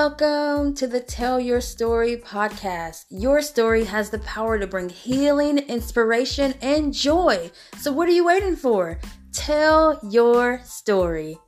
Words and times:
Welcome 0.00 0.74
to 0.74 0.86
the 0.86 1.00
Tell 1.00 1.40
Your 1.40 1.60
Story 1.60 2.16
podcast. 2.16 3.06
Your 3.10 3.42
story 3.42 3.82
has 3.82 4.10
the 4.10 4.20
power 4.20 4.56
to 4.56 4.64
bring 4.64 4.90
healing, 4.90 5.58
inspiration, 5.58 6.54
and 6.62 6.94
joy. 6.94 7.50
So, 7.78 7.90
what 7.90 8.08
are 8.08 8.12
you 8.12 8.24
waiting 8.24 8.54
for? 8.54 9.00
Tell 9.32 9.98
your 10.08 10.60
story. 10.62 11.38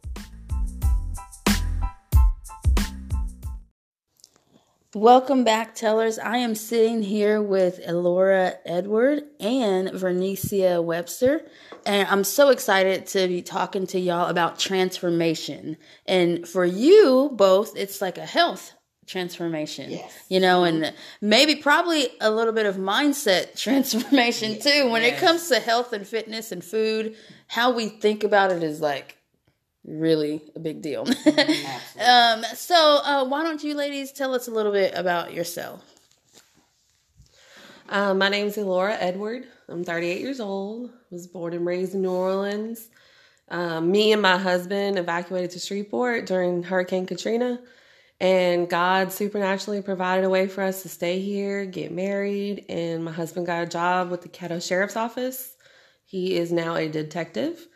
Welcome 4.95 5.45
back, 5.45 5.77
tellers. 5.77 6.19
I 6.19 6.39
am 6.39 6.57
sitting 6.57 7.01
here 7.01 7.41
with 7.41 7.79
Elora 7.87 8.57
Edward 8.67 9.23
and 9.39 9.89
Vernecia 9.91 10.83
Webster, 10.83 11.43
and 11.87 12.09
I'm 12.09 12.25
so 12.25 12.49
excited 12.49 13.07
to 13.09 13.29
be 13.29 13.41
talking 13.41 13.87
to 13.89 14.01
y'all 14.01 14.27
about 14.27 14.59
transformation. 14.59 15.77
And 16.07 16.47
for 16.49 16.65
you 16.65 17.31
both, 17.35 17.77
it's 17.77 18.03
like 18.03 18.19
a 18.19 18.27
health 18.27 18.73
transformation, 19.07 19.93
Yes. 19.93 20.13
you 20.29 20.41
know, 20.41 20.65
and 20.65 20.93
maybe 21.21 21.55
probably 21.55 22.09
a 22.21 22.33
little 22.33 22.53
bit 22.53 22.67
of 22.67 22.75
mindset 22.75 23.57
transformation 23.61 24.59
too. 24.61 24.91
When 24.91 25.03
it 25.05 25.19
comes 25.19 25.49
to 25.51 25.61
health 25.61 25.93
and 25.93 26.05
fitness 26.05 26.51
and 26.51 26.65
food, 26.65 27.15
how 27.47 27.71
we 27.71 27.89
think 27.91 28.25
about 28.25 28.51
it 28.51 28.65
is 28.65 28.81
like 28.81 29.17
really 29.85 30.43
a 30.55 30.61
big 30.61 30.83
deal. 30.83 31.03
um, 32.01 32.45
so, 32.55 33.01
uh, 33.05 33.25
why 33.25 33.43
don't 33.43 33.63
you 33.63 33.75
ladies 33.75 34.13
tell 34.13 34.35
us 34.35 34.49
a 34.49 34.51
little 34.51 34.73
bit 34.73 34.93
about 34.95 35.33
yourself? 35.33 35.85
Um, 37.89 38.19
my 38.19 38.29
is 38.33 38.57
Elora 38.57 38.97
Edward. 39.01 39.47
I'm 39.69 39.83
38 39.83 40.21
years 40.21 40.39
old. 40.39 40.91
Was 41.11 41.27
born 41.27 41.55
and 41.55 41.67
raised 41.67 41.95
in 41.95 42.03
New 42.03 42.13
Orleans. 42.13 42.89
Um, 43.49 43.91
me 43.91 44.13
and 44.13 44.23
my 44.23 44.39
husband 44.39 44.97
evacuated 44.97 45.51
to 45.53 45.59
Shreveport 45.59 46.27
during 46.27 46.63
Hurricane 46.63 47.05
Katrina, 47.07 47.61
and 48.21 48.71
God 48.71 49.11
supernaturally 49.13 49.83
provided 49.83 50.25
a 50.25 50.31
way 50.31 50.47
for 50.47 50.63
us 50.63 50.83
to 50.83 50.89
stay 50.89 51.21
here, 51.21 51.65
get 51.65 51.91
married, 51.91 52.65
and 52.69 53.05
my 53.05 53.11
husband 53.11 53.47
got 53.47 53.65
a 53.65 53.67
job 53.67 54.09
with 54.11 54.23
the 54.23 54.29
Caddo 54.29 54.65
Sheriff's 54.65 54.95
Office. 54.95 55.57
He 56.05 56.37
is 56.37 56.53
now 56.53 56.77
a 56.77 56.89
detective, 56.89 57.67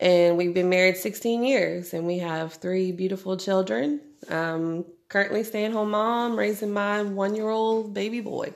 and 0.00 0.36
we've 0.36 0.54
been 0.54 0.68
married 0.68 0.96
16 0.96 1.44
years, 1.44 1.92
and 1.92 2.06
we 2.06 2.18
have 2.18 2.54
three 2.54 2.92
beautiful 2.92 3.36
children. 3.36 4.00
Um, 4.28 4.84
currently, 5.08 5.44
stay-at-home 5.44 5.90
mom, 5.90 6.38
raising 6.38 6.72
my 6.72 7.02
one-year-old 7.02 7.94
baby 7.94 8.20
boy. 8.20 8.54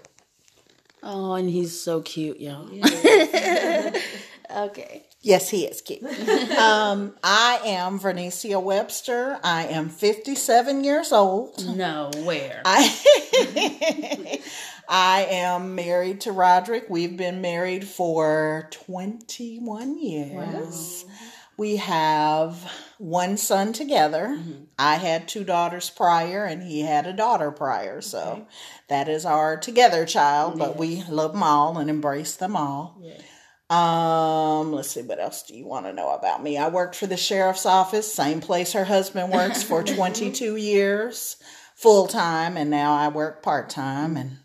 Oh, 1.03 1.35
and 1.35 1.51
he's 1.51 1.79
so 1.79 2.01
cute, 2.01 2.39
y'all. 2.39 2.69
okay. 4.57 5.05
Yes, 5.21 5.49
he 5.49 5.65
is 5.65 5.81
cute. 5.81 6.03
um, 6.59 7.15
I 7.23 7.61
am 7.65 7.99
Vernecia 7.99 8.61
Webster. 8.63 9.39
I 9.43 9.67
am 9.67 9.89
57 9.89 10.85
years 10.85 11.13
old. 11.13 11.65
No, 11.77 12.11
where? 12.25 12.63
I 12.65 14.41
I 14.89 15.27
am 15.31 15.77
married 15.77 16.23
to 16.23 16.33
Roderick. 16.33 16.87
We've 16.89 17.17
been 17.17 17.41
married 17.41 17.87
for 17.87 18.69
21 18.73 19.99
years. 19.99 21.05
We 21.57 21.77
have 21.77 22.71
one 22.99 23.37
son 23.37 23.73
together. 23.73 24.39
I 24.79 24.97
had 24.97 25.29
two 25.29 25.45
daughters 25.45 25.91
prior, 25.91 26.45
and 26.45 26.63
he 26.63 26.81
had 26.81 27.07
a 27.07 27.13
daughter 27.13 27.51
prior. 27.51 28.01
So 28.01 28.47
that 28.89 29.09
is 29.09 29.25
our 29.25 29.57
together 29.57 30.07
child, 30.07 30.59
but 30.59 30.77
we 30.77 31.05
love 31.05 31.33
them 31.33 31.43
all 31.43 31.79
and 31.79 31.91
embrace 31.91 32.37
them 32.37 32.57
all. 32.57 33.01
Um, 33.71 34.73
let's 34.73 34.91
see, 34.91 35.03
what 35.03 35.19
else 35.19 35.43
do 35.45 35.55
you 35.57 35.67
want 35.67 35.87
to 35.87 35.93
know 35.95 36.11
about 36.11 36.43
me? 36.43 36.59
I 36.59 36.69
worked 36.69 36.95
for 36.95 37.07
the 37.07 37.17
sheriff's 37.17 37.65
office, 37.65 38.13
same 38.13 38.41
place 38.41 38.73
her 38.73 38.85
husband 38.85 39.33
works 39.33 39.63
for 39.63 39.83
22 39.85 40.57
years, 40.57 41.37
full 41.75 42.07
time, 42.07 42.57
and 42.59 42.69
now 42.71 42.95
I 42.95 43.09
work 43.09 43.43
part 43.43 43.71
time 43.71 44.17
and 44.19 44.39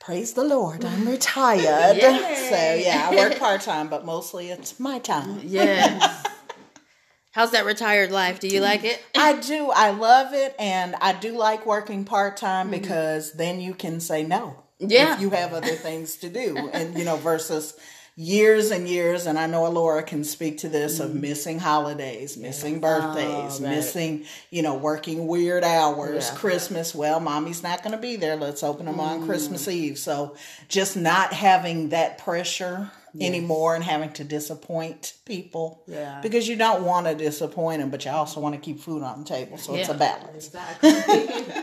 praise 0.00 0.32
the 0.32 0.44
Lord, 0.44 0.84
I'm 0.84 1.06
retired. 1.08 2.00
So 2.00 2.74
yeah, 2.74 3.08
I 3.10 3.14
work 3.14 3.38
part 3.38 3.60
time, 3.60 3.88
but 3.88 4.04
mostly 4.04 4.50
it's 4.50 4.80
my 4.80 4.98
time. 4.98 5.40
yes. 5.44 6.26
How's 7.32 7.52
that 7.52 7.64
retired 7.64 8.10
life? 8.10 8.40
Do 8.40 8.48
you 8.48 8.60
like 8.60 8.82
it? 8.82 9.00
I 9.16 9.38
do, 9.38 9.70
I 9.70 9.90
love 9.90 10.34
it, 10.34 10.56
and 10.58 10.96
I 11.00 11.12
do 11.12 11.38
like 11.38 11.64
working 11.64 12.04
part 12.04 12.36
time 12.36 12.70
mm-hmm. 12.70 12.80
because 12.80 13.34
then 13.34 13.60
you 13.60 13.72
can 13.72 14.00
say 14.00 14.24
no. 14.24 14.64
Yeah. 14.80 15.14
If 15.14 15.20
you 15.20 15.30
have 15.30 15.52
other 15.52 15.76
things 15.76 16.16
to 16.16 16.28
do. 16.28 16.56
And 16.72 16.98
you 16.98 17.04
know, 17.04 17.16
versus 17.16 17.76
years 18.16 18.70
and 18.70 18.88
years, 18.88 19.26
and 19.26 19.38
I 19.38 19.46
know 19.46 19.62
Elora 19.62 20.06
can 20.06 20.24
speak 20.24 20.58
to 20.58 20.68
this 20.68 21.00
of 21.00 21.10
mm-hmm. 21.10 21.20
missing 21.20 21.58
holidays, 21.58 22.36
missing 22.36 22.80
birthdays, 22.80 23.60
oh, 23.60 23.64
right. 23.64 23.76
missing, 23.76 24.24
you 24.50 24.62
know, 24.62 24.74
working 24.74 25.26
weird 25.26 25.64
hours, 25.64 26.30
Christmas. 26.30 26.94
Well, 26.94 27.20
mommy's 27.20 27.62
not 27.62 27.82
going 27.82 27.92
to 27.92 28.00
be 28.00 28.16
there. 28.16 28.36
Let's 28.36 28.62
open 28.62 28.86
them 28.86 29.00
on 29.00 29.26
Christmas 29.26 29.66
mm. 29.66 29.72
Eve. 29.72 29.98
So 29.98 30.36
just 30.68 30.96
not 30.96 31.32
having 31.32 31.90
that 31.90 32.18
pressure 32.18 32.90
anymore 33.18 33.74
and 33.74 33.82
having 33.82 34.12
to 34.14 34.24
disappoint 34.24 35.14
people. 35.24 35.82
Yeah. 35.86 36.20
Because 36.22 36.46
you 36.48 36.56
don't 36.56 36.84
want 36.84 37.06
to 37.06 37.14
disappoint 37.14 37.80
them, 37.80 37.90
but 37.90 38.04
you 38.04 38.10
also 38.10 38.40
want 38.40 38.54
to 38.54 38.60
keep 38.60 38.80
food 38.80 39.02
on 39.02 39.20
the 39.20 39.24
table. 39.24 39.58
So 39.58 39.74
it's 39.74 39.88
a 39.88 39.92
Yeah. 39.92 39.98
balance. 39.98 40.50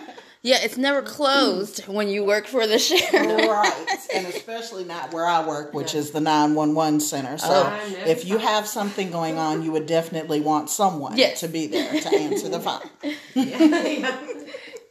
Yeah, 0.47 0.59
it's 0.61 0.77
never 0.77 1.01
closed 1.01 1.85
when 1.87 2.07
you 2.07 2.23
work 2.23 2.47
for 2.47 2.65
the 2.65 2.79
sheriff. 2.79 3.11
right. 3.13 3.97
And 4.15 4.27
especially 4.27 4.85
not 4.85 5.13
where 5.13 5.25
I 5.25 5.45
work, 5.45 5.73
which 5.73 5.93
is 5.93 6.11
the 6.11 6.21
911 6.21 7.01
center. 7.01 7.37
So 7.37 7.63
I 7.63 7.89
know. 7.89 7.99
if 8.05 8.23
you 8.23 8.37
have 8.37 8.65
something 8.65 9.11
going 9.11 9.37
on, 9.37 9.61
you 9.61 9.73
would 9.73 9.87
definitely 9.87 10.39
want 10.39 10.69
someone 10.69 11.17
Yes. 11.17 11.41
to 11.41 11.49
be 11.49 11.67
there 11.67 11.99
to 11.99 12.15
answer 12.15 12.47
the 12.47 12.61
phone. 12.61 12.89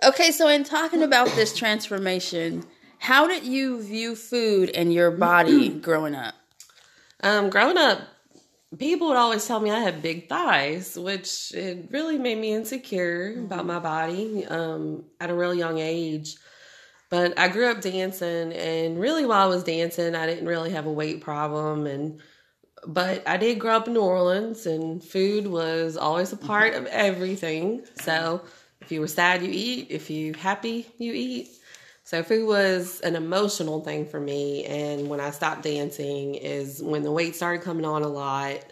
Okay, 0.03 0.31
so 0.31 0.47
in 0.49 0.63
talking 0.63 1.03
about 1.03 1.29
this 1.29 1.57
transformation, 1.57 2.63
how 2.99 3.27
did 3.27 3.45
you 3.45 3.83
view 3.83 4.15
food 4.15 4.69
and 4.75 4.93
your 4.93 5.11
body 5.11 5.71
growing 5.89 6.15
up? 6.15 6.35
Um, 7.23 7.49
growing 7.49 7.79
up, 7.79 8.01
people 8.79 9.09
would 9.09 9.17
always 9.17 9.47
tell 9.47 9.61
me 9.61 9.71
I 9.71 9.81
had 9.81 10.03
big 10.03 10.29
thighs, 10.29 10.99
which 10.99 11.53
it 11.55 11.89
really 11.91 12.19
made 12.19 12.39
me 12.39 12.53
insecure 12.53 13.35
about 13.39 13.67
my 13.67 13.79
body 13.79 14.45
um, 14.47 15.05
at 15.21 15.31
a 15.31 15.35
real 15.35 15.55
young 15.55 15.79
age. 15.79 16.37
But 17.09 17.39
I 17.39 17.49
grew 17.49 17.71
up 17.71 17.81
dancing, 17.81 18.53
and 18.53 18.99
really, 18.99 19.25
while 19.25 19.45
I 19.45 19.47
was 19.47 19.63
dancing, 19.63 20.15
I 20.17 20.27
didn't 20.27 20.47
really 20.47 20.71
have 20.71 20.87
a 20.87 20.93
weight 20.93 21.21
problem, 21.21 21.87
and 21.87 22.21
but 22.87 23.27
I 23.29 23.37
did 23.37 23.59
grow 23.59 23.77
up 23.77 23.87
in 23.87 23.95
New 23.95 24.01
Orleans, 24.01 24.67
and 24.67 25.03
food 25.03 25.47
was 25.47 25.97
always 25.97 26.33
a 26.33 26.37
part 26.37 26.75
of 26.75 26.87
everything. 26.87 27.85
So 28.01 28.43
if 28.81 28.91
you 28.91 29.01
were 29.01 29.09
sad, 29.09 29.43
you 29.43 29.51
eat. 29.53 29.89
If 29.91 30.11
you 30.11 30.35
happy, 30.35 30.87
you 30.99 31.13
eat. 31.13 31.49
So 32.07 32.23
food 32.23 32.47
was 32.47 33.01
an 33.01 33.17
emotional 33.17 33.81
thing 33.81 34.07
for 34.07 34.21
me, 34.21 34.65
and 34.65 35.09
when 35.09 35.19
I 35.19 35.33
stopped 35.33 35.65
dancing 35.65 36.37
is 36.37 36.81
when 36.81 37.03
the 37.03 37.11
weight 37.11 37.35
started 37.35 37.65
coming 37.65 37.85
on 37.85 38.03
a 38.03 38.09
lot. 38.09 38.65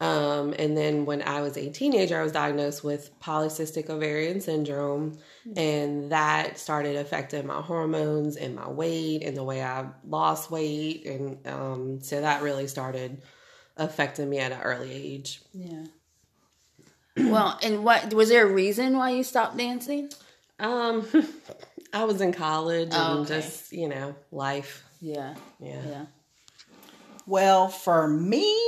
Um, 0.00 0.54
and 0.58 0.74
then 0.74 1.04
when 1.04 1.20
I 1.20 1.42
was 1.42 1.58
a 1.58 1.68
teenager, 1.68 2.18
I 2.18 2.22
was 2.22 2.32
diagnosed 2.32 2.82
with 2.82 3.10
polycystic 3.20 3.90
ovarian 3.90 4.40
syndrome, 4.40 5.18
and 5.54 6.12
that 6.12 6.58
started 6.58 6.96
affecting 6.96 7.46
my 7.46 7.60
hormones 7.60 8.36
and 8.36 8.56
my 8.56 8.70
weight 8.70 9.22
and 9.22 9.36
the 9.36 9.44
way 9.44 9.62
I 9.62 9.88
lost 10.08 10.50
weight, 10.50 11.04
and 11.04 11.46
um, 11.46 12.00
so 12.00 12.22
that 12.22 12.40
really 12.40 12.68
started 12.68 13.20
affecting 13.76 14.30
me 14.30 14.38
at 14.38 14.50
an 14.50 14.62
early 14.62 14.90
age. 14.90 15.42
Yeah. 15.52 15.84
Well, 17.18 17.58
and 17.62 17.84
what 17.84 18.14
was 18.14 18.30
there 18.30 18.48
a 18.48 18.50
reason 18.50 18.96
why 18.96 19.10
you 19.10 19.24
stopped 19.24 19.58
dancing? 19.58 20.08
Um, 20.58 21.06
I 21.92 22.04
was 22.04 22.20
in 22.20 22.32
college 22.32 22.90
Oh, 22.92 23.18
and 23.18 23.20
okay. 23.20 23.40
just 23.40 23.72
you 23.72 23.88
know 23.88 24.14
life. 24.30 24.84
Yeah. 25.00 25.34
Yeah. 25.58 25.82
Yeah. 25.84 26.04
Well, 27.26 27.68
for 27.68 28.08
me, 28.08 28.60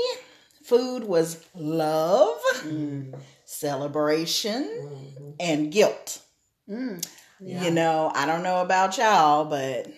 food 0.63 1.05
was 1.05 1.45
love, 1.55 2.39
mm. 2.61 3.19
celebration, 3.45 4.65
mm-hmm. 4.65 5.31
and 5.41 5.73
guilt. 5.73 6.21
Mm. 6.69 7.05
You 7.41 7.71
know, 7.71 8.11
I 8.15 8.27
don't 8.27 8.43
know 8.43 8.63
about 8.63 8.97
y'all, 8.97 9.45
but 9.45 9.93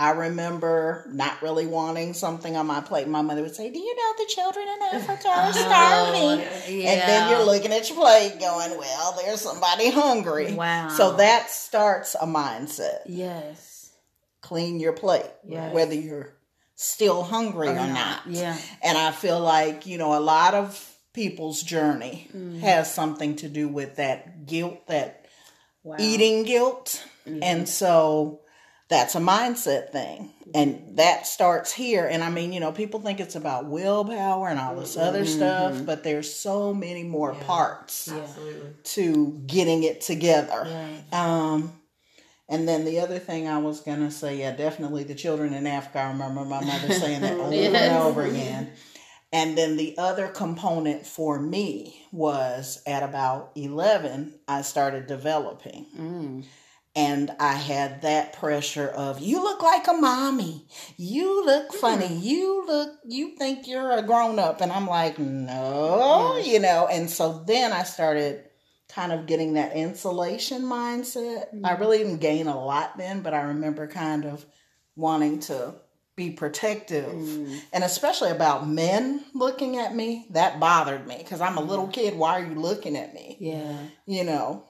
I 0.00 0.12
remember 0.12 1.04
not 1.12 1.42
really 1.42 1.66
wanting 1.66 2.14
something 2.14 2.56
on 2.56 2.66
my 2.66 2.80
plate. 2.80 3.06
My 3.06 3.20
mother 3.20 3.42
would 3.42 3.54
say, 3.54 3.70
Do 3.70 3.78
you 3.78 3.94
know 3.94 4.12
the 4.16 4.30
children 4.34 4.66
in 4.66 5.00
Africa 5.00 5.28
are 5.28 5.52
starving? 5.52 6.40
And 6.40 7.00
then 7.02 7.30
you're 7.30 7.44
looking 7.44 7.70
at 7.72 7.86
your 7.90 7.98
plate 7.98 8.40
going, 8.40 8.78
Well, 8.78 9.16
there's 9.22 9.42
somebody 9.42 9.90
hungry. 9.90 10.54
Wow. 10.54 10.88
So 10.88 11.16
that 11.18 11.50
starts 11.50 12.14
a 12.14 12.26
mindset. 12.26 13.00
Yes. 13.06 13.92
Clean 14.40 14.80
your 14.80 14.94
plate, 14.94 15.30
Yes. 15.46 15.74
whether 15.74 15.94
you're 15.94 16.32
still 16.76 17.22
hungry 17.22 17.68
or, 17.68 17.74
not. 17.74 18.20
Yeah. 18.26 18.56
And 18.82 18.96
I 18.96 19.10
feel 19.12 19.38
like, 19.38 19.84
you 19.84 19.98
know, 19.98 20.18
a 20.18 20.20
lot 20.20 20.54
of 20.54 20.96
people's 21.12 21.62
journey 21.62 22.26
Mm-hmm. 22.34 22.60
has 22.60 22.90
something 22.92 23.36
to 23.36 23.48
do 23.50 23.68
with 23.68 23.96
that 23.96 24.46
guilt, 24.46 24.86
that 24.86 25.26
Wow. 25.82 25.96
eating 26.00 26.44
guilt. 26.44 27.06
Mm-hmm. 27.28 27.42
And 27.42 27.68
so 27.68 28.40
that's 28.90 29.14
a 29.14 29.20
mindset 29.20 29.90
thing. 29.92 30.30
And 30.52 30.98
that 30.98 31.26
starts 31.28 31.72
here. 31.72 32.06
And 32.06 32.24
I 32.24 32.28
mean, 32.30 32.52
you 32.52 32.58
know, 32.58 32.72
people 32.72 32.98
think 33.00 33.20
it's 33.20 33.36
about 33.36 33.66
willpower 33.66 34.48
and 34.48 34.58
all 34.58 34.74
this 34.74 34.96
other 34.96 35.24
stuff, 35.24 35.86
but 35.86 36.02
there's 36.02 36.34
so 36.34 36.74
many 36.74 37.04
more 37.04 37.32
parts 37.34 38.10
Absolutely. 38.10 38.72
to 38.82 39.42
getting 39.46 39.84
it 39.84 40.00
together. 40.00 40.66
Um, 41.12 41.72
and 42.48 42.66
then 42.68 42.84
the 42.84 42.98
other 42.98 43.20
thing 43.20 43.46
I 43.46 43.58
was 43.58 43.80
gonna 43.80 44.10
say, 44.10 44.38
yeah, 44.40 44.50
definitely 44.56 45.04
the 45.04 45.14
children 45.14 45.54
in 45.54 45.68
Africa. 45.68 46.00
I 46.00 46.08
remember 46.08 46.44
my 46.44 46.60
mother 46.64 46.92
saying 46.94 47.20
that 47.20 47.34
over 47.38 47.54
Yes. 47.54 47.74
and 47.74 47.96
over 48.02 48.22
again. 48.22 48.70
And 49.32 49.56
then 49.56 49.76
the 49.76 49.96
other 49.98 50.26
component 50.26 51.06
for 51.06 51.38
me 51.38 52.04
was 52.10 52.82
at 52.88 53.04
about 53.04 53.52
11, 53.54 54.34
I 54.48 54.62
started 54.62 55.06
developing. 55.06 55.86
Mm. 55.96 56.44
And 56.96 57.30
I 57.38 57.52
had 57.52 58.02
that 58.02 58.32
pressure 58.32 58.88
of, 58.88 59.20
you 59.20 59.40
look 59.42 59.62
like 59.62 59.86
a 59.86 59.92
mommy. 59.92 60.66
You 60.96 61.44
look 61.44 61.70
mm. 61.70 61.74
funny. 61.74 62.16
You 62.16 62.66
look, 62.66 62.98
you 63.06 63.36
think 63.36 63.68
you're 63.68 63.92
a 63.92 64.02
grown 64.02 64.38
up. 64.38 64.60
And 64.60 64.72
I'm 64.72 64.86
like, 64.86 65.18
no, 65.18 66.34
mm. 66.36 66.46
you 66.46 66.58
know. 66.58 66.88
And 66.90 67.08
so 67.08 67.44
then 67.46 67.72
I 67.72 67.84
started 67.84 68.44
kind 68.88 69.12
of 69.12 69.26
getting 69.26 69.54
that 69.54 69.76
insulation 69.76 70.62
mindset. 70.62 71.44
I 71.64 71.74
mm. 71.74 71.80
really 71.80 71.98
didn't 71.98 72.18
gain 72.18 72.48
a 72.48 72.60
lot 72.60 72.98
then, 72.98 73.22
but 73.22 73.34
I 73.34 73.42
remember 73.42 73.86
kind 73.86 74.24
of 74.24 74.44
wanting 74.96 75.40
to 75.40 75.74
be 76.16 76.30
protective 76.30 77.08
and 77.72 77.82
especially 77.82 78.30
about 78.30 78.68
men 78.68 79.24
looking 79.32 79.78
at 79.78 79.94
me 79.94 80.26
that 80.28 80.60
bothered 80.60 81.06
me 81.06 81.16
because 81.16 81.40
i'm 81.40 81.56
a 81.56 81.62
little 81.62 81.88
kid 81.88 82.14
why 82.14 82.38
are 82.38 82.44
you 82.44 82.56
looking 82.56 82.94
at 82.94 83.14
me 83.14 83.38
Yeah. 83.40 83.78
you 84.04 84.24
know 84.24 84.66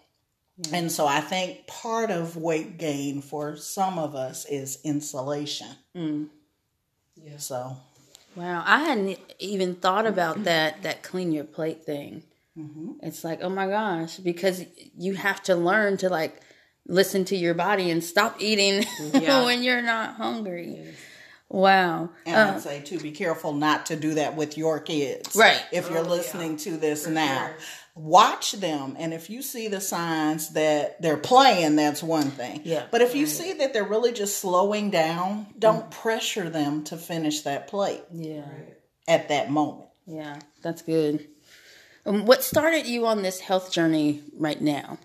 and 0.72 0.90
so 0.92 1.06
i 1.06 1.20
think 1.20 1.66
part 1.66 2.10
of 2.10 2.36
weight 2.36 2.76
gain 2.78 3.22
for 3.22 3.56
some 3.56 3.98
of 3.98 4.14
us 4.14 4.44
is 4.46 4.78
insulation 4.84 5.68
Mm. 5.96 6.28
Yeah. 7.16 7.38
so 7.38 7.76
Wow, 8.36 8.62
I 8.64 8.84
hadn't 8.84 9.18
even 9.40 9.74
thought 9.74 10.06
about 10.06 10.44
that 10.50 10.82
that 10.84 11.02
clean 11.02 11.32
your 11.32 11.42
plate 11.44 11.84
thing. 11.84 12.22
Mm-hmm. 12.56 12.92
It's 13.02 13.24
like, 13.24 13.40
oh 13.42 13.48
my 13.48 13.66
gosh, 13.66 14.18
because 14.18 14.64
you 14.96 15.14
have 15.14 15.42
to 15.44 15.56
learn 15.56 15.96
to 15.98 16.08
like 16.08 16.40
listen 16.86 17.24
to 17.26 17.36
your 17.36 17.54
body 17.54 17.90
and 17.90 18.02
stop 18.04 18.36
eating 18.40 18.84
Yeah. 19.14 19.44
when 19.44 19.64
you're 19.64 19.82
not 19.82 20.14
hungry. 20.14 20.94
Wow. 21.48 22.10
and 22.24 22.36
Uh, 22.36 22.54
i'd 22.54 22.60
say 22.60 22.80
to 22.82 22.98
be 23.00 23.10
careful 23.10 23.52
not 23.52 23.86
to 23.86 23.96
do 23.96 24.14
that 24.14 24.36
with 24.36 24.56
your 24.56 24.78
kids 24.78 25.34
Right. 25.34 25.60
if 25.72 25.90
you're 25.90 25.98
Oh, 25.98 26.02
yeah. 26.04 26.08
listening 26.10 26.56
to 26.58 26.76
this 26.76 27.04
For 27.06 27.10
now 27.10 27.46
sure. 27.48 27.56
Watch 28.00 28.52
them 28.52 28.96
and 28.98 29.12
if 29.12 29.28
you 29.28 29.42
see 29.42 29.68
the 29.68 29.80
signs 29.80 30.50
that 30.54 31.00
they're 31.02 31.16
playing 31.16 31.76
that's 31.76 32.02
one 32.02 32.30
thing 32.30 32.60
Yeah. 32.64 32.86
but 32.90 33.02
if 33.02 33.14
you 33.14 33.26
see 33.26 33.52
that 33.54 33.72
they're 33.74 33.84
really 33.84 34.12
just 34.12 34.38
slowing 34.38 34.90
down 34.90 35.46
don't 35.58 35.90
pressure 35.90 36.48
them 36.48 36.84
to 36.84 36.96
finish 36.96 37.42
that 37.42 37.68
plate 37.68 38.02
yeah. 38.12 38.46
at 39.06 39.28
that 39.28 39.50
moment 39.50 39.88
Yeah. 40.06 40.38
That's 40.62 40.82
good. 40.82 41.26
Um, 42.06 42.24
what 42.26 42.42
started 42.42 42.86
you 42.86 43.06
on 43.06 43.22
this 43.22 43.40
health 43.40 43.70
journey 43.70 44.22
right 44.38 44.60
now? 44.60 44.98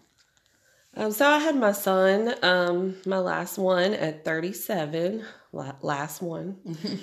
Um, 0.97 1.12
so 1.12 1.27
I 1.30 1.39
had 1.39 1.56
my 1.57 1.74
son, 1.74 2.33
um, 2.42 2.95
my 3.06 3.19
last 3.19 3.57
one 3.57 3.94
at 3.94 4.24
37, 4.24 5.19
la- 5.19 5.25
last 5.81 6.22
one. 6.22 6.57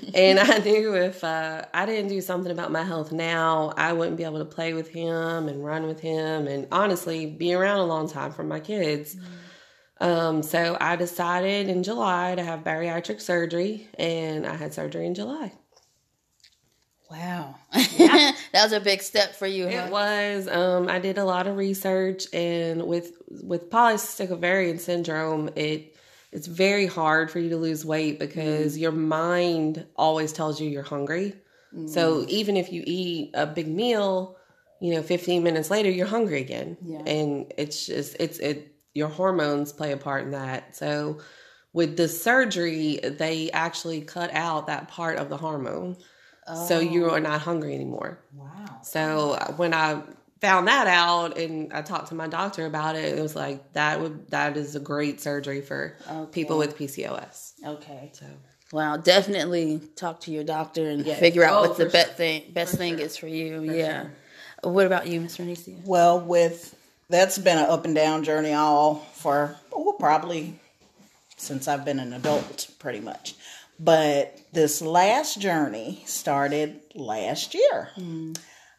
and 0.15 0.39
I 0.39 0.59
knew 0.59 0.95
if 0.95 1.25
uh, 1.25 1.65
I 1.73 1.87
didn't 1.87 2.09
do 2.09 2.21
something 2.21 2.53
about 2.53 2.71
my 2.71 2.83
health 2.83 3.13
now, 3.13 3.73
I 3.77 3.93
wouldn't 3.93 4.17
be 4.17 4.25
able 4.25 4.39
to 4.39 4.45
play 4.45 4.75
with 4.75 4.89
him 4.89 5.49
and 5.49 5.65
run 5.65 5.87
with 5.87 6.01
him 6.01 6.47
and 6.47 6.69
honestly 6.71 7.27
be 7.27 7.55
around 7.55 7.81
a 7.81 7.87
long 7.87 8.09
time 8.09 8.33
for 8.33 8.45
my 8.45 8.61
kids. 8.61 9.17
Um, 10.01 10.43
so 10.43 10.77
I 10.81 10.97
decided 10.97 11.69
in 11.69 11.83
July 11.83 12.35
to 12.35 12.43
have 12.43 12.61
bariatric 12.61 13.21
surgery, 13.21 13.89
and 13.99 14.47
I 14.47 14.57
had 14.57 14.75
surgery 14.75 15.07
in 15.07 15.15
July. 15.15 15.53
Wow. 17.13 17.57
that 17.73 18.37
was 18.55 18.73
a 18.73 18.81
big 18.81 19.03
step 19.03 19.35
for 19.35 19.47
you, 19.47 19.65
huh? 19.65 19.85
It 19.87 19.93
was. 19.93 20.49
Um, 20.49 20.89
I 20.89 20.99
did 20.99 21.19
a 21.19 21.25
lot 21.25 21.47
of 21.47 21.57
research, 21.57 22.25
and 22.33 22.87
with 22.87 23.13
with 23.29 23.69
polycystic 23.71 24.31
ovarian 24.31 24.79
syndrome, 24.79 25.51
it 25.55 25.92
it's 26.33 26.47
very 26.47 26.87
hard 26.87 27.31
for 27.31 27.39
you 27.39 27.51
to 27.51 27.57
lose 27.57 27.85
weight 27.85 28.19
because 28.19 28.73
mm-hmm. 28.73 28.83
your 28.83 28.93
mind 28.93 29.87
always 29.97 30.33
tells 30.33 30.61
you 30.61 30.69
you're 30.69 30.83
hungry. 30.83 31.35
So 31.87 32.17
mm-hmm. 32.17 32.27
even 32.29 32.57
if 32.59 32.71
you 32.71 32.83
eat 32.87 33.31
a 33.33 33.47
big 33.47 33.67
meal, 33.67 34.37
you 34.81 34.93
know, 34.95 35.03
15 35.03 35.43
minutes 35.43 35.71
later 35.71 35.89
you're 35.89 36.07
hungry 36.07 36.41
again, 36.41 36.77
Yeah. 36.83 36.99
and 37.07 37.53
it's 37.57 37.87
just 37.87 38.17
it's 38.21 38.39
it 38.41 38.75
your 38.93 39.09
hormones 39.09 39.73
play 39.73 39.93
a 39.93 39.97
part 39.97 40.25
in 40.25 40.33
that. 40.33 40.77
So 40.77 41.21
with 41.73 41.97
the 41.97 42.09
surgery, 42.09 43.01
they 43.03 43.51
actually 43.53 44.03
cut 44.03 44.31
out 44.35 44.67
that 44.67 44.89
part 44.89 45.17
of 45.17 45.31
the 45.31 45.39
hormone. 45.39 45.97
So 46.67 46.81
you 46.81 47.07
are 47.07 47.17
oh. 47.17 47.21
not 47.21 47.41
hungry 47.41 47.75
anymore. 47.75 48.19
wow 48.35 48.81
So 48.83 49.39
when 49.57 49.73
I 49.73 50.03
found 50.43 50.67
that 50.69 50.87
out 50.89 51.39
and 51.39 51.73
I 51.73 51.81
talked 51.83 52.09
to 52.09 52.15
my 52.15 52.27
doctor 52.27 52.67
about 52.67 52.97
it, 52.97 53.17
it 53.17 53.23
was 53.23 53.35
like 53.35 53.73
that 53.75 54.01
would 54.01 54.29
that 54.31 54.57
is 54.57 54.75
a 54.77 54.81
great 54.81 55.21
surgery 55.21 55.61
for 55.63 55.97
people 56.33 56.59
with 56.59 56.77
PCOS. 56.77 57.53
Okay. 57.65 58.11
So 58.13 58.27
Wow, 58.73 58.97
definitely 58.97 59.81
talk 59.97 60.21
to 60.21 60.31
your 60.33 60.45
doctor 60.45 60.89
and 60.89 61.07
figure 61.07 61.45
out 61.45 61.53
Oh, 61.65 61.69
what 61.69 61.77
the 61.79 61.85
for 61.87 61.91
best 61.93 62.13
thing 62.15 62.43
best 62.53 62.75
thing 62.75 62.99
is 62.99 63.17
for 63.17 63.29
you. 63.29 63.63
yeah. 63.63 64.07
What 64.63 64.87
about 64.87 65.07
you, 65.09 65.21
Miss 65.21 65.39
Renicia? 65.39 65.85
Well, 65.85 66.21
with 66.21 66.75
that's 67.09 67.37
been 67.39 67.59
an 67.59 67.67
up 67.67 67.85
and 67.85 67.95
down 67.95 68.25
journey 68.25 68.53
all 68.53 68.97
for 69.15 69.57
oh, 69.73 69.95
probably 69.99 70.55
since 71.37 71.69
I've 71.69 71.85
been 71.85 71.99
an 72.01 72.13
adult, 72.13 72.69
pretty 72.79 73.01
much. 73.01 73.35
But 73.79 74.39
this 74.53 74.81
last 74.81 75.41
journey 75.41 76.03
started 76.07 76.81
last 76.95 77.55
year. 77.55 77.91
Hmm. 77.97 78.33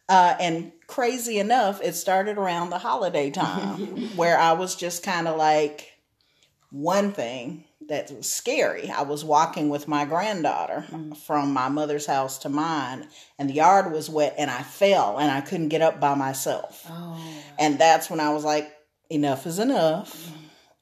Uh, 0.08 0.36
and 0.38 0.72
crazy 0.86 1.38
enough, 1.38 1.80
it 1.82 1.94
started 1.94 2.36
around 2.36 2.70
the 2.70 2.78
holiday 2.78 3.30
time 3.30 3.78
where 4.16 4.38
I 4.38 4.52
was 4.52 4.76
just 4.76 5.02
kind 5.02 5.26
of 5.26 5.36
like, 5.36 5.94
one 6.74 7.12
thing 7.12 7.64
that 7.88 8.10
was 8.10 8.28
scary. 8.28 8.90
I 8.90 9.02
was 9.02 9.24
walking 9.24 9.68
with 9.68 9.86
my 9.86 10.04
granddaughter 10.04 10.84
from 11.24 11.52
my 11.52 11.68
mother's 11.68 12.06
house 12.06 12.38
to 12.38 12.48
mine, 12.48 13.06
and 13.38 13.48
the 13.48 13.54
yard 13.54 13.92
was 13.92 14.10
wet, 14.10 14.34
and 14.36 14.50
I 14.50 14.62
fell 14.62 15.18
and 15.18 15.30
I 15.30 15.40
couldn't 15.40 15.68
get 15.68 15.82
up 15.82 16.00
by 16.00 16.14
myself. 16.16 16.84
Oh, 16.90 17.44
And 17.60 17.78
that's 17.78 18.10
when 18.10 18.18
I 18.18 18.32
was 18.32 18.44
like, 18.44 18.72
enough 19.08 19.46
is 19.46 19.60
enough. 19.60 20.32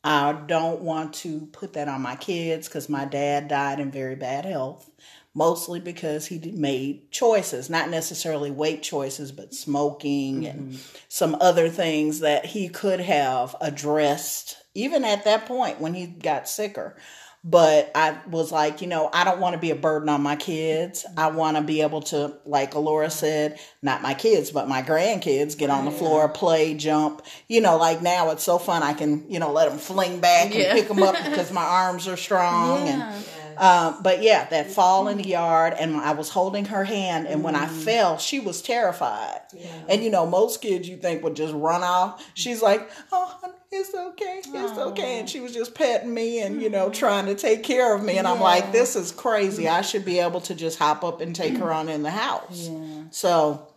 I 0.04 0.32
don't 0.32 0.80
want 0.80 1.14
to 1.16 1.46
put 1.52 1.74
that 1.74 1.88
on 1.88 2.00
my 2.00 2.16
kids 2.16 2.68
because 2.68 2.88
my 2.88 3.04
dad 3.04 3.48
died 3.48 3.78
in 3.78 3.90
very 3.90 4.16
bad 4.16 4.46
health, 4.46 4.90
mostly 5.34 5.80
because 5.80 6.26
he 6.26 6.38
made 6.52 7.10
choices, 7.10 7.70
not 7.70 7.88
necessarily 7.88 8.50
weight 8.50 8.82
choices, 8.82 9.32
but 9.32 9.54
smoking 9.54 10.46
and 10.46 10.72
mm-hmm. 10.72 10.96
some 11.08 11.36
other 11.40 11.68
things 11.68 12.20
that 12.20 12.44
he 12.44 12.68
could 12.68 13.00
have 13.00 13.56
addressed 13.60 14.58
even 14.74 15.04
at 15.04 15.24
that 15.24 15.46
point 15.46 15.80
when 15.80 15.94
he 15.94 16.06
got 16.06 16.48
sicker. 16.48 16.96
But 17.44 17.90
I 17.96 18.18
was 18.30 18.52
like, 18.52 18.82
you 18.82 18.86
know, 18.86 19.10
I 19.12 19.24
don't 19.24 19.40
want 19.40 19.54
to 19.54 19.58
be 19.58 19.72
a 19.72 19.74
burden 19.74 20.08
on 20.08 20.22
my 20.22 20.36
kids. 20.36 21.04
I 21.16 21.28
mm-hmm. 21.28 21.36
want 21.36 21.56
to 21.56 21.62
be 21.62 21.82
able 21.82 22.02
to, 22.02 22.36
like 22.46 22.72
Elora 22.72 23.10
said, 23.10 23.58
not 23.82 24.00
my 24.00 24.14
kids, 24.14 24.52
but 24.52 24.68
my 24.68 24.80
grandkids 24.80 25.58
get 25.58 25.68
on 25.68 25.84
the 25.84 25.90
floor, 25.90 26.28
play, 26.28 26.74
jump. 26.74 27.22
You 27.48 27.60
know, 27.60 27.78
like 27.78 28.00
now 28.00 28.30
it's 28.30 28.44
so 28.44 28.58
fun. 28.58 28.84
I 28.84 28.92
can, 28.92 29.28
you 29.28 29.40
know, 29.40 29.50
let 29.50 29.68
them 29.68 29.78
fling 29.78 30.20
back 30.20 30.54
Yeah. 30.54 30.66
and 30.66 30.78
pick 30.78 30.86
them 30.86 31.02
up 31.02 31.16
because 31.24 31.50
my 31.50 31.64
arms 31.64 32.06
are 32.06 32.16
strong. 32.16 32.86
Yeah. 32.86 33.12
And 33.12 33.24
uh, 33.62 33.94
but 34.02 34.24
yeah, 34.24 34.44
that 34.48 34.64
mm-hmm. 34.64 34.74
fall 34.74 35.06
in 35.06 35.18
the 35.18 35.28
yard, 35.28 35.74
and 35.78 35.94
I 35.94 36.14
was 36.14 36.28
holding 36.28 36.64
her 36.64 36.82
hand, 36.82 37.28
and 37.28 37.44
when 37.44 37.54
I 37.54 37.66
mm-hmm. 37.66 37.78
fell, 37.82 38.18
she 38.18 38.40
was 38.40 38.60
terrified. 38.60 39.40
And 39.88 40.02
you 40.02 40.10
know, 40.10 40.26
most 40.26 40.60
kids 40.60 40.88
you 40.88 40.96
think 40.96 41.22
would 41.22 41.36
just 41.36 41.54
run 41.54 41.84
off. 41.84 42.28
She's 42.34 42.60
like, 42.60 42.90
"Oh, 43.12 43.38
it's 43.70 43.94
okay, 43.94 44.40
it's 44.44 44.78
okay," 44.78 45.20
and 45.20 45.30
she 45.30 45.38
was 45.38 45.54
just 45.54 45.76
petting 45.76 46.12
me 46.12 46.40
and 46.40 46.60
you 46.60 46.70
know 46.70 46.86
mm-hmm. 46.86 46.94
trying 46.94 47.26
to 47.26 47.36
take 47.36 47.62
care 47.62 47.94
of 47.94 48.02
me. 48.02 48.18
And 48.18 48.26
I'm 48.26 48.40
like, 48.40 48.72
"This 48.72 48.96
is 48.96 49.12
crazy. 49.12 49.68
I 49.68 49.82
should 49.82 50.04
be 50.04 50.18
able 50.18 50.40
to 50.40 50.56
just 50.56 50.80
hop 50.80 51.04
up 51.04 51.20
and 51.20 51.32
take 51.32 51.56
her 51.58 51.72
on 51.72 51.88
in 51.88 52.02
the 52.02 52.10
house." 52.10 52.68
Yeah. 52.68 53.04
So, 53.12 53.68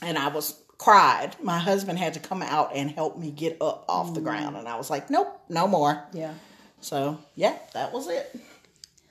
and 0.00 0.16
I 0.16 0.28
was 0.28 0.58
cried. 0.78 1.36
My 1.42 1.58
husband 1.58 1.98
had 1.98 2.14
to 2.14 2.20
come 2.20 2.40
out 2.40 2.70
and 2.74 2.90
help 2.90 3.18
me 3.18 3.32
get 3.32 3.58
up 3.60 3.84
off 3.86 4.14
the 4.14 4.22
ground, 4.22 4.56
mm. 4.56 4.60
and 4.60 4.68
I 4.68 4.76
was 4.76 4.88
like, 4.88 5.10
"Nope, 5.10 5.42
no 5.50 5.68
more." 5.68 6.02
Yeah. 6.14 6.32
So 6.80 7.18
yeah, 7.34 7.58
that 7.74 7.92
was 7.92 8.08
it. 8.08 8.34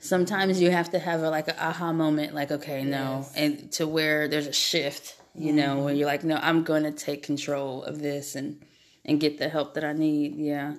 Sometimes 0.06 0.60
you 0.60 0.70
have 0.70 0.90
to 0.90 0.98
have 0.98 1.22
a, 1.22 1.30
like 1.30 1.48
a 1.48 1.62
aha 1.62 1.92
moment, 1.92 2.34
like 2.34 2.50
okay, 2.50 2.84
no, 2.84 3.26
and 3.34 3.70
to 3.72 3.86
where 3.86 4.28
there's 4.28 4.46
a 4.46 4.52
shift, 4.52 5.16
you 5.34 5.52
know, 5.52 5.80
where 5.80 5.94
you're 5.94 6.06
like, 6.06 6.24
no, 6.24 6.36
I'm 6.36 6.62
going 6.62 6.84
to 6.84 6.92
take 6.92 7.22
control 7.22 7.82
of 7.82 8.00
this 8.00 8.34
and 8.34 8.62
and 9.04 9.20
get 9.20 9.38
the 9.38 9.48
help 9.48 9.74
that 9.74 9.84
I 9.84 9.92
need. 9.92 10.36
Yeah. 10.36 10.74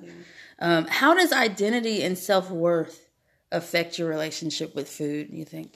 Um, 0.59 0.87
how 0.87 1.13
does 1.13 1.31
identity 1.31 2.03
and 2.03 2.17
self 2.17 2.49
worth 2.49 3.09
affect 3.51 3.97
your 3.97 4.09
relationship 4.09 4.75
with 4.75 4.89
food? 4.89 5.29
You 5.31 5.45
think? 5.45 5.75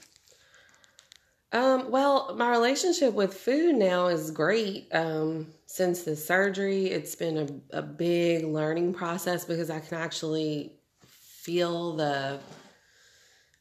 Um, 1.52 1.90
well, 1.90 2.34
my 2.36 2.50
relationship 2.50 3.12
with 3.12 3.34
food 3.34 3.76
now 3.76 4.06
is 4.06 4.30
great. 4.30 4.88
Um, 4.92 5.48
since 5.66 6.02
the 6.02 6.16
surgery, 6.16 6.86
it's 6.86 7.14
been 7.14 7.62
a, 7.72 7.78
a 7.78 7.82
big 7.82 8.44
learning 8.44 8.94
process 8.94 9.44
because 9.44 9.68
I 9.68 9.80
can 9.80 9.98
actually 9.98 10.72
feel 11.04 11.94
the 11.96 12.40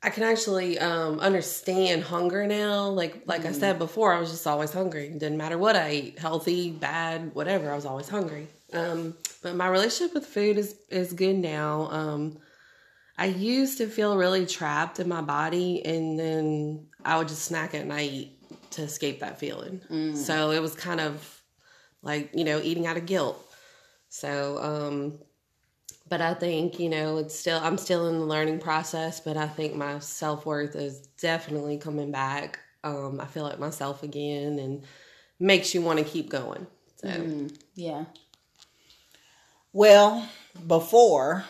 I 0.03 0.10
can 0.10 0.24
actually 0.24 0.79
um, 0.79 1.20
understand 1.20 2.03
hunger 2.03 2.48
now. 2.48 2.88
Like 2.88 3.24
like 3.27 3.46
I 3.46 3.51
said 3.51 3.77
before, 3.77 4.13
I 4.13 4.20
was 4.20 4.31
just 4.31 4.48
always 4.48 4.72
hungry. 4.74 5.10
Didn't 5.10 5.38
matter 5.38 5.58
what 5.58 5.75
I 5.75 5.88
ate, 5.89 6.20
healthy, 6.20 6.72
bad, 6.72 7.36
whatever. 7.36 7.72
I 7.72 7.75
was 7.75 7.86
always 7.86 8.10
hungry. 8.10 8.48
Um, 8.74 9.15
but 9.43 9.55
my 9.55 9.67
relationship 9.67 10.15
with 10.15 10.25
food 10.25 10.58
is 10.58 10.75
is 10.89 11.13
good 11.13 11.36
now. 11.36 11.88
Um, 11.91 12.39
I 13.17 13.25
used 13.25 13.77
to 13.77 13.88
feel 13.88 14.17
really 14.17 14.48
trapped 14.48 15.00
in 15.00 15.08
my 15.08 15.22
body, 15.22 15.86
and 15.86 16.17
then 16.17 16.88
I 17.05 17.17
would 17.17 17.27
just 17.27 17.43
snack 17.43 17.75
at 17.75 17.86
night 17.86 18.29
to 18.72 18.81
escape 18.81 19.20
that 19.20 19.38
feeling. 19.38 19.81
So 20.15 20.50
it 20.51 20.62
was 20.62 20.74
kind 20.74 21.00
of 21.00 21.41
like 22.01 22.31
you 22.34 22.43
know 22.43 22.60
eating 22.60 22.88
out 22.88 22.98
of 22.98 23.05
guilt. 23.05 23.38
So 24.10 24.58
um, 24.63 25.20
but 26.12 26.20
I 26.20 26.34
think 26.34 26.77
you 26.77 26.89
know 26.89 27.18
it's 27.20 27.34
still 27.34 27.58
I'm 27.63 27.77
still 27.77 28.10
in 28.10 28.20
the 28.20 28.25
learning 28.25 28.60
process, 28.60 29.22
but 29.22 29.38
I 29.38 29.48
think 29.48 29.75
my 29.75 30.00
self 30.00 30.46
worth 30.46 30.75
is 30.75 31.00
definitely 31.22 31.77
coming 31.77 32.12
back. 32.12 32.60
Um, 32.84 33.22
I 33.22 33.25
feel 33.25 33.44
like 33.44 33.60
myself 33.60 34.03
again, 34.03 34.60
and 34.60 34.84
makes 35.39 35.74
you 35.74 35.82
want 35.82 36.00
to 36.00 36.06
keep 36.06 36.30
going. 36.30 36.68
So 36.98 37.08
mm-hmm. 37.08 37.48
Yeah. 37.75 38.06
Well, 39.72 40.27
before 40.68 41.46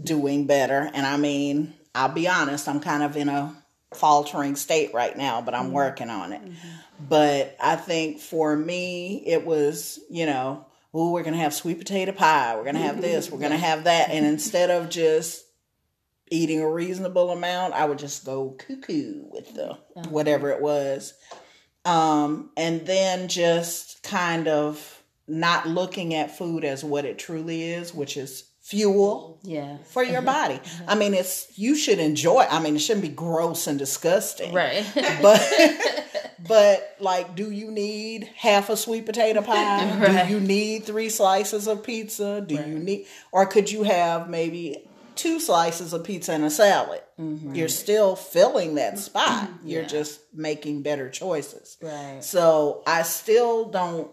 doing 0.00 0.46
better, 0.46 0.90
and 0.92 1.06
I 1.06 1.16
mean, 1.16 1.72
I'll 1.94 2.12
be 2.12 2.28
honest, 2.28 2.68
I'm 2.68 2.80
kind 2.80 3.02
of 3.02 3.16
in 3.16 3.30
a 3.30 3.56
faltering 3.94 4.56
state 4.56 4.92
right 4.92 5.16
now, 5.16 5.40
but 5.40 5.54
I'm 5.54 5.66
mm-hmm. 5.66 5.72
working 5.72 6.10
on 6.10 6.34
it. 6.34 6.44
Mm-hmm. 6.44 6.68
But 7.08 7.56
I 7.58 7.76
think 7.76 8.20
for 8.20 8.54
me, 8.54 9.22
it 9.26 9.46
was, 9.46 9.98
you 10.10 10.26
know, 10.26 10.66
oh, 10.94 11.12
we're 11.12 11.22
going 11.22 11.34
to 11.34 11.40
have 11.40 11.54
sweet 11.54 11.78
potato 11.78 12.12
pie. 12.12 12.54
We're 12.56 12.64
going 12.64 12.74
to 12.76 12.82
have 12.82 13.00
this. 13.00 13.30
We're 13.30 13.38
going 13.38 13.52
to 13.52 13.56
have 13.58 13.84
that. 13.84 14.10
And 14.10 14.26
instead 14.26 14.70
of 14.70 14.90
just 14.90 15.44
eating 16.30 16.60
a 16.60 16.70
reasonable 16.70 17.30
amount, 17.30 17.74
I 17.74 17.84
would 17.84 17.98
just 17.98 18.24
go 18.24 18.50
cuckoo 18.50 19.24
with 19.30 19.54
the 19.54 19.78
whatever 20.08 20.50
it 20.50 20.60
was. 20.60 21.14
Um, 21.84 22.50
and 22.56 22.86
then 22.86 23.28
just 23.28 24.02
kind 24.02 24.48
of 24.48 25.02
not 25.26 25.66
looking 25.66 26.14
at 26.14 26.36
food 26.36 26.64
as 26.64 26.84
what 26.84 27.04
it 27.04 27.18
truly 27.18 27.62
is, 27.62 27.94
which 27.94 28.16
is 28.16 28.44
fuel 28.72 29.38
Yeah. 29.42 29.76
for 29.84 30.02
your 30.02 30.22
body. 30.36 30.58
I 30.88 30.94
mean, 30.94 31.12
it's 31.14 31.46
you 31.56 31.76
should 31.76 31.98
enjoy. 31.98 32.46
I 32.50 32.58
mean, 32.60 32.74
it 32.76 32.80
shouldn't 32.80 33.02
be 33.02 33.08
gross 33.26 33.66
and 33.66 33.78
disgusting, 33.78 34.52
Right. 34.52 34.84
But 35.22 35.40
but 36.48 36.96
like, 36.98 37.36
do 37.36 37.50
you 37.50 37.70
need 37.70 38.28
half 38.36 38.68
a 38.70 38.76
sweet 38.76 39.06
potato 39.06 39.42
pie? 39.50 39.98
Right. 39.98 40.26
Do 40.26 40.34
you 40.34 40.40
need 40.40 40.84
three 40.84 41.08
slices 41.10 41.66
of 41.68 41.84
pizza? 41.84 42.40
Do 42.40 42.54
you 42.54 42.78
need, 42.78 43.06
or 43.30 43.46
could 43.46 43.70
you 43.70 43.82
have 43.84 44.28
maybe 44.28 44.88
two 45.14 45.38
slices 45.38 45.92
of 45.92 46.02
pizza 46.04 46.32
and 46.32 46.44
a 46.44 46.50
salad? 46.50 47.02
Mm-hmm. 47.20 47.54
You're 47.54 47.68
still 47.68 48.16
filling 48.16 48.74
that 48.76 48.94
mm-hmm. 48.94 49.02
spot. 49.02 49.50
You're 49.64 49.84
just 49.84 50.20
making 50.34 50.82
better 50.82 51.08
choices. 51.10 51.76
right. 51.82 52.24
So 52.24 52.82
I 52.86 53.02
still 53.02 53.66
don't 53.70 54.10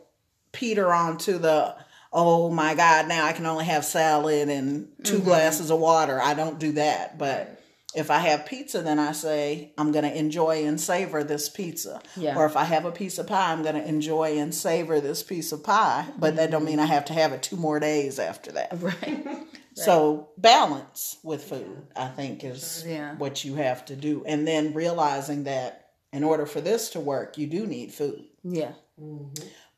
peter 0.51 0.91
onto 0.93 1.37
the 1.37 1.75
oh 2.11 2.49
my 2.49 2.73
god 2.75 3.07
now 3.07 3.25
I 3.25 3.33
can 3.33 3.45
only 3.45 3.65
have 3.65 3.85
salad 3.85 4.49
and 4.49 4.87
2 5.03 5.15
Mm-hmm. 5.17 5.23
glasses 5.25 5.69
of 5.69 5.79
water. 5.79 6.19
I 6.21 6.33
don't 6.33 6.59
do 6.59 6.71
that, 6.73 7.17
but 7.17 7.55
if 7.95 8.11
I 8.11 8.19
have 8.19 8.45
pizza, 8.45 8.81
then 8.83 8.99
I 8.99 9.13
say 9.13 9.71
I'm 9.75 9.91
going 9.91 10.05
to 10.05 10.15
enjoy 10.15 10.63
and 10.67 10.79
savor 10.79 11.23
this 11.23 11.49
pizza. 11.49 12.01
Yeah. 12.15 12.37
Or 12.37 12.45
if 12.45 12.55
I 12.55 12.63
have 12.63 12.85
a 12.85 12.91
piece 12.91 13.17
of 13.17 13.25
pie, 13.25 13.51
I'm 13.51 13.63
going 13.63 13.73
to 13.73 13.87
enjoy 13.87 14.37
and 14.37 14.53
savor 14.53 15.01
this 15.01 15.23
piece 15.23 15.51
of 15.51 15.63
pie. 15.63 16.05
But 16.17 16.35
that 16.35 16.51
don't 16.51 16.65
mean 16.65 16.79
I 16.79 16.85
have 16.85 17.05
to 17.05 17.13
have 17.13 17.31
it 17.33 17.41
two 17.41 17.55
more 17.55 17.79
days 17.79 18.19
after 18.19 18.51
that. 18.53 18.73
Right. 18.79 19.25
So 19.75 20.31
balance 20.37 21.17
with 21.23 21.41
food, 21.45 21.87
I 21.95 22.07
think, 22.09 22.43
is 22.43 22.83
Yeah. 22.85 23.15
what 23.15 23.45
you 23.45 23.55
have 23.55 23.85
to 23.85 23.95
do, 23.95 24.25
and 24.25 24.45
then 24.45 24.73
realizing 24.73 25.45
that 25.45 25.91
in 26.11 26.25
order 26.25 26.45
for 26.45 26.59
this 26.59 26.89
to 26.89 26.99
work, 26.99 27.37
you 27.37 27.47
do 27.47 27.65
need 27.65 27.93
food. 27.93 28.25
Yeah. 28.43 28.73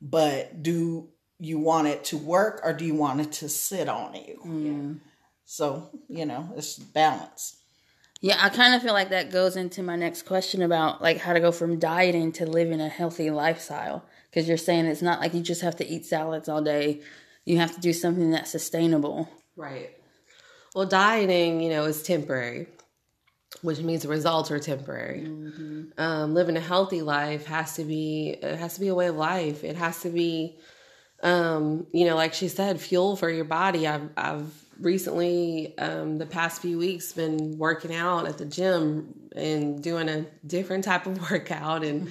But 0.00 0.62
do 0.62 1.08
you 1.44 1.58
want 1.58 1.88
it 1.88 2.04
to 2.04 2.16
work, 2.16 2.60
or 2.64 2.72
do 2.72 2.84
you 2.84 2.94
want 2.94 3.20
it 3.20 3.32
to 3.32 3.48
sit 3.48 3.88
on 3.88 4.14
you? 4.14 4.40
Mm. 4.44 5.00
So 5.44 5.90
you 6.08 6.26
know, 6.26 6.52
it's 6.56 6.78
balance. 6.78 7.56
Yeah, 8.22 8.36
I 8.40 8.50
kind 8.50 8.72
of 8.74 8.82
feel 8.82 8.92
like 8.92 9.10
that 9.10 9.32
goes 9.32 9.56
into 9.56 9.82
my 9.82 9.96
next 9.96 10.22
question 10.22 10.62
about 10.62 11.02
like 11.02 11.18
how 11.18 11.32
to 11.32 11.40
go 11.40 11.50
from 11.50 11.80
dieting 11.80 12.30
to 12.32 12.46
living 12.46 12.80
a 12.80 12.88
healthy 12.88 13.30
lifestyle. 13.30 14.04
Because 14.30 14.48
you're 14.48 14.56
saying 14.56 14.86
it's 14.86 15.02
not 15.02 15.20
like 15.20 15.34
you 15.34 15.40
just 15.40 15.60
have 15.62 15.76
to 15.76 15.86
eat 15.86 16.06
salads 16.06 16.48
all 16.48 16.62
day. 16.62 17.00
You 17.44 17.58
have 17.58 17.74
to 17.74 17.80
do 17.80 17.92
something 17.92 18.30
that's 18.30 18.50
sustainable. 18.50 19.28
Right. 19.56 19.90
Well, 20.74 20.86
dieting, 20.86 21.60
you 21.60 21.68
know, 21.68 21.84
is 21.84 22.02
temporary, 22.02 22.68
which 23.60 23.80
means 23.80 24.02
the 24.02 24.08
results 24.08 24.50
are 24.50 24.60
temporary. 24.60 25.26
Um, 25.98 26.32
living 26.32 26.56
a 26.56 26.60
healthy 26.60 27.02
life 27.02 27.44
has 27.46 27.74
to 27.74 27.84
be 27.84 28.38
it 28.40 28.56
has 28.56 28.74
to 28.74 28.80
be 28.80 28.88
a 28.88 28.94
way 28.94 29.08
of 29.08 29.16
life. 29.16 29.64
It 29.64 29.76
has 29.76 30.00
to 30.02 30.08
be, 30.08 30.56
um, 31.22 31.86
you 31.92 32.04
know, 32.06 32.16
like 32.16 32.34
she 32.34 32.48
said, 32.48 32.80
fuel 32.80 33.16
for 33.16 33.30
your 33.30 33.44
body. 33.44 33.86
I've 33.86 34.08
I've 34.16 34.52
recently, 34.80 35.76
um, 35.78 36.18
the 36.18 36.26
past 36.26 36.60
few 36.62 36.78
weeks, 36.78 37.12
been 37.12 37.56
working 37.58 37.94
out 37.94 38.26
at 38.26 38.38
the 38.38 38.44
gym 38.44 39.28
and 39.36 39.82
doing 39.82 40.08
a 40.08 40.26
different 40.46 40.84
type 40.84 41.06
of 41.06 41.30
workout 41.30 41.84
and 41.84 42.10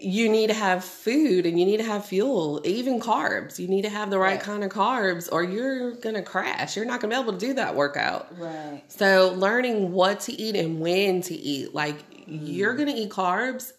you 0.00 0.28
need 0.28 0.46
to 0.46 0.54
have 0.54 0.84
food 0.84 1.44
and 1.44 1.58
you 1.58 1.66
need 1.66 1.78
to 1.78 1.82
have 1.82 2.04
fuel, 2.04 2.60
even 2.64 3.00
carbs. 3.00 3.58
You 3.58 3.66
need 3.66 3.82
to 3.82 3.88
have 3.88 4.10
the 4.10 4.18
right, 4.18 4.34
Right. 4.34 4.40
kind 4.40 4.62
of 4.62 4.70
carbs 4.70 5.28
or 5.32 5.42
you're 5.42 5.92
going 5.94 6.14
to 6.14 6.22
crash. 6.22 6.76
You're 6.76 6.84
not 6.84 7.00
going 7.00 7.10
to 7.10 7.16
be 7.16 7.20
able 7.22 7.32
to 7.32 7.38
do 7.46 7.54
that 7.54 7.74
workout. 7.74 8.28
Right. 8.38 8.82
So, 8.86 9.32
learning 9.36 9.90
what 9.90 10.20
to 10.20 10.32
eat 10.32 10.54
and 10.54 10.78
when 10.78 11.20
to 11.22 11.34
eat. 11.34 11.74
Like, 11.74 11.96
you're 12.28 12.74
going 12.76 12.88
to 12.88 12.94
eat 12.94 13.10
carbs, 13.10 13.72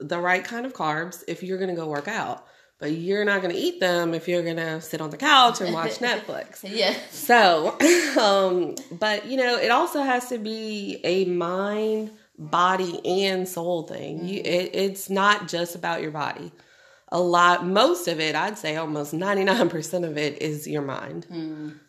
the 0.00 0.18
right 0.18 0.44
kind 0.44 0.66
of 0.66 0.74
carbs, 0.74 1.24
if 1.28 1.42
you're 1.42 1.56
going 1.58 1.70
to 1.70 1.76
go 1.76 1.86
work 1.88 2.08
out. 2.08 2.46
But 2.78 2.92
you're 2.92 3.24
not 3.24 3.42
going 3.42 3.52
to 3.52 3.60
eat 3.60 3.80
them 3.80 4.14
if 4.14 4.28
you're 4.28 4.44
going 4.44 4.56
to 4.56 4.80
sit 4.80 5.00
on 5.00 5.10
the 5.10 5.16
couch 5.16 5.60
and 5.60 5.74
watch 5.74 5.90
Netflix. 5.98 6.60
Yeah. 6.62 6.94
So, 7.10 7.76
um, 8.20 8.76
but 8.98 9.26
you 9.26 9.36
know, 9.36 9.56
it 9.58 9.70
also 9.70 10.02
has 10.02 10.28
to 10.28 10.38
be 10.38 11.00
a 11.02 11.24
mind, 11.24 12.12
body, 12.38 13.04
and 13.04 13.48
soul 13.48 13.82
thing. 13.82 14.24
You, 14.28 14.42
it, 14.44 14.70
it's 14.74 15.10
not 15.10 15.48
just 15.48 15.74
about 15.74 16.02
your 16.02 16.12
body. 16.12 16.52
A 17.10 17.18
lot, 17.20 17.66
most 17.66 18.06
of 18.06 18.20
it, 18.20 18.36
I'd 18.36 18.58
say 18.58 18.76
almost 18.76 19.12
99% 19.12 20.04
of 20.06 20.16
it 20.18 20.40
is 20.42 20.68
your 20.68 20.82
mind. 20.82 21.26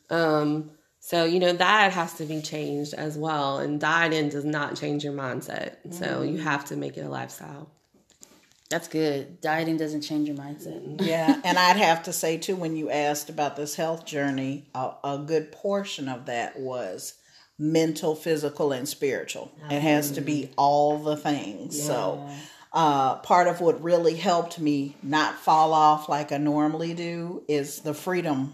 Um, 0.09 0.71
so, 1.01 1.25
you 1.25 1.39
know, 1.39 1.53
that 1.53 1.91
has 1.93 2.13
to 2.15 2.25
be 2.25 2.41
changed 2.41 2.93
as 2.93 3.17
well. 3.17 3.59
And 3.59 3.79
dieting 3.79 4.29
does 4.29 4.45
not 4.45 4.75
change 4.75 5.03
your 5.03 5.13
mindset. 5.13 5.93
So, 5.93 6.21
you 6.23 6.37
have 6.37 6.65
to 6.65 6.77
make 6.77 6.97
it 6.97 7.01
a 7.01 7.09
lifestyle. 7.09 7.69
That's 8.69 8.87
good. 8.87 9.41
Dieting 9.41 9.77
doesn't 9.77 10.01
change 10.01 10.27
your 10.27 10.37
mindset. 10.37 11.01
Yeah, 11.03 11.39
and 11.43 11.57
I'd 11.57 11.77
have 11.77 12.03
to 12.03 12.13
say 12.13 12.37
too, 12.37 12.55
when 12.55 12.75
you 12.75 12.91
asked 12.91 13.29
about 13.29 13.55
this 13.55 13.75
health 13.75 14.05
journey, 14.05 14.69
a, 14.75 14.91
a 15.03 15.17
good 15.25 15.51
portion 15.51 16.07
of 16.07 16.27
that 16.27 16.59
was 16.59 17.15
mental, 17.57 18.15
physical, 18.15 18.71
and 18.71 18.87
spiritual. 18.87 19.51
It 19.69 19.81
has 19.81 20.11
to 20.11 20.21
be 20.21 20.51
all 20.55 20.99
the 20.99 21.17
things. 21.17 21.81
So, 21.81 22.25
uh, 22.71 23.15
part 23.17 23.47
of 23.47 23.59
what 23.59 23.83
really 23.83 24.15
helped 24.15 24.59
me 24.59 24.95
not 25.01 25.35
fall 25.35 25.73
off 25.73 26.07
like 26.07 26.31
I 26.31 26.37
normally 26.37 26.93
do 26.93 27.43
is 27.47 27.81
the 27.81 27.93
freedom, 27.95 28.53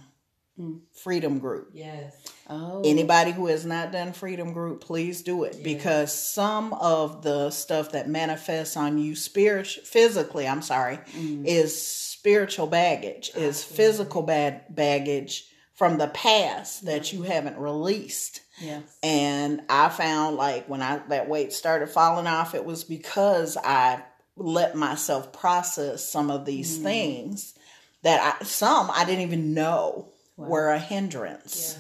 freedom 0.94 1.40
group. 1.40 1.72
Yes. 1.74 2.25
Oh. 2.48 2.82
Anybody 2.86 3.32
who 3.32 3.48
has 3.48 3.66
not 3.66 3.92
done 3.92 4.14
Freedom 4.14 4.54
Group, 4.54 4.82
please 4.82 5.24
do 5.24 5.44
it 5.44 5.64
because 5.64 6.14
some 6.14 6.74
of 6.74 7.24
the 7.24 7.50
stuff 7.50 7.94
that 7.94 8.08
manifests 8.08 8.78
on 8.78 9.00
you 9.00 9.16
spiritual, 9.16 9.84
physically, 9.84 10.48
I'm 10.48 10.62
sorry, 10.62 11.00
is 11.16 11.82
spiritual 11.82 12.68
baggage, 12.68 13.32
is 13.36 13.64
physical 13.64 14.22
bad 14.22 14.64
baggage 14.70 15.46
from 15.74 15.98
the 15.98 16.08
past 16.08 16.86
that 16.86 17.12
you 17.12 17.24
haven't 17.24 17.58
released. 17.58 18.42
Yes. 18.60 18.84
And 19.04 19.62
I 19.68 19.90
found 19.90 20.38
like 20.38 20.70
when 20.70 20.82
I 20.82 21.00
that 21.10 21.28
weight 21.28 21.52
started 21.52 21.90
falling 21.90 22.28
off, 22.28 22.56
it 22.56 22.64
was 22.64 22.84
because 22.84 23.58
I 23.58 24.04
let 24.38 24.76
myself 24.76 25.34
process 25.34 26.08
some 26.08 26.30
of 26.30 26.46
these 26.46 26.78
things 26.78 27.56
that 28.04 28.38
I 28.40 28.44
some 28.44 28.90
I 28.92 29.04
didn't 29.06 29.22
even 29.22 29.54
know 29.54 30.10
were 30.38 30.70
a 30.70 30.80
hindrance 30.80 31.80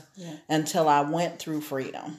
until 0.49 0.87
I 0.87 1.01
went 1.01 1.39
through 1.39 1.61
freedom. 1.61 2.17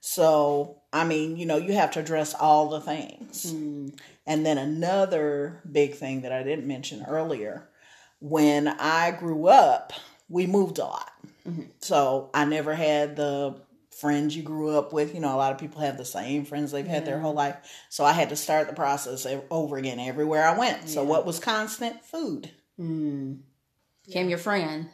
So, 0.00 0.82
I 0.92 1.04
mean, 1.04 1.38
you 1.38 1.46
know, 1.46 1.56
you 1.56 1.72
have 1.72 1.92
to 1.92 2.00
address 2.00 2.34
all 2.34 2.68
the 2.68 2.80
things. 2.80 3.50
Hmm. 3.50 3.88
And 4.26 4.44
then 4.44 4.58
another 4.58 5.62
big 5.70 5.94
thing 5.94 6.22
that 6.22 6.32
I 6.32 6.42
didn't 6.42 6.66
mention 6.66 7.04
earlier, 7.08 7.68
when 8.20 8.68
I 8.68 9.12
grew 9.12 9.48
up, 9.48 9.94
we 10.28 10.46
moved 10.46 10.78
a 10.78 10.84
lot. 10.84 11.10
Mm-hmm. 11.48 11.62
So 11.80 12.30
I 12.34 12.44
never 12.44 12.74
had 12.74 13.16
the 13.16 13.56
friends 13.98 14.36
you 14.36 14.42
grew 14.42 14.76
up 14.76 14.92
with. 14.92 15.14
You 15.14 15.20
know, 15.20 15.34
a 15.34 15.38
lot 15.38 15.52
of 15.52 15.58
people 15.58 15.80
have 15.80 15.96
the 15.96 16.04
same 16.04 16.44
friends 16.44 16.72
they've 16.72 16.86
had 16.86 17.06
their 17.06 17.20
whole 17.20 17.34
life. 17.34 17.56
So 17.88 18.04
I 18.04 18.12
had 18.12 18.28
to 18.28 18.36
start 18.36 18.66
the 18.66 18.74
process 18.74 19.26
over 19.50 19.76
again 19.78 20.00
everywhere 20.00 20.46
I 20.46 20.58
went. 20.58 20.88
So 20.90 21.02
what 21.02 21.24
was 21.24 21.38
constant? 21.38 22.04
Food. 22.04 22.50
Hmm. 22.76 23.36
Became 24.06 24.28
your 24.28 24.38
friend. 24.38 24.90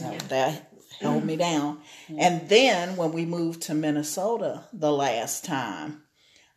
Now, 0.00 0.16
That 0.28 0.72
held 1.00 1.24
me 1.24 1.36
down. 1.36 1.80
And 2.08 2.48
then 2.48 2.96
when 2.96 3.12
we 3.12 3.24
moved 3.24 3.62
to 3.62 3.74
Minnesota 3.74 4.64
the 4.72 4.92
last 4.92 5.44
time, 5.44 6.02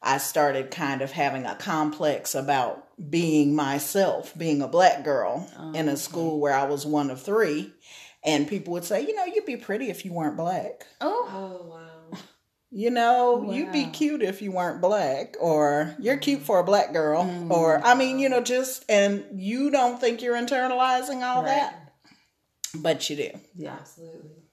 I 0.02 0.18
started 0.18 0.72
kind 0.72 1.02
of 1.02 1.12
having 1.12 1.46
a 1.46 1.56
complex 1.56 2.36
about 2.36 2.88
being 3.10 3.54
myself, 3.54 4.38
being 4.38 4.62
a 4.62 4.68
black 4.68 5.04
girl 5.04 5.50
oh, 5.58 5.74
in 5.74 5.90
a 5.90 5.98
school 5.98 6.40
where 6.40 6.54
I 6.54 6.66
was 6.66 6.86
one 6.86 7.10
of 7.10 7.22
three. 7.22 7.74
And 8.24 8.48
people 8.48 8.74
would 8.74 8.84
say, 8.84 9.02
you 9.02 9.16
know, 9.16 9.26
you'd 9.26 9.46
be 9.46 9.58
pretty 9.58 9.90
if 9.90 10.06
you 10.06 10.14
weren't 10.14 10.38
black. 10.38 10.86
Oh, 11.02 11.30
Oh 11.32 11.70
wow. 11.70 11.90
You 12.72 12.92
know, 12.92 13.52
you'd 13.52 13.72
be 13.72 13.86
cute 13.88 14.22
if 14.22 14.44
you 14.44 14.52
weren't 14.52 14.80
black, 14.80 15.36
or 15.40 15.96
you're 15.98 16.16
mm-hmm. 16.16 16.22
cute 16.22 16.42
for 16.42 16.60
a 16.60 16.64
black 16.64 16.94
girl, 16.94 17.22
or 17.50 17.78
mm-hmm. 17.78 17.86
I 17.86 17.96
mean, 17.96 18.20
you 18.20 18.30
know, 18.30 18.42
just 18.42 18.86
and 18.88 19.26
you 19.34 19.72
don't 19.72 20.00
think 20.00 20.22
you're 20.22 20.36
internalizing 20.36 21.24
all 21.24 21.42
Right. 21.42 21.48
that, 21.48 21.79
but 22.76 23.10
you 23.10 23.16
do. 23.16 23.30
yeah, 23.56 23.76
Absolutely. 23.80 24.44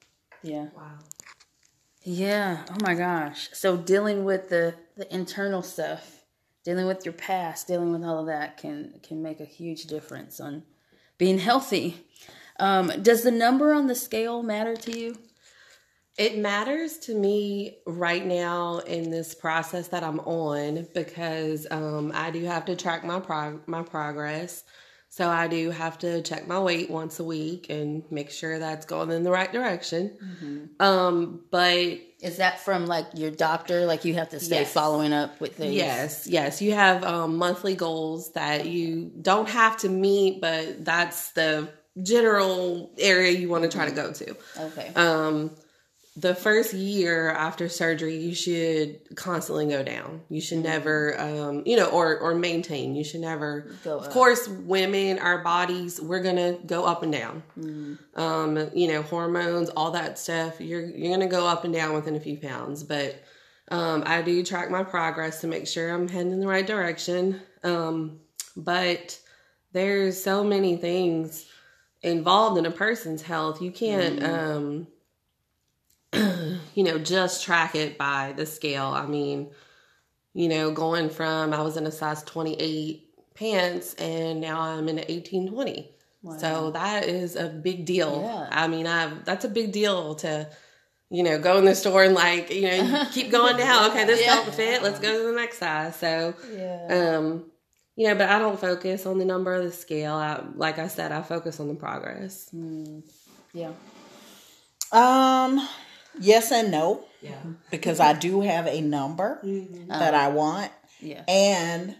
yeah, 0.43 0.67
Wow. 0.75 0.99
yeah. 2.03 2.65
Oh 2.71 2.77
my 2.81 2.95
gosh. 2.95 3.49
So 3.53 3.77
dealing 3.77 4.23
with 4.25 4.49
the 4.49 4.75
the 4.95 5.13
internal 5.13 5.61
stuff, 5.61 6.23
dealing 6.63 6.87
with 6.87 7.05
your 7.05 7.13
past, 7.13 7.67
dealing 7.67 7.91
with 7.91 8.03
all 8.03 8.19
of 8.19 8.27
that 8.27 8.57
can 8.57 8.99
can 9.03 9.21
make 9.21 9.39
a 9.39 9.45
huge 9.45 9.83
difference 9.85 10.39
on 10.39 10.63
being 11.17 11.39
healthy. 11.39 12.05
Um, 12.59 12.91
does 13.03 13.23
the 13.23 13.31
number 13.31 13.73
on 13.73 13.87
the 13.87 13.95
scale 13.95 14.41
matter 14.41 14.75
to 14.75 14.99
you? 14.99 15.17
It 16.17 16.39
matters 16.39 16.97
to 16.99 17.13
me 17.13 17.77
right 17.85 18.25
now 18.25 18.79
in 18.79 19.11
this 19.11 19.35
process 19.35 19.89
that 19.89 20.03
I'm 20.03 20.19
on 20.21 20.87
because 20.95 21.67
um, 21.69 22.11
I 22.15 22.31
do 22.31 22.43
have 22.45 22.65
to 22.65 22.75
track 22.75 23.03
my 23.03 23.19
prog- 23.19 23.67
my 23.67 23.83
progress. 23.83 24.63
So 25.09 25.27
I 25.29 25.47
do 25.47 25.71
have 25.71 25.97
to 25.99 26.21
check 26.21 26.47
my 26.47 26.59
weight 26.59 26.89
once 26.91 27.19
a 27.19 27.23
week 27.23 27.67
and 27.69 28.03
make 28.11 28.29
sure 28.29 28.59
that's 28.59 28.85
going 28.85 29.09
in 29.09 29.23
the 29.23 29.31
right 29.31 29.51
direction. 29.51 30.71
Um, 30.79 31.41
but 31.49 31.99
Is 32.21 32.37
that 32.37 32.59
from 32.59 32.85
like 32.85 33.05
your 33.15 33.31
doctor? 33.31 33.85
Like 33.85 34.05
you 34.05 34.13
have 34.15 34.29
to 34.29 34.39
stay 34.39 34.59
Yes. 34.61 34.73
following 34.73 35.13
up 35.13 35.39
with 35.39 35.55
things? 35.55 35.73
Yes, 35.73 36.27
yes. 36.27 36.61
You 36.61 36.73
have 36.73 37.03
um, 37.03 37.37
monthly 37.37 37.75
goals 37.75 38.33
that 38.33 38.67
you 38.67 39.11
don't 39.21 39.49
have 39.49 39.77
to 39.77 39.89
meet, 39.89 40.41
but 40.41 40.83
that's 40.85 41.31
the 41.31 41.69
general 42.03 42.91
area 42.99 43.31
you 43.31 43.49
want 43.49 43.63
to 43.63 43.69
try 43.69 43.85
to 43.89 43.95
go 43.95 44.11
to. 44.11 44.35
Okay. 44.59 44.91
Um, 44.95 45.51
the 46.17 46.33
first 46.33 46.73
year 46.73 47.29
after 47.29 47.69
surgery, 47.69 48.17
you 48.17 48.33
should 48.33 49.15
constantly 49.15 49.67
go 49.67 49.83
down. 49.83 50.21
You 50.29 50.41
should 50.41 50.63
never, 50.63 51.19
um, 51.21 51.61
you 51.63 51.77
know, 51.77 51.85
or 51.85 52.17
or 52.17 52.33
maintain. 52.33 52.95
You 52.95 53.03
should 53.03 53.21
never. 53.21 53.69
Go 53.83 53.99
of 53.99 54.09
course, 54.09 54.47
women, 54.47 55.19
our 55.19 55.43
bodies, 55.43 56.01
we're 56.01 56.23
gonna 56.23 56.57
go 56.65 56.85
up 56.85 57.03
and 57.03 57.11
down. 57.11 57.43
Um, 58.15 58.69
you 58.73 58.87
know, 58.87 59.03
hormones, 59.03 59.69
all 59.69 59.91
that 59.91 60.17
stuff. 60.17 60.59
You're 60.59 60.81
you're 60.81 61.13
gonna 61.13 61.29
go 61.29 61.45
up 61.45 61.63
and 61.65 61.73
down 61.73 61.93
within 61.93 62.15
a 62.15 62.19
few 62.19 62.37
pounds, 62.37 62.83
but 62.83 63.23
um, 63.69 64.01
I 64.07 64.23
do 64.23 64.43
track 64.43 64.71
my 64.71 64.83
progress 64.83 65.41
to 65.41 65.47
make 65.47 65.67
sure 65.67 65.93
I'm 65.93 66.07
heading 66.07 66.31
in 66.31 66.39
the 66.39 66.47
right 66.47 66.65
direction. 66.65 67.41
Um, 67.63 68.21
but 68.55 69.19
there's 69.71 70.23
so 70.23 70.43
many 70.43 70.77
things 70.77 71.45
involved 72.01 72.57
in 72.57 72.65
a 72.65 72.71
person's 72.71 73.21
health. 73.21 73.61
You 73.61 73.71
can't, 73.71 74.23
um, 74.23 74.87
you 76.75 76.83
know, 76.83 76.97
just 76.97 77.43
track 77.43 77.75
it 77.75 77.97
by 77.97 78.33
the 78.35 78.45
scale. 78.45 78.87
I 78.87 79.05
mean, 79.05 79.49
you 80.33 80.47
know, 80.49 80.71
going 80.71 81.09
from 81.09 81.53
I 81.53 81.61
was 81.61 81.77
in 81.77 81.85
a 81.85 81.91
size 81.91 82.23
28 82.23 83.03
pants 83.35 83.93
and 83.95 84.41
now 84.41 84.61
I'm 84.61 84.87
in 84.89 84.99
an 84.99 85.05
18 85.07 85.49
20. 85.49 85.91
So 86.39 86.71
that 86.71 87.05
is 87.05 87.37
a 87.37 87.47
big 87.47 87.85
deal. 87.85 88.21
Yeah. 88.21 88.47
I 88.51 88.67
mean, 88.67 88.85
I 88.85 89.13
that's 89.23 89.45
a 89.45 89.49
big 89.49 89.71
deal 89.71 90.15
to 90.15 90.49
you 91.09 91.23
know, 91.23 91.39
go 91.39 91.57
in 91.57 91.63
the 91.63 91.73
store 91.73 92.03
and 92.03 92.13
like, 92.13 92.53
you 92.53 92.63
know, 92.63 93.05
keep 93.13 93.31
going 93.31 93.55
down. 93.55 93.89
Okay, 93.91 94.03
this 94.03 94.19
Yeah. 94.21 94.35
don't 94.35 94.53
fit. 94.53 94.83
Let's 94.83 94.99
go 94.99 95.17
to 95.17 95.27
the 95.29 95.33
next 95.39 95.57
size. 95.59 95.95
So, 95.95 96.33
yeah. 96.51 97.15
um, 97.17 97.45
you 97.95 98.07
know, 98.09 98.15
but 98.15 98.29
I 98.29 98.39
don't 98.39 98.59
focus 98.59 99.05
on 99.05 99.17
the 99.17 99.23
number 99.23 99.53
of 99.53 99.63
the 99.63 99.71
scale. 99.71 100.15
I, 100.15 100.43
like 100.55 100.79
I 100.79 100.87
said, 100.89 101.13
I 101.13 101.21
focus 101.21 101.61
on 101.61 101.69
the 101.69 101.75
progress. 101.75 102.53
yeah. 103.53 103.71
Um, 104.91 105.65
yes 106.19 106.51
and 106.51 106.71
no, 106.71 107.05
Yeah. 107.21 107.35
because 107.71 107.99
I 107.99 108.13
do 108.13 108.41
have 108.41 108.67
a 108.67 108.81
number 108.81 109.39
mm-hmm. 109.43 109.87
that 109.89 110.13
I 110.13 110.29
want. 110.29 110.71
Yeah. 110.99 111.23
And 111.27 111.95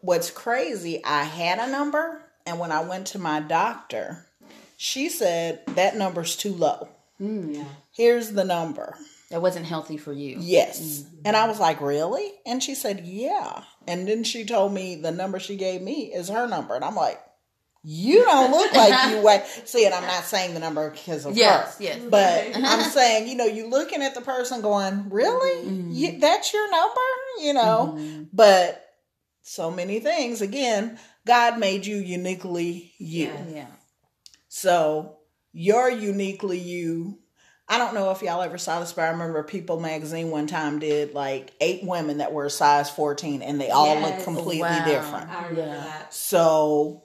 what's 0.00 0.30
crazy, 0.30 1.04
I 1.04 1.24
had 1.24 1.58
a 1.58 1.70
number, 1.70 2.22
and 2.46 2.58
when 2.58 2.72
I 2.72 2.82
went 2.82 3.08
to 3.08 3.18
my 3.18 3.40
doctor, 3.40 4.26
she 4.76 5.08
said 5.08 5.62
that 5.68 5.96
number's 5.96 6.36
too 6.36 6.52
low. 6.52 6.88
Mm, 7.20 7.56
yeah. 7.56 7.64
Here's 7.92 8.30
the 8.30 8.44
number. 8.44 8.96
That 9.30 9.42
wasn't 9.42 9.66
healthy 9.66 9.96
for 9.96 10.12
you. 10.12 10.38
Yes. 10.40 10.80
Mm-hmm. 10.80 11.16
And 11.26 11.36
I 11.36 11.46
was 11.46 11.60
like, 11.60 11.80
Really? 11.80 12.32
And 12.44 12.62
she 12.62 12.74
said, 12.74 13.04
Yeah. 13.04 13.62
And 13.86 14.08
then 14.08 14.24
she 14.24 14.44
told 14.44 14.72
me 14.72 14.96
the 14.96 15.12
number 15.12 15.38
she 15.38 15.56
gave 15.56 15.82
me 15.82 16.12
is 16.12 16.28
her 16.28 16.48
number. 16.48 16.74
And 16.74 16.84
I'm 16.84 16.96
like, 16.96 17.20
You 17.82 18.24
don't 18.24 18.50
look 18.50 18.72
like 18.74 19.10
you 19.10 19.20
weigh. 19.24 19.42
See, 19.64 19.86
and 19.86 19.94
I'm 19.94 20.04
not 20.06 20.24
saying 20.24 20.52
the 20.54 20.60
number 20.60 20.90
because 20.90 21.24
of 21.24 21.36
Yes, 21.36 21.78
her. 21.78 21.84
yes. 21.84 22.00
But 22.10 22.50
I'm 22.54 22.82
saying, 22.90 23.28
you 23.28 23.36
know, 23.36 23.46
you 23.46 23.68
looking 23.68 24.02
at 24.02 24.14
the 24.14 24.20
person 24.20 24.60
going, 24.60 25.08
Really? 25.08 25.66
Mm-hmm. 25.66 25.90
You, 25.92 26.18
that's 26.18 26.52
your 26.52 26.70
number? 26.70 27.00
You 27.40 27.54
know? 27.54 27.94
Mm-hmm. 27.96 28.22
But 28.32 28.86
so 29.42 29.70
many 29.70 29.98
things. 30.00 30.42
Again, 30.42 30.98
God 31.26 31.58
made 31.58 31.86
you 31.86 31.96
uniquely 31.96 32.92
you. 32.98 33.26
Yeah. 33.28 33.44
Yeah. 33.48 33.66
So 34.48 35.16
you're 35.52 35.90
uniquely 35.90 36.58
you. 36.58 37.18
I 37.68 37.78
don't 37.78 37.94
know 37.94 38.10
if 38.10 38.20
y'all 38.20 38.42
ever 38.42 38.58
saw 38.58 38.80
this, 38.80 38.92
but 38.92 39.02
I 39.02 39.08
remember 39.10 39.42
People 39.44 39.78
magazine 39.80 40.30
one 40.30 40.48
time 40.48 40.80
did 40.80 41.14
like 41.14 41.52
eight 41.60 41.84
women 41.84 42.18
that 42.18 42.32
were 42.32 42.48
size 42.48 42.90
14 42.90 43.42
and 43.42 43.60
they 43.60 43.70
all 43.70 44.00
look 44.00 44.24
completely 44.24 44.60
Wow. 44.62 44.84
different. 44.84 45.30
I 45.30 45.42
remember 45.48 45.60
Yeah. 45.60 45.74
that. 45.84 46.12
So 46.12 47.04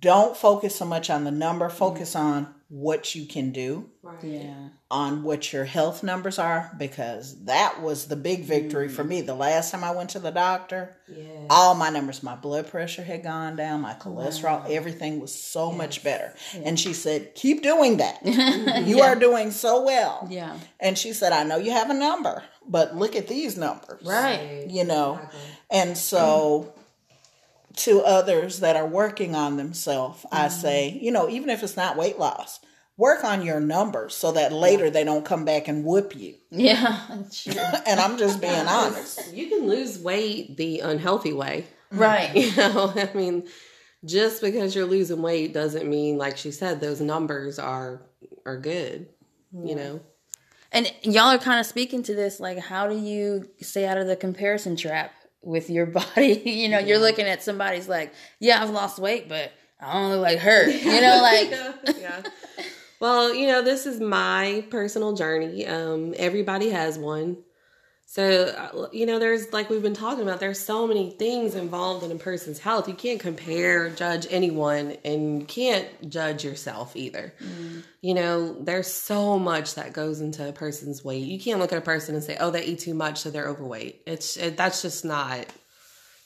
don't 0.00 0.36
focus 0.36 0.76
so 0.76 0.84
much 0.84 1.10
on 1.10 1.24
the 1.24 1.30
number, 1.30 1.68
mm-hmm. 1.68 1.76
focus 1.76 2.14
on 2.14 2.54
what 2.70 3.14
you 3.14 3.24
can 3.24 3.50
do, 3.50 3.88
Right. 4.02 4.22
Yeah. 4.22 4.68
on 4.90 5.22
what 5.22 5.54
your 5.54 5.64
health 5.64 6.02
numbers 6.02 6.38
are, 6.38 6.70
because 6.78 7.44
that 7.44 7.80
was 7.80 8.06
the 8.06 8.16
big 8.16 8.44
victory 8.44 8.88
for 8.90 9.02
mm. 9.04 9.08
me. 9.08 9.20
The 9.22 9.34
last 9.34 9.70
time 9.70 9.82
I 9.82 9.92
went 9.92 10.10
to 10.10 10.18
the 10.18 10.30
doctor, 10.30 10.94
Yeah. 11.08 11.46
all 11.48 11.74
my 11.74 11.88
numbers, 11.88 12.22
my 12.22 12.36
blood 12.36 12.70
pressure 12.70 13.02
had 13.02 13.22
gone 13.22 13.56
down, 13.56 13.80
my 13.80 13.94
cholesterol, 13.94 14.68
everything 14.70 15.18
was 15.18 15.34
so 15.34 15.72
much 15.72 16.04
better. 16.04 16.34
And 16.62 16.78
she 16.78 16.92
said, 16.92 17.34
Keep 17.34 17.62
doing 17.62 17.96
that. 17.98 18.22
Mm-hmm. 18.24 18.86
you 18.86 19.00
are 19.00 19.14
doing 19.14 19.50
so 19.50 19.82
well. 19.84 20.26
Yeah. 20.30 20.58
And 20.78 20.98
she 20.98 21.12
said, 21.14 21.32
I 21.32 21.44
know 21.44 21.56
you 21.56 21.70
have 21.70 21.88
a 21.90 21.94
number, 21.94 22.42
but 22.68 22.94
look 22.94 23.16
at 23.16 23.28
these 23.28 23.56
numbers. 23.56 24.02
Right. 24.04 24.66
You 24.68 24.84
know, 24.84 25.14
Exactly. 25.14 25.40
and 25.70 25.96
so 25.98 26.74
to 27.78 28.02
others 28.02 28.60
that 28.60 28.76
are 28.76 28.86
working 28.86 29.34
on 29.34 29.56
themselves, 29.56 30.24
I 30.30 30.46
mm-hmm. 30.46 30.60
say, 30.60 30.98
you 31.00 31.10
know, 31.10 31.28
even 31.28 31.50
if 31.50 31.62
it's 31.62 31.76
not 31.76 31.96
weight 31.96 32.18
loss, 32.18 32.60
work 32.96 33.24
on 33.24 33.42
your 33.42 33.60
numbers 33.60 34.14
so 34.14 34.32
that 34.32 34.52
later 34.52 34.90
they 34.90 35.04
don't 35.04 35.24
come 35.24 35.44
back 35.44 35.68
and 35.68 35.84
whoop 35.84 36.14
you. 36.14 36.34
Yeah. 36.50 37.00
And 37.86 38.00
I'm 38.00 38.18
just 38.18 38.40
being 38.40 38.52
honest. 38.66 39.32
You 39.32 39.48
can 39.48 39.66
lose 39.66 39.98
weight 39.98 40.56
the 40.56 40.80
unhealthy 40.80 41.32
way. 41.32 41.66
right. 41.90 42.30
Mm-hmm. 42.30 42.60
You 42.68 42.74
know, 42.74 42.92
I 42.96 43.16
mean, 43.16 43.48
just 44.04 44.42
because 44.42 44.74
you're 44.74 44.86
losing 44.86 45.22
weight 45.22 45.54
doesn't 45.54 45.88
mean, 45.88 46.18
like 46.18 46.36
she 46.36 46.50
said, 46.50 46.80
those 46.80 47.00
numbers 47.00 47.58
are 47.58 48.02
are 48.44 48.58
good. 48.58 49.08
You 49.52 49.74
know, 49.74 50.00
And 50.72 50.92
y'all 51.02 51.30
are 51.30 51.38
kind 51.38 51.58
of 51.58 51.64
speaking 51.64 52.02
to 52.02 52.14
this 52.14 52.38
like, 52.38 52.58
how 52.58 52.86
do 52.86 52.98
you 52.98 53.48
stay 53.62 53.86
out 53.86 53.96
of 53.96 54.06
the 54.06 54.16
comparison 54.16 54.76
trap 54.76 55.12
with 55.42 55.70
your 55.70 55.86
body? 55.86 56.42
you 56.44 56.68
know, 56.68 56.78
you're 56.78 56.98
looking 56.98 57.26
at 57.26 57.42
somebody's 57.42 57.88
like, 57.88 58.12
yeah, 58.40 58.62
I've 58.62 58.70
lost 58.70 58.98
weight, 58.98 59.28
but 59.28 59.52
I 59.80 59.92
don't 59.94 60.10
look 60.10 60.22
like 60.22 60.38
her. 60.38 60.68
You 60.70 61.00
know, 61.00 61.18
like, 61.22 61.50
yeah. 62.00 62.22
Well, 63.00 63.32
you 63.32 63.46
know, 63.46 63.62
this 63.62 63.86
is 63.86 64.00
my 64.00 64.64
personal 64.70 65.14
journey. 65.14 65.66
Um, 65.66 66.14
everybody 66.16 66.70
has 66.70 66.98
one. 66.98 67.38
So, 68.10 68.54
uh, 68.56 68.88
you 68.90 69.04
know, 69.04 69.18
there's 69.18 69.52
like 69.52 69.68
we've 69.68 69.82
been 69.82 69.92
talking 69.92 70.22
about, 70.22 70.40
there's 70.40 70.58
so 70.58 70.86
many 70.86 71.10
things 71.10 71.54
involved 71.54 72.02
in 72.02 72.10
a 72.10 72.14
person's 72.14 72.58
health. 72.58 72.88
You 72.88 72.94
can't 72.94 73.20
compare, 73.20 73.90
judge 73.90 74.26
anyone, 74.30 74.96
and 75.04 75.40
you 75.40 75.46
can't 75.46 76.08
judge 76.08 76.42
yourself 76.42 76.96
either. 76.96 77.34
You 78.00 78.14
know, 78.14 78.62
there's 78.62 78.86
so 78.90 79.38
much 79.38 79.74
that 79.74 79.92
goes 79.92 80.22
into 80.22 80.48
a 80.48 80.52
person's 80.52 81.04
weight. 81.04 81.24
You 81.24 81.38
can't 81.38 81.60
look 81.60 81.70
at 81.70 81.76
a 81.76 81.82
person 81.82 82.14
and 82.14 82.24
say, 82.24 82.38
"Oh, 82.40 82.50
they 82.50 82.64
eat 82.64 82.78
too 82.78 82.94
much, 82.94 83.18
so 83.18 83.30
they're 83.30 83.46
overweight." 83.48 84.00
It's 84.06 84.38
it, 84.38 84.56
that's 84.56 84.80
just 84.80 85.04
not 85.04 85.44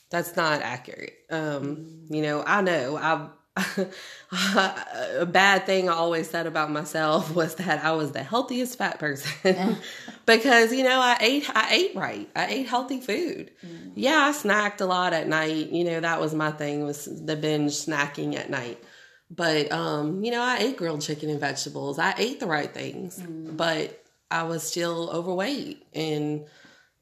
that's 0.09 0.37
not 0.37 0.61
accurate. 0.61 1.15
Um, 1.29 2.05
you 2.09 2.21
know, 2.21 2.45
I 2.47 2.61
know 2.61 2.95
I 2.95 3.27
a 5.19 5.25
bad 5.27 5.65
thing 5.67 5.87
I 5.87 5.93
always 5.93 6.27
said 6.29 6.47
about 6.47 6.71
myself 6.71 7.33
was 7.35 7.55
that 7.55 7.83
I 7.83 7.91
was 7.91 8.11
the 8.11 8.23
healthiest 8.23 8.77
fat 8.79 8.97
person 8.99 9.77
because 10.25 10.73
you 10.73 10.83
know 10.83 10.99
I 10.99 11.17
ate 11.19 11.49
I 11.53 11.67
ate 11.71 11.95
right. 11.95 12.29
I 12.35 12.47
ate 12.47 12.67
healthy 12.67 12.99
food. 12.99 13.51
Yeah, 13.95 14.17
I 14.17 14.31
snacked 14.31 14.81
a 14.81 14.85
lot 14.85 15.13
at 15.13 15.27
night. 15.27 15.69
You 15.69 15.83
know, 15.83 15.99
that 15.99 16.19
was 16.19 16.33
my 16.33 16.51
thing 16.51 16.83
was 16.83 17.05
the 17.05 17.35
binge 17.35 17.73
snacking 17.73 18.35
at 18.35 18.49
night. 18.49 18.83
But 19.29 19.71
um, 19.71 20.23
you 20.23 20.31
know, 20.31 20.41
I 20.41 20.57
ate 20.57 20.77
grilled 20.77 21.01
chicken 21.01 21.29
and 21.29 21.39
vegetables. 21.39 21.99
I 21.99 22.15
ate 22.17 22.39
the 22.39 22.47
right 22.47 22.73
things, 22.73 23.21
but 23.27 24.03
I 24.31 24.43
was 24.43 24.63
still 24.63 25.11
overweight. 25.11 25.85
And 25.93 26.45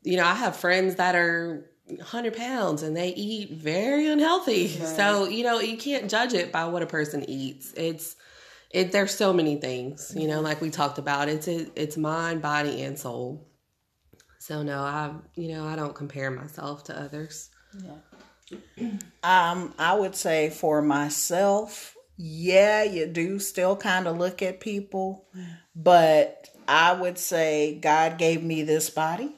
you 0.04 0.18
know, 0.18 0.26
I 0.26 0.34
have 0.34 0.58
friends 0.58 0.96
that 0.96 1.16
are 1.16 1.70
100 1.88 2.36
pounds 2.36 2.84
and 2.84 2.96
they 2.96 3.10
eat 3.10 3.52
very 3.52 4.08
unhealthy. 4.08 4.67
So, 4.67 5.28
you 5.28 5.44
know, 5.44 5.60
you 5.60 5.78
can't 5.78 6.10
judge 6.10 6.34
it 6.34 6.52
by 6.52 6.65
what 6.65 6.82
a 6.82 6.86
person 6.88 7.24
eats. 7.30 7.74
It's 7.76 8.15
it 8.72 8.91
there's 8.94 9.13
so 9.13 9.34
many 9.34 9.58
things, 9.58 10.13
you 10.15 10.28
know, 10.28 10.39
like 10.41 10.62
we 10.62 10.70
talked 10.70 10.98
about. 10.98 11.28
It's 11.28 11.48
it's 11.48 11.98
mind, 11.98 12.41
body 12.41 12.82
and 12.84 12.98
soul. 12.98 13.48
So 14.39 14.63
no, 14.63 14.80
I 14.80 15.12
you 15.36 15.50
know, 15.50 15.65
I 15.67 15.76
don't 15.76 15.94
compare 15.94 16.32
myself 16.32 16.86
to 16.86 16.98
others. 17.00 17.50
Um, 19.24 19.74
I 19.80 19.94
would 19.94 20.15
say 20.15 20.50
for 20.50 20.82
myself, 20.82 21.96
yeah, 22.17 22.84
you 22.84 23.06
do 23.08 23.39
still 23.39 23.76
kind 23.76 24.08
of 24.08 24.17
look 24.17 24.41
at 24.41 24.60
people, 24.60 25.26
but 25.76 26.48
I 26.67 26.94
would 26.94 27.17
say 27.17 27.78
God 27.82 28.17
gave 28.17 28.44
me 28.44 28.63
this 28.63 28.89
body. 28.89 29.32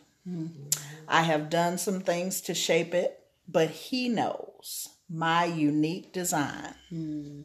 I 1.14 1.22
have 1.22 1.52
done 1.52 1.78
some 1.78 2.02
things 2.02 2.42
to 2.42 2.56
shape 2.56 2.96
it, 2.96 3.20
but 3.48 3.70
He 3.70 4.10
knows 4.10 4.90
my 5.08 5.46
unique 5.46 6.12
design. 6.12 6.74
Hmm. 6.90 7.42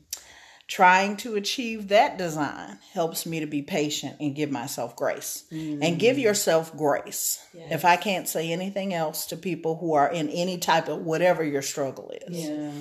Trying 0.66 1.16
to 1.18 1.34
achieve 1.36 1.88
that 1.88 2.18
design 2.18 2.78
helps 2.92 3.24
me 3.24 3.40
to 3.40 3.46
be 3.46 3.62
patient 3.62 4.16
and 4.20 4.34
give 4.34 4.50
myself 4.50 4.96
grace. 4.96 5.44
And 5.50 5.98
give 5.98 6.16
hmm. 6.16 6.22
yourself 6.22 6.76
grace. 6.76 7.44
If 7.54 7.84
I 7.84 7.96
can't 7.96 8.28
say 8.28 8.52
anything 8.52 8.94
else 8.94 9.26
to 9.26 9.36
people 9.36 9.76
who 9.76 9.94
are 9.94 10.10
in 10.10 10.30
any 10.30 10.58
type 10.58 10.88
of 10.88 11.00
whatever 11.00 11.44
your 11.44 11.62
struggle 11.62 12.10
is 12.26 12.48
Yeah. 12.48 12.72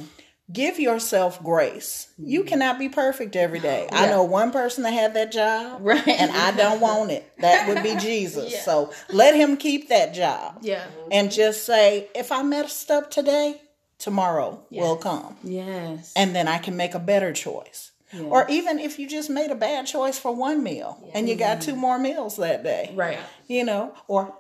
Give 0.52 0.80
yourself 0.80 1.44
grace. 1.44 2.08
You 2.18 2.40
mm-hmm. 2.40 2.48
cannot 2.50 2.80
be 2.80 2.90
perfect 2.90 3.36
every 3.36 3.60
day. 3.60 3.88
I 3.92 4.08
know 4.08 4.24
one 4.24 4.52
person 4.52 4.84
that 4.84 4.92
had 4.92 5.14
that 5.16 5.32
job, 5.32 5.80
Right. 5.82 6.08
And 6.08 6.32
I 6.32 6.52
don't 6.56 6.80
want 6.80 7.12
it. 7.12 7.30
That 7.40 7.68
would 7.68 7.84
be 7.84 7.96
Jesus. 8.00 8.64
So 8.64 8.92
let 9.10 9.36
him 9.36 9.58
keep 9.58 9.90
that 9.90 10.14
job, 10.14 10.60
Yeah. 10.62 10.86
and 11.12 11.32
just 11.32 11.66
say, 11.66 12.08
if 12.16 12.32
I 12.32 12.44
messed 12.44 12.90
up 12.92 13.12
today, 13.12 13.62
tomorrow 14.00 14.64
will 14.72 14.96
come, 14.96 15.36
Yes. 15.44 16.14
and 16.16 16.36
then 16.36 16.48
I 16.48 16.60
can 16.60 16.78
make 16.78 16.94
a 16.94 17.00
better 17.00 17.34
choice. 17.34 17.92
Or 18.18 18.48
even 18.50 18.80
if 18.80 19.00
you 19.00 19.08
just 19.08 19.30
made 19.30 19.52
a 19.52 19.56
bad 19.56 19.86
choice 19.86 20.18
for 20.18 20.34
one 20.34 20.64
meal 20.64 20.98
and 21.14 21.28
you 21.28 21.36
got 21.36 21.62
two 21.62 21.76
more 21.76 22.00
meals 22.00 22.38
that 22.38 22.64
day, 22.64 22.92
Right. 22.96 23.20
you 23.48 23.66
know, 23.66 23.94
or 24.08 24.34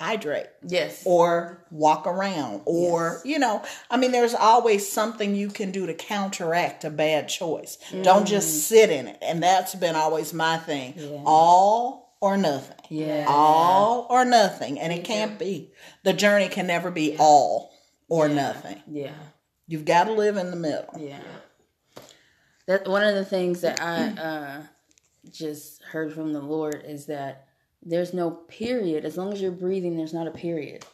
hydrate 0.00 0.46
Yes. 0.66 1.02
or 1.04 1.62
walk 1.70 2.06
around 2.06 2.62
or 2.64 3.20
you 3.22 3.38
know 3.38 3.62
i 3.90 3.98
mean 3.98 4.12
there's 4.12 4.34
always 4.34 4.90
something 4.90 5.36
you 5.36 5.48
can 5.50 5.70
do 5.70 5.86
to 5.86 5.92
counteract 5.94 6.84
a 6.84 6.90
bad 6.90 7.28
choice. 7.28 7.76
Don't 8.02 8.26
just 8.26 8.66
sit 8.66 8.88
in 8.90 9.06
it. 9.08 9.18
And 9.20 9.42
that's 9.42 9.74
been 9.74 9.94
always 9.94 10.32
my 10.32 10.56
thing. 10.56 10.94
All 11.26 12.16
or 12.20 12.36
nothing. 12.38 12.76
Yeah. 12.88 13.26
all 13.28 14.06
or 14.10 14.24
nothing. 14.24 14.80
And 14.80 14.92
it 14.92 15.04
can't 15.04 15.38
be. 15.38 15.72
The 16.02 16.12
journey 16.14 16.48
can 16.48 16.66
never 16.66 16.90
be 16.90 17.16
all 17.18 17.72
or 18.08 18.28
nothing. 18.28 18.82
Yeah. 18.90 19.12
you've 19.66 19.84
got 19.84 20.04
to 20.04 20.12
live 20.12 20.36
in 20.38 20.50
the 20.50 20.56
middle. 20.56 20.94
Yeah. 20.98 21.20
That 22.66 22.88
one 22.88 23.02
of 23.02 23.14
the 23.14 23.24
things 23.24 23.60
that 23.62 23.80
I 23.82 24.08
uh, 24.20 24.62
just 25.30 25.82
heard 25.82 26.12
from 26.12 26.32
the 26.32 26.40
Lord 26.40 26.82
is 26.86 27.06
that 27.06 27.46
there's 27.82 28.12
no 28.12 28.30
period. 28.30 29.04
As 29.04 29.16
long 29.16 29.32
as 29.32 29.40
you're 29.40 29.52
breathing, 29.52 29.96
there's 29.96 30.14
not 30.14 30.26
a 30.26 30.30
period. 30.30 30.84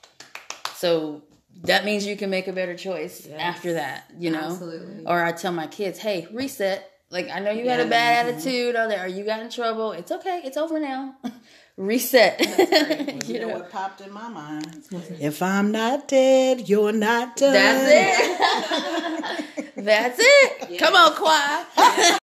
So 0.75 1.22
that 1.62 1.85
means 1.85 2.07
you 2.07 2.16
can 2.16 2.31
make 2.31 2.49
a 2.49 2.53
better 2.53 2.77
choice 2.77 3.29
after 3.38 3.75
that, 3.75 4.11
you 4.18 4.31
know? 4.31 4.51
Absolutely. 4.51 5.05
Or 5.07 5.22
I 5.22 5.33
tell 5.33 5.53
my 5.53 5.66
kids, 5.66 5.99
hey, 5.99 6.29
reset. 6.33 6.90
Like, 7.11 7.31
I 7.31 7.38
know 7.38 7.53
you 7.53 7.68
had 7.68 7.81
a 7.81 7.87
bad 7.87 8.27
mm-hmm. 8.27 8.37
attitude 8.37 8.75
or 8.75 8.88
that, 8.88 9.05
or 9.05 9.09
you 9.09 9.25
got 9.25 9.40
in 9.40 9.49
trouble. 9.49 9.92
It's 9.92 10.11
okay. 10.11 10.42
It's 10.44 10.57
over 10.57 10.81
now. 10.81 11.14
reset. 11.77 12.40
you 13.29 13.35
you 13.35 13.40
know 13.40 13.49
know? 13.49 13.55
what 13.55 13.70
popped 13.70 14.01
in 14.01 14.11
my 14.11 14.29
mind 14.29 14.83
if 15.20 15.42
i'm 15.42 15.70
not 15.70 16.09
dead 16.09 16.66
you're 16.70 16.90
not 16.90 17.37
done 17.37 17.53
That's 17.53 19.51
it. 19.59 19.75
That's 19.77 20.18
it. 20.18 20.79
Come 20.79 20.94
on, 20.94 21.14
choir. 21.14 22.18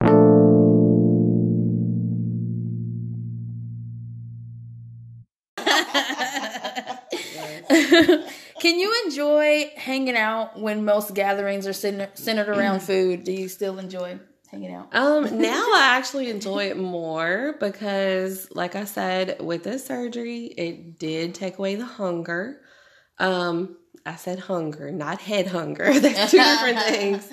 Can 8.61 8.79
you 8.79 8.95
enjoy 9.05 9.71
hanging 9.77 10.17
out 10.17 10.59
when 10.59 10.85
most 10.85 11.15
gatherings 11.15 11.67
are 11.67 11.73
centered, 11.73 12.49
around 12.49 12.81
food? 12.81 13.25
Do 13.25 13.33
you 13.33 13.49
still 13.49 13.79
enjoy 13.79 14.19
hanging 14.51 14.73
out? 14.73 14.95
Um, 14.95 15.39
now 15.41 15.73
I 15.75 15.97
actually 15.97 16.31
enjoy 16.31 16.67
it 16.71 16.77
more 16.77 17.57
because, 17.59 18.49
like 18.53 18.77
I 18.77 18.85
said, 18.85 19.41
with 19.41 19.65
this 19.65 19.87
surgery, 19.87 20.47
it 20.47 20.99
did 20.99 21.35
take 21.35 21.59
away 21.59 21.75
the 21.75 21.87
hunger. 21.87 22.61
Um, 23.19 23.77
I 24.05 24.17
said 24.17 24.39
hunger, 24.41 24.91
not 24.91 25.21
head 25.21 25.47
hunger. 25.47 25.93
That's 26.01 26.31
two 26.31 26.39
different 26.39 26.79
things. 26.81 27.29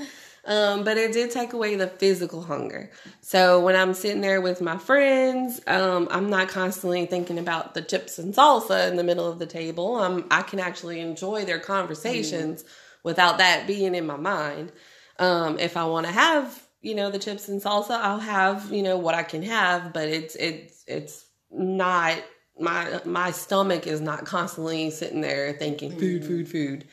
Um, 0.49 0.83
but 0.83 0.97
it 0.97 1.13
did 1.13 1.29
take 1.29 1.53
away 1.53 1.75
the 1.75 1.87
physical 1.87 2.41
hunger. 2.41 2.89
So 3.21 3.59
when 3.59 3.75
I'm 3.75 3.93
sitting 3.93 4.21
there 4.21 4.41
with 4.41 4.61
my 4.61 4.79
friends, 4.79 5.61
um, 5.67 6.07
I'm 6.09 6.31
not 6.31 6.49
constantly 6.49 7.05
thinking 7.05 7.37
about 7.37 7.75
the 7.75 7.83
chips 7.83 8.17
and 8.17 8.33
salsa 8.33 8.89
in 8.89 8.97
the 8.97 9.03
middle 9.03 9.31
of 9.31 9.37
the 9.37 9.45
table. 9.45 9.97
Um, 9.97 10.25
I 10.31 10.41
can 10.41 10.59
actually 10.59 11.01
enjoy 11.01 11.45
their 11.45 11.59
conversations 11.59 12.65
without 13.03 13.37
that 13.37 13.67
being 13.67 13.93
in 13.93 14.07
my 14.07 14.17
mind. 14.17 14.71
Um, 15.19 15.59
if 15.59 15.77
I 15.77 15.85
want 15.85 16.07
to 16.07 16.11
have, 16.11 16.67
you 16.81 16.95
know, 16.95 17.11
the 17.11 17.19
chips 17.19 17.47
and 17.47 17.61
salsa, 17.61 17.91
I'll 17.91 18.19
have, 18.19 18.71
you 18.71 18.81
know, 18.81 18.97
what 18.97 19.13
I 19.13 19.21
can 19.21 19.43
have, 19.43 19.93
but 19.93 20.07
it's 20.07 20.35
it's 20.35 20.83
it's 20.87 21.25
not 21.51 22.17
my 22.59 23.01
my 23.05 23.29
stomach 23.29 23.85
is 23.85 24.01
not 24.01 24.25
constantly 24.25 24.89
sitting 24.89 25.21
there 25.21 25.53
thinking 25.53 25.91
food, 25.91 26.25
food, 26.25 26.47
food. 26.49 26.87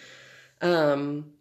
Um, 0.61 1.33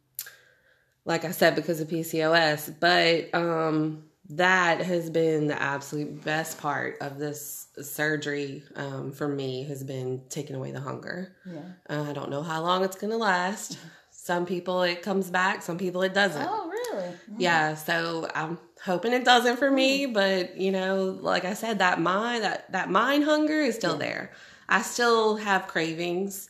like 1.06 1.24
I 1.24 1.32
said, 1.32 1.56
because 1.56 1.80
of 1.80 1.88
PCOS, 1.88 2.74
but 2.80 3.34
um, 3.34 4.04
that 4.30 4.82
has 4.82 5.10
been 5.10 5.48
the 5.48 5.62
absolute 5.62 6.24
best 6.24 6.58
part 6.58 6.98
of 7.00 7.20
this 7.20 7.68
surgery 7.80 8.64
um, 8.76 9.12
for 9.12 9.28
me 9.28 9.64
has 9.66 9.84
been 9.84 10.24
taking 10.30 10.56
away 10.56 10.72
the 10.72 10.80
hunger. 10.80 11.36
Yeah. 11.46 11.62
Uh, 11.90 12.10
I 12.10 12.14
don't 12.14 12.32
know 12.32 12.42
how 12.42 12.62
long 12.62 12.84
it's 12.84 12.98
gonna 12.98 13.18
last. 13.18 13.78
Some 14.10 14.48
people 14.48 14.82
it 14.82 15.04
comes 15.04 15.30
back, 15.30 15.62
some 15.62 15.78
people 15.78 16.02
it 16.02 16.16
doesn't. 16.16 16.48
Oh, 16.50 16.68
really? 16.68 17.10
Yeah, 17.38 17.76
so 17.76 18.28
I'm 18.34 18.58
hoping 18.84 19.14
it 19.14 19.24
doesn't 19.24 19.58
for 19.58 19.70
me, 19.70 20.08
but 20.08 20.58
you 20.58 20.72
know, 20.72 21.18
like 21.22 21.46
I 21.46 21.54
said, 21.54 21.78
that 21.80 22.02
mind 22.02 22.44
that 22.44 22.72
that 22.72 22.90
mind 22.90 23.26
hunger 23.26 23.60
is 23.62 23.76
still 23.76 23.98
there. 23.98 24.32
I 24.68 24.82
still 24.82 25.36
have 25.36 25.68
cravings. 25.68 26.50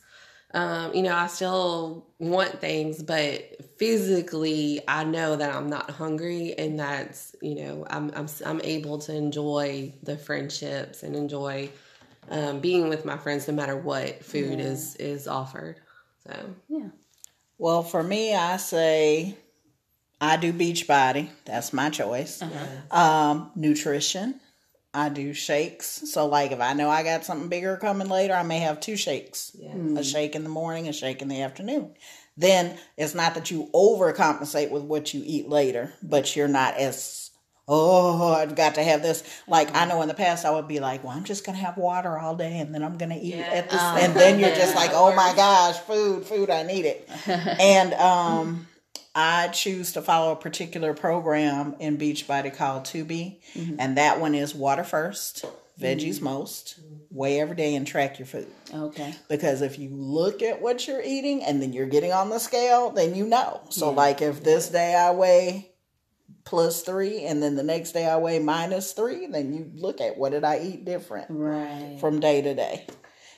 Um, 0.56 0.94
you 0.94 1.02
know, 1.02 1.14
I 1.14 1.26
still 1.26 2.06
want 2.18 2.62
things, 2.62 3.02
but 3.02 3.62
physically, 3.76 4.80
I 4.88 5.04
know 5.04 5.36
that 5.36 5.54
I'm 5.54 5.68
not 5.68 5.90
hungry, 5.90 6.54
and 6.56 6.80
that's 6.80 7.36
you 7.42 7.56
know, 7.56 7.86
I'm 7.90 8.10
I'm 8.16 8.26
I'm 8.46 8.62
able 8.64 8.96
to 9.00 9.14
enjoy 9.14 9.92
the 10.02 10.16
friendships 10.16 11.02
and 11.02 11.14
enjoy 11.14 11.68
um, 12.30 12.60
being 12.60 12.88
with 12.88 13.04
my 13.04 13.18
friends, 13.18 13.46
no 13.46 13.52
matter 13.52 13.76
what 13.76 14.24
food 14.24 14.58
is 14.58 14.96
is 14.96 15.28
offered. 15.28 15.76
So 16.26 16.54
Yeah. 16.68 16.88
Well, 17.58 17.82
for 17.82 18.02
me, 18.02 18.34
I 18.34 18.56
say 18.56 19.36
I 20.22 20.38
do 20.38 20.54
Beachbody. 20.54 21.28
That's 21.44 21.74
my 21.74 21.90
choice. 21.90 22.42
Um, 22.90 23.50
nutrition. 23.56 24.40
I 24.96 25.10
do 25.10 25.34
shakes. 25.34 25.86
So, 25.86 26.26
like, 26.26 26.52
if 26.52 26.60
I 26.60 26.72
know 26.72 26.88
I 26.88 27.02
got 27.02 27.26
something 27.26 27.50
bigger 27.50 27.76
coming 27.76 28.08
later, 28.08 28.32
I 28.32 28.42
may 28.42 28.60
have 28.60 28.80
two 28.80 28.96
shakes 28.96 29.54
a 29.62 29.68
hmm. 29.68 30.00
shake 30.00 30.34
in 30.34 30.42
the 30.42 30.48
morning, 30.48 30.88
a 30.88 30.92
shake 30.92 31.20
in 31.20 31.28
the 31.28 31.42
afternoon. 31.42 31.94
Then 32.38 32.78
it's 32.96 33.14
not 33.14 33.34
that 33.34 33.50
you 33.50 33.68
overcompensate 33.74 34.70
with 34.70 34.84
what 34.84 35.12
you 35.12 35.22
eat 35.24 35.50
later, 35.50 35.92
but 36.02 36.34
you're 36.34 36.48
not 36.48 36.78
as, 36.78 37.30
oh, 37.68 38.32
I've 38.32 38.54
got 38.54 38.76
to 38.76 38.82
have 38.82 39.02
this. 39.02 39.22
Like, 39.46 39.68
I 39.76 39.84
mm. 39.84 39.88
know 39.90 40.00
in 40.00 40.08
the 40.08 40.14
past 40.14 40.46
I 40.46 40.50
would 40.50 40.66
be 40.66 40.80
like, 40.80 41.04
well, 41.04 41.14
I'm 41.14 41.24
just 41.24 41.44
going 41.44 41.58
to 41.58 41.64
have 41.64 41.76
water 41.76 42.18
all 42.18 42.34
day 42.34 42.58
and 42.58 42.74
then 42.74 42.82
I'm 42.82 42.96
going 42.96 43.10
to 43.10 43.16
eat 43.16 43.34
at 43.34 43.68
this. 43.70 43.80
Uh-huh. 43.80 43.98
and 44.00 44.14
then 44.14 44.40
you're 44.40 44.54
just 44.54 44.74
like, 44.82 44.92
oh 44.94 45.14
my 45.14 45.34
gosh, 45.36 45.76
food, 45.80 46.24
food, 46.24 46.48
I 46.48 46.62
need 46.62 46.86
it. 46.86 47.08
and, 47.26 47.92
um, 47.94 48.66
I 49.16 49.48
choose 49.48 49.92
to 49.94 50.02
follow 50.02 50.32
a 50.32 50.36
particular 50.36 50.92
program 50.92 51.74
in 51.80 51.96
Beachbody 51.96 52.54
called 52.54 52.84
2B, 52.84 53.38
mm-hmm. 53.54 53.76
and 53.78 53.96
that 53.96 54.20
one 54.20 54.34
is 54.34 54.54
water 54.54 54.84
first, 54.84 55.46
veggies 55.80 56.16
mm-hmm. 56.16 56.24
most, 56.24 56.78
weigh 57.10 57.40
every 57.40 57.56
day, 57.56 57.74
and 57.74 57.86
track 57.86 58.18
your 58.18 58.26
food. 58.26 58.46
Okay. 58.74 59.14
Because 59.30 59.62
if 59.62 59.78
you 59.78 59.88
look 59.88 60.42
at 60.42 60.60
what 60.60 60.86
you're 60.86 61.02
eating 61.02 61.42
and 61.42 61.62
then 61.62 61.72
you're 61.72 61.86
getting 61.86 62.12
on 62.12 62.28
the 62.28 62.38
scale, 62.38 62.90
then 62.90 63.14
you 63.14 63.26
know. 63.26 63.62
So, 63.70 63.90
like, 63.90 64.20
if 64.20 64.44
this 64.44 64.68
day 64.68 64.94
I 64.94 65.12
weigh 65.12 65.72
plus 66.44 66.82
three, 66.82 67.24
and 67.24 67.42
then 67.42 67.56
the 67.56 67.62
next 67.62 67.92
day 67.92 68.06
I 68.06 68.18
weigh 68.18 68.38
minus 68.38 68.92
three, 68.92 69.28
then 69.28 69.54
you 69.54 69.70
look 69.76 70.02
at 70.02 70.18
what 70.18 70.32
did 70.32 70.44
I 70.44 70.58
eat 70.58 70.84
different 70.84 71.28
Right. 71.30 71.96
from 71.98 72.20
day 72.20 72.42
to 72.42 72.54
day. 72.54 72.86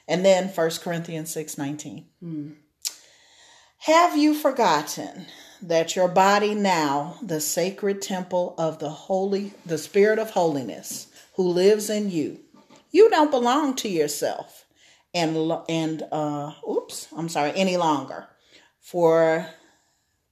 And 0.08 0.24
then 0.24 0.48
1 0.48 0.70
Corinthians 0.82 1.30
6 1.30 1.56
19. 1.56 2.06
Hmm. 2.20 2.50
Have 3.82 4.16
you 4.16 4.34
forgotten 4.34 5.26
that 5.62 5.96
your 5.96 6.08
body 6.08 6.54
now, 6.54 7.16
the 7.22 7.40
sacred 7.40 8.02
temple 8.02 8.54
of 8.58 8.78
the 8.78 8.90
holy, 8.90 9.52
the 9.66 9.78
spirit 9.78 10.18
of 10.18 10.30
holiness 10.30 11.08
who 11.34 11.48
lives 11.48 11.90
in 11.90 12.10
you. 12.10 12.40
You 12.90 13.10
don't 13.10 13.30
belong 13.30 13.74
to 13.76 13.88
yourself 13.88 14.64
and 15.14 15.52
and 15.68 16.02
uh 16.12 16.52
oops, 16.68 17.08
I'm 17.16 17.28
sorry, 17.28 17.52
any 17.54 17.76
longer. 17.76 18.28
For 18.80 19.46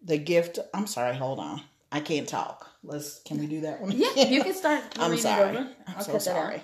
the 0.03 0.19
gift, 0.19 0.59
I'm 0.73 0.87
sorry, 0.87 1.17
hold 1.17 1.39
on. 1.39 1.62
I 1.93 2.01
can't 2.01 2.29
talk. 2.29 2.69
Let's 2.83 3.21
can 3.23 3.39
we 3.39 3.47
do 3.47 3.62
that 3.62 3.81
one? 3.81 3.93
Yeah, 3.93 4.27
you 4.27 4.43
can 4.43 4.55
start. 4.55 4.83
I'm 4.99 5.17
sorry. 5.17 5.57
I'm 5.57 5.75
I'll 5.97 6.03
so 6.03 6.19
sorry. 6.19 6.62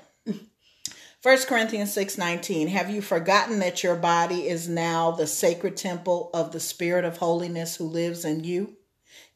First 1.22 1.46
Corinthians 1.46 1.94
6:19 1.94 2.66
Have 2.66 2.90
you 2.90 3.00
forgotten 3.00 3.60
that 3.60 3.84
your 3.84 3.94
body 3.94 4.48
is 4.48 4.68
now 4.68 5.12
the 5.12 5.28
sacred 5.28 5.76
temple 5.76 6.30
of 6.34 6.50
the 6.50 6.58
spirit 6.58 7.04
of 7.04 7.18
holiness 7.18 7.76
who 7.76 7.84
lives 7.84 8.24
in 8.24 8.42
you? 8.42 8.76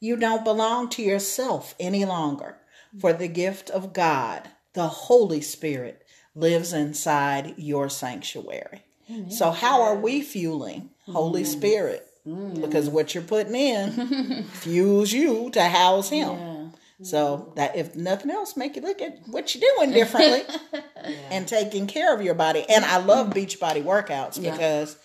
You 0.00 0.16
don't 0.16 0.42
belong 0.42 0.88
to 0.90 1.02
yourself 1.02 1.76
any 1.78 2.04
longer, 2.04 2.58
for 2.98 3.12
the 3.12 3.28
gift 3.28 3.70
of 3.70 3.92
God, 3.92 4.48
the 4.72 4.88
Holy 4.88 5.40
Spirit, 5.40 6.04
lives 6.34 6.72
inside 6.72 7.54
your 7.56 7.88
sanctuary. 7.88 8.82
So 9.28 9.52
how 9.52 9.82
are 9.82 9.94
we 9.94 10.22
fueling 10.22 10.90
Holy 11.06 11.44
mm. 11.44 11.46
Spirit? 11.46 12.04
Mm. 12.26 12.60
Because 12.60 12.88
what 12.88 13.14
you're 13.14 13.22
putting 13.22 13.54
in 13.54 14.42
fuels 14.42 15.12
you 15.12 15.50
to 15.50 15.62
house 15.62 16.08
him. 16.08 16.36
Yeah. 16.36 16.66
So 17.02 17.38
mm-hmm. 17.38 17.54
that 17.56 17.76
if 17.76 17.94
nothing 17.94 18.30
else, 18.30 18.56
make 18.56 18.76
you 18.76 18.82
look 18.82 19.02
at 19.02 19.18
what 19.26 19.54
you're 19.54 19.70
doing 19.76 19.92
differently 19.92 20.42
and 21.30 21.46
taking 21.46 21.86
care 21.86 22.14
of 22.14 22.22
your 22.22 22.34
body. 22.34 22.64
And 22.68 22.84
I 22.84 22.98
love 22.98 23.28
mm-hmm. 23.30 23.38
Beachbody 23.38 23.82
workouts 23.82 24.42
Yeah. 24.42 24.52
because 24.52 24.96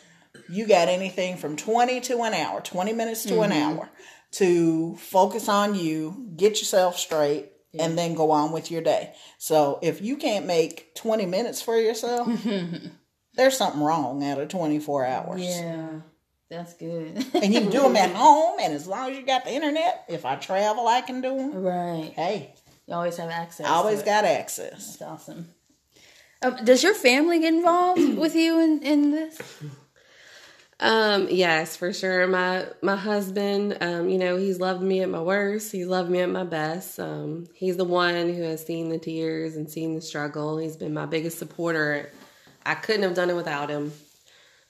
you 0.49 0.67
got 0.67 0.87
anything 0.87 1.37
from 1.37 1.57
20 1.57 1.99
to 2.01 2.21
an 2.23 2.33
hour, 2.33 2.61
20 2.61 2.93
minutes 2.93 3.23
to 3.25 3.41
an 3.41 3.51
mm-hmm. 3.51 3.79
hour 3.79 3.89
to 4.33 4.95
focus 4.95 5.49
on 5.49 5.75
you, 5.75 6.29
get 6.37 6.59
yourself 6.59 6.97
straight, 6.97 7.51
and 7.77 7.97
then 7.97 8.15
go 8.15 8.31
on 8.31 8.51
with 8.51 8.71
your 8.71 8.81
day. 8.81 9.13
So 9.37 9.79
if 9.81 10.01
you 10.01 10.17
can't 10.17 10.45
make 10.45 10.95
20 10.95 11.25
minutes 11.25 11.61
for 11.61 11.77
yourself, 11.77 12.29
there's 13.35 13.57
something 13.57 13.81
wrong 13.81 14.23
out 14.23 14.39
of 14.39 14.49
24 14.49 15.05
hours. 15.05 15.41
Yeah, 15.41 16.01
that's 16.51 16.73
good. 16.75 17.25
And 17.33 17.53
you 17.53 17.61
can 17.61 17.69
do 17.71 17.81
them 17.81 17.95
at 17.95 18.11
home, 18.15 18.59
and 18.61 18.73
as 18.73 18.85
long 18.85 19.09
as 19.09 19.17
you 19.17 19.25
got 19.25 19.45
the 19.45 19.51
internet, 19.53 20.05
if 20.07 20.25
I 20.25 20.35
travel, 20.35 20.87
I 20.87 21.01
can 21.01 21.21
do 21.21 21.35
them. 21.35 21.55
right. 21.55 22.11
Hey, 22.15 22.53
You 22.87 22.93
always 22.93 23.17
have 23.17 23.29
access. 23.29 23.65
I 23.65 23.69
always 23.71 24.03
got 24.03 24.25
access. 24.25 24.97
That's 24.97 25.01
awesome. 25.01 25.49
Um, 26.43 26.57
does 26.63 26.83
your 26.83 26.93
family 26.93 27.39
get 27.39 27.53
involved 27.53 28.17
with 28.17 28.35
you 28.35 28.59
in, 28.59 28.83
in 28.83 29.11
this? 29.11 29.39
Um, 30.79 31.27
yes, 31.29 31.77
for 31.77 31.93
sure. 31.93 32.25
My 32.27 32.65
my 32.81 32.95
husband, 32.95 33.77
um, 33.81 34.09
you 34.09 34.17
know, 34.17 34.35
he's 34.37 34.59
loved 34.59 34.81
me 34.81 35.01
at 35.01 35.09
my 35.09 35.21
worst. 35.21 35.71
He's 35.71 35.85
loved 35.85 36.09
me 36.09 36.21
at 36.21 36.29
my 36.29 36.43
best. 36.43 36.99
Um, 36.99 37.45
he's 37.53 37.77
the 37.77 37.85
one 37.85 38.33
who 38.33 38.41
has 38.41 38.65
seen 38.65 38.89
the 38.89 38.97
tears 38.97 39.55
and 39.55 39.69
seen 39.69 39.93
the 39.93 40.01
struggle. 40.01 40.57
He's 40.57 40.75
been 40.77 40.93
my 40.93 41.05
biggest 41.05 41.37
supporter. 41.37 42.11
I 42.65 42.73
couldn't 42.73 43.03
have 43.03 43.13
done 43.13 43.29
it 43.29 43.35
without 43.35 43.69
him. 43.69 43.93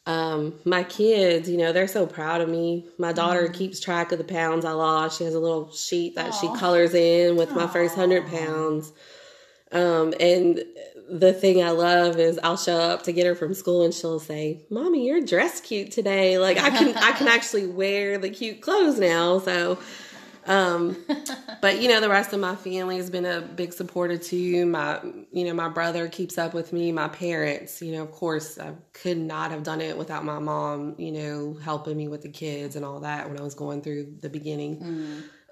Um, 0.08 0.56
my 0.66 0.84
kids, 0.84 1.48
you 1.50 1.58
know, 1.58 1.72
they're 1.72 1.88
so 1.88 2.08
proud 2.08 2.42
of 2.42 2.50
me. 2.50 2.88
My 2.98 3.14
daughter 3.14 3.48
keeps 3.48 3.80
track 3.80 4.12
of 4.12 4.18
the 4.18 4.24
pounds 4.24 4.66
I 4.66 4.72
lost. 4.72 5.20
She 5.20 5.26
has 5.26 5.36
a 5.36 5.40
little 5.40 5.72
sheet 5.72 6.16
that 6.16 6.34
she 6.34 6.48
colors 6.58 6.94
in 6.96 7.36
with 7.36 7.52
my 7.52 7.68
first 7.68 7.96
hundred 7.96 8.26
pounds. 8.28 8.92
Um, 9.72 10.14
and 10.20 10.64
the 11.10 11.34
thing 11.34 11.64
I 11.64 11.70
love 11.72 12.18
is 12.18 12.40
I'll 12.42 12.58
show 12.58 12.78
up 12.78 13.04
to 13.04 13.12
get 13.12 13.26
her 13.26 13.36
from 13.36 13.54
school 13.54 13.84
and 13.84 13.94
she'll 13.94 14.20
say, 14.20 14.62
"Mommy, 14.70 15.06
you're 15.08 15.22
dressed 15.22 15.66
cute 15.66 15.92
today. 15.92 16.38
Like 16.38 16.58
I 16.58 16.70
can 16.70 16.98
I 16.98 17.12
can 17.12 17.28
actually 17.30 17.68
wear 17.68 18.18
the 18.18 18.30
cute 18.30 18.62
clothes 18.62 18.98
now." 18.98 19.40
So 19.40 19.78
um 20.48 20.98
but 21.62 21.82
you 21.82 21.88
know 21.90 22.02
the 22.02 22.10
rest 22.10 22.34
of 22.34 22.40
my 22.40 22.56
family 22.56 22.98
has 22.98 23.10
been 23.10 23.26
a 23.26 23.42
big 23.42 23.74
supporter 23.74 24.18
too. 24.18 24.66
My 24.66 25.00
you 25.32 25.46
know 25.46 25.54
my 25.54 25.70
brother 25.70 26.08
keeps 26.08 26.38
up 26.38 26.54
with 26.54 26.74
me, 26.74 26.92
my 26.92 27.08
parents, 27.08 27.82
you 27.82 27.92
know, 27.94 28.04
of 28.04 28.12
course 28.12 28.58
I 28.58 28.74
could 28.94 29.18
not 29.18 29.52
have 29.52 29.64
done 29.64 29.82
it 29.82 29.98
without 29.98 30.26
my 30.26 30.40
mom, 30.40 30.96
you 30.98 31.12
know, 31.12 31.58
helping 31.64 31.98
me 31.98 32.08
with 32.08 32.22
the 32.22 32.30
kids 32.30 32.76
and 32.76 32.84
all 32.86 33.02
that 33.02 33.30
when 33.30 33.40
I 33.40 33.44
was 33.44 33.56
going 33.56 33.82
through 33.82 34.16
the 34.22 34.30
beginning. 34.30 34.80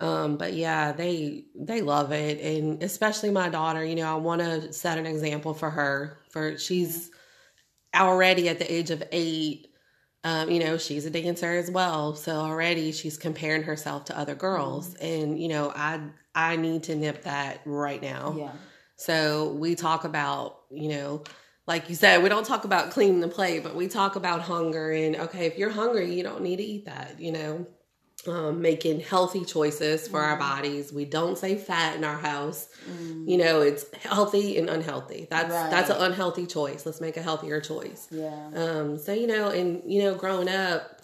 Um, 0.02 0.38
but 0.38 0.54
yeah, 0.54 0.94
they 0.94 1.46
they 1.56 1.82
love 1.82 2.12
it, 2.12 2.40
and 2.42 2.82
especially 2.82 3.32
my 3.32 3.50
daughter. 3.50 3.84
You 3.84 3.96
know, 3.96 4.12
I 4.12 4.16
want 4.16 4.42
to 4.42 4.72
set 4.72 4.98
an 4.98 5.06
example 5.06 5.54
for 5.54 5.70
her. 5.70 6.18
For 6.30 6.58
she's 6.58 7.12
already 7.96 8.48
at 8.50 8.60
the 8.60 8.72
age 8.72 8.92
of 8.92 9.04
eight. 9.12 9.68
Um, 10.24 10.50
you 10.50 10.60
know, 10.60 10.78
she's 10.78 11.06
a 11.06 11.10
dancer 11.10 11.52
as 11.52 11.72
well, 11.72 12.14
so 12.14 12.34
already 12.34 12.92
she's 12.92 13.18
comparing 13.18 13.64
herself 13.64 14.06
to 14.06 14.18
other 14.18 14.36
girls, 14.36 14.96
and 14.96 15.42
you 15.42 15.48
know, 15.48 15.72
I 15.74 16.02
I 16.36 16.58
need 16.58 16.84
to 16.84 16.96
nip 16.96 17.24
that 17.24 17.62
right 17.66 18.02
now. 18.02 18.36
Yeah. 18.38 18.52
So 18.98 19.54
we 19.54 19.76
talk 19.76 20.04
about, 20.04 20.60
you 20.70 20.90
know, 20.90 21.24
like 21.68 21.88
you 21.88 21.96
said, 21.96 22.22
we 22.22 22.28
don't 22.28 22.46
talk 22.46 22.66
about 22.66 22.92
cleaning 22.92 23.22
the 23.22 23.30
plate, 23.30 23.64
but 23.64 23.76
we 23.76 23.88
talk 23.88 24.18
about 24.18 24.42
hunger 24.42 24.92
and 24.92 25.16
okay, 25.16 25.46
if 25.46 25.58
you're 25.58 25.70
hungry, 25.70 26.14
you 26.14 26.24
don't 26.24 26.42
need 26.42 26.58
to 26.58 26.64
eat 26.64 26.86
that, 26.86 27.20
you 27.20 27.32
know. 27.32 27.66
Um, 28.30 28.62
making 28.62 29.00
healthy 29.00 29.44
choices 29.44 30.08
for 30.08 30.22
our 30.22 30.38
bodies. 30.38 30.94
We 30.94 31.06
don't 31.06 31.36
say 31.36 31.56
fat 31.56 31.96
in 31.96 32.04
our 32.04 32.18
house. 32.18 32.70
You 33.26 33.38
know, 33.38 33.62
it's 33.62 33.86
healthy 34.04 34.58
and 34.60 34.70
unhealthy. 34.70 35.26
That's 35.32 35.52
Right. 35.52 35.72
that's 35.72 35.90
an 35.90 35.98
unhealthy 36.00 36.46
choice. 36.46 36.86
Let's 36.86 37.02
make 37.02 37.18
a 37.18 37.24
healthier 37.24 37.60
choice. 37.60 38.08
Yeah. 38.12 38.50
Um, 38.54 38.98
so 39.00 39.14
you 39.14 39.26
know, 39.26 39.48
and 39.50 39.82
you 39.92 40.04
know, 40.04 40.14
growing 40.14 40.48
up, 40.50 41.02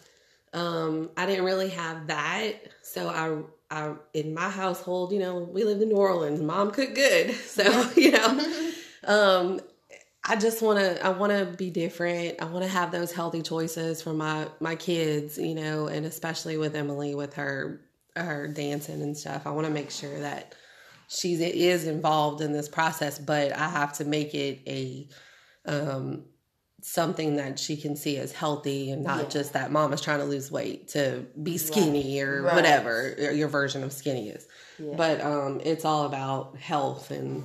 um, 0.54 1.10
I 1.18 1.26
didn't 1.26 1.46
really 1.46 1.70
have 1.70 2.08
that. 2.08 2.54
So 2.84 3.10
I, 3.10 3.42
I 3.76 3.94
in 4.14 4.34
my 4.36 4.50
household, 4.50 5.12
you 5.12 5.20
know, 5.20 5.40
we 5.40 5.64
lived 5.64 5.82
in 5.82 5.90
New 5.90 5.96
Orleans. 5.96 6.42
Mom 6.42 6.70
cooked 6.72 6.94
good, 6.96 7.34
so 7.58 7.90
you 7.96 8.12
know, 8.12 8.72
um, 9.06 9.60
I 10.28 10.36
just 10.36 10.62
want 10.62 10.80
to, 10.80 11.06
I 11.06 11.10
want 11.10 11.32
to 11.32 11.46
be 11.56 11.70
different. 11.70 12.42
I 12.42 12.46
want 12.46 12.64
to 12.64 12.70
have 12.70 12.92
those 12.92 13.12
healthy 13.12 13.42
choices 13.44 14.02
for 14.02 14.14
my 14.14 14.48
my 14.60 14.76
kids, 14.76 15.38
you 15.38 15.54
know, 15.56 15.88
and 15.88 16.06
especially 16.06 16.58
with 16.58 16.76
Emily 16.76 17.14
with 17.16 17.36
her 17.36 17.82
her 18.16 18.48
dancing 18.48 19.02
and 19.02 19.16
stuff. 19.16 19.46
I 19.46 19.52
want 19.52 19.68
to 19.68 19.74
make 19.74 19.92
sure 19.92 20.20
that 20.22 20.56
she's 21.08 21.40
is 21.42 21.86
involved 21.86 22.42
in 22.42 22.54
this 22.54 22.68
process, 22.68 23.20
but 23.20 23.52
I 23.52 23.70
have 23.70 23.94
to 23.98 24.06
make 24.06 24.34
it 24.34 24.62
a 24.68 25.08
um 25.66 26.26
something 26.82 27.38
that 27.38 27.58
she 27.58 27.78
can 27.78 27.96
see 27.96 28.18
as 28.18 28.32
healthy 28.32 28.92
and 28.92 29.04
not 29.04 29.24
Yeah. 29.24 29.30
just 29.30 29.54
that 29.54 29.72
mom 29.72 29.92
is 29.94 30.02
trying 30.02 30.20
to 30.20 30.26
lose 30.26 30.52
weight 30.52 30.90
to 30.90 31.26
be 31.42 31.58
skinny 31.58 32.20
or 32.22 32.44
Right. 32.44 32.54
whatever 32.56 33.16
your 33.34 33.48
version 33.48 33.84
of 33.84 33.92
skinny 33.92 34.30
is. 34.30 34.48
Yeah. 34.80 34.96
But 34.96 35.22
um 35.22 35.62
it's 35.64 35.86
all 35.86 36.06
about 36.06 36.58
health 36.58 37.12
and 37.12 37.44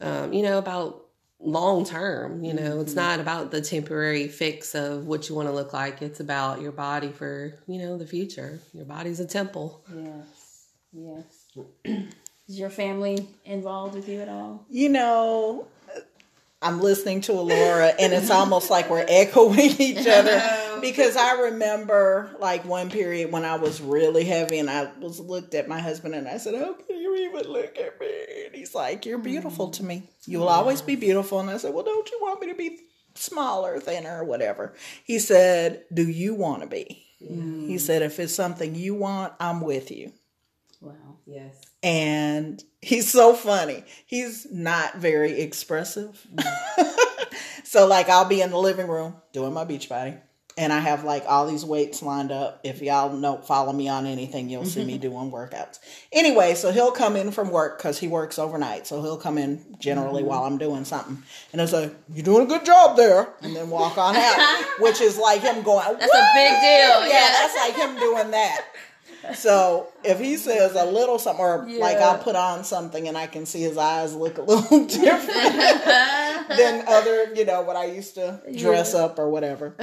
um 0.00 0.32
you 0.32 0.42
know 0.42 0.58
about 0.58 1.07
long 1.40 1.84
term, 1.84 2.42
you 2.44 2.52
know, 2.52 2.62
Mm-hmm. 2.62 2.80
it's 2.80 2.94
not 2.94 3.20
about 3.20 3.50
the 3.50 3.60
temporary 3.60 4.28
fix 4.28 4.74
of 4.74 5.06
what 5.06 5.28
you 5.28 5.34
want 5.34 5.48
to 5.48 5.52
look 5.54 5.72
like. 5.72 6.02
It's 6.02 6.20
about 6.20 6.60
your 6.60 6.72
body 6.72 7.10
for, 7.10 7.54
you 7.66 7.78
know, 7.78 7.96
the 7.96 8.06
future. 8.06 8.60
Your 8.72 8.84
body's 8.84 9.20
a 9.20 9.26
temple. 9.26 9.84
Yes. 9.94 10.66
Yes. 10.92 11.44
Is 12.48 12.58
your 12.58 12.70
family 12.70 13.28
involved 13.44 13.94
with 13.94 14.08
you 14.08 14.20
at 14.20 14.28
all? 14.28 14.64
You 14.70 14.88
know, 14.88 15.66
I'm 16.60 16.80
listening 16.80 17.20
to 17.22 17.32
Laura, 17.34 17.92
and 18.00 18.12
it's 18.12 18.30
almost 18.30 18.68
like 18.68 18.90
we're 18.90 19.06
echoing 19.06 19.58
each 19.78 20.06
other 20.06 20.42
because 20.80 21.16
I 21.16 21.42
remember 21.42 22.34
like 22.40 22.64
one 22.64 22.90
period 22.90 23.30
when 23.30 23.44
I 23.44 23.56
was 23.56 23.80
really 23.80 24.24
heavy, 24.24 24.58
and 24.58 24.68
I 24.68 24.90
was 24.98 25.20
looked 25.20 25.54
at 25.54 25.68
my 25.68 25.78
husband, 25.78 26.16
and 26.16 26.26
I 26.26 26.38
said, 26.38 26.54
"How 26.56 26.72
can 26.72 26.98
you 26.98 27.14
even 27.14 27.52
look 27.52 27.78
at 27.78 28.00
me?" 28.00 28.44
And 28.46 28.54
he's 28.54 28.74
like, 28.74 29.06
"You're 29.06 29.18
beautiful 29.18 29.68
mm. 29.68 29.72
to 29.74 29.84
me. 29.84 30.10
You 30.26 30.40
will 30.40 30.48
always 30.48 30.82
be 30.82 30.96
beautiful." 30.96 31.38
And 31.38 31.48
I 31.48 31.58
said, 31.58 31.72
"Well, 31.72 31.84
don't 31.84 32.10
you 32.10 32.18
want 32.20 32.40
me 32.40 32.48
to 32.48 32.54
be 32.54 32.80
smaller, 33.14 33.78
thinner, 33.78 34.20
or 34.20 34.24
whatever?" 34.24 34.74
He 35.04 35.20
said, 35.20 35.84
"Do 35.94 36.08
you 36.08 36.34
want 36.34 36.62
to 36.62 36.68
be?" 36.68 37.04
He 37.18 37.26
mm. 37.26 37.80
said, 37.80 38.02
"If 38.02 38.18
it's 38.18 38.34
something 38.34 38.74
you 38.74 38.96
want, 38.96 39.32
I'm 39.38 39.60
with 39.60 39.92
you." 39.92 40.12
Wow. 40.80 41.18
Yes. 41.24 41.67
And 41.82 42.62
he's 42.80 43.10
so 43.10 43.34
funny. 43.34 43.84
He's 44.06 44.46
not 44.50 44.96
very 44.96 45.40
expressive. 45.40 46.26
so 47.64 47.86
like 47.86 48.08
I'll 48.08 48.24
be 48.24 48.40
in 48.40 48.50
the 48.50 48.58
living 48.58 48.88
room 48.88 49.16
doing 49.32 49.52
my 49.52 49.64
Beachbody 49.64 50.20
and 50.58 50.72
I 50.72 50.80
have 50.80 51.04
like 51.04 51.24
all 51.26 51.46
these 51.46 51.64
weights 51.64 52.02
lined 52.02 52.32
up. 52.32 52.60
If 52.64 52.82
y'all 52.82 53.12
know 53.12 53.38
follow 53.38 53.72
me 53.72 53.88
on 53.88 54.06
anything, 54.06 54.50
you'll 54.50 54.64
see 54.64 54.84
me 54.84 54.98
doing 54.98 55.30
workouts. 55.30 55.78
Anyway, 56.12 56.54
so 56.54 56.72
he'll 56.72 56.90
come 56.90 57.14
in 57.14 57.30
from 57.30 57.50
work 57.50 57.80
cuz 57.80 57.98
he 57.98 58.08
works 58.08 58.38
overnight. 58.38 58.86
So 58.86 59.00
he'll 59.00 59.16
come 59.16 59.38
in 59.38 59.76
generally 59.78 60.22
mm-hmm. 60.22 60.30
while 60.30 60.42
I'm 60.42 60.58
doing 60.58 60.84
something. 60.84 61.22
And 61.52 61.60
he'll 61.60 61.68
say, 61.68 61.90
"You're 62.12 62.24
doing 62.24 62.42
a 62.42 62.46
good 62.46 62.64
job 62.64 62.96
there." 62.96 63.28
And 63.40 63.54
then 63.54 63.70
walk 63.70 63.96
on 63.96 64.16
out, 64.16 64.64
which 64.80 65.00
is 65.00 65.16
like 65.16 65.42
him 65.42 65.62
going, 65.62 65.96
That's 65.98 66.12
a 66.12 66.30
big 66.34 66.50
deal. 66.50 67.06
yeah, 67.06 67.06
Yeah. 67.06 67.32
that's 67.40 67.56
like 67.56 67.76
him 67.76 67.96
doing 68.00 68.32
that. 68.32 68.64
So 69.34 69.88
if 70.04 70.20
he 70.20 70.36
says 70.36 70.74
a 70.74 70.84
little 70.84 71.18
something, 71.18 71.44
or 71.44 71.68
like 71.68 71.98
I'll 71.98 72.18
put 72.18 72.36
on 72.36 72.64
something 72.64 73.08
and 73.08 73.16
I 73.16 73.26
can 73.26 73.46
see 73.46 73.60
his 73.60 73.76
eyes 73.76 74.14
look 74.14 74.38
a 74.38 74.42
little 74.42 74.86
different 74.86 76.48
than 76.48 76.84
other, 76.86 77.34
you 77.34 77.44
know, 77.44 77.62
what 77.62 77.76
I 77.76 77.86
used 77.86 78.14
to 78.14 78.40
dress 78.56 78.94
up 78.94 79.18
or 79.18 79.28
whatever. 79.28 79.74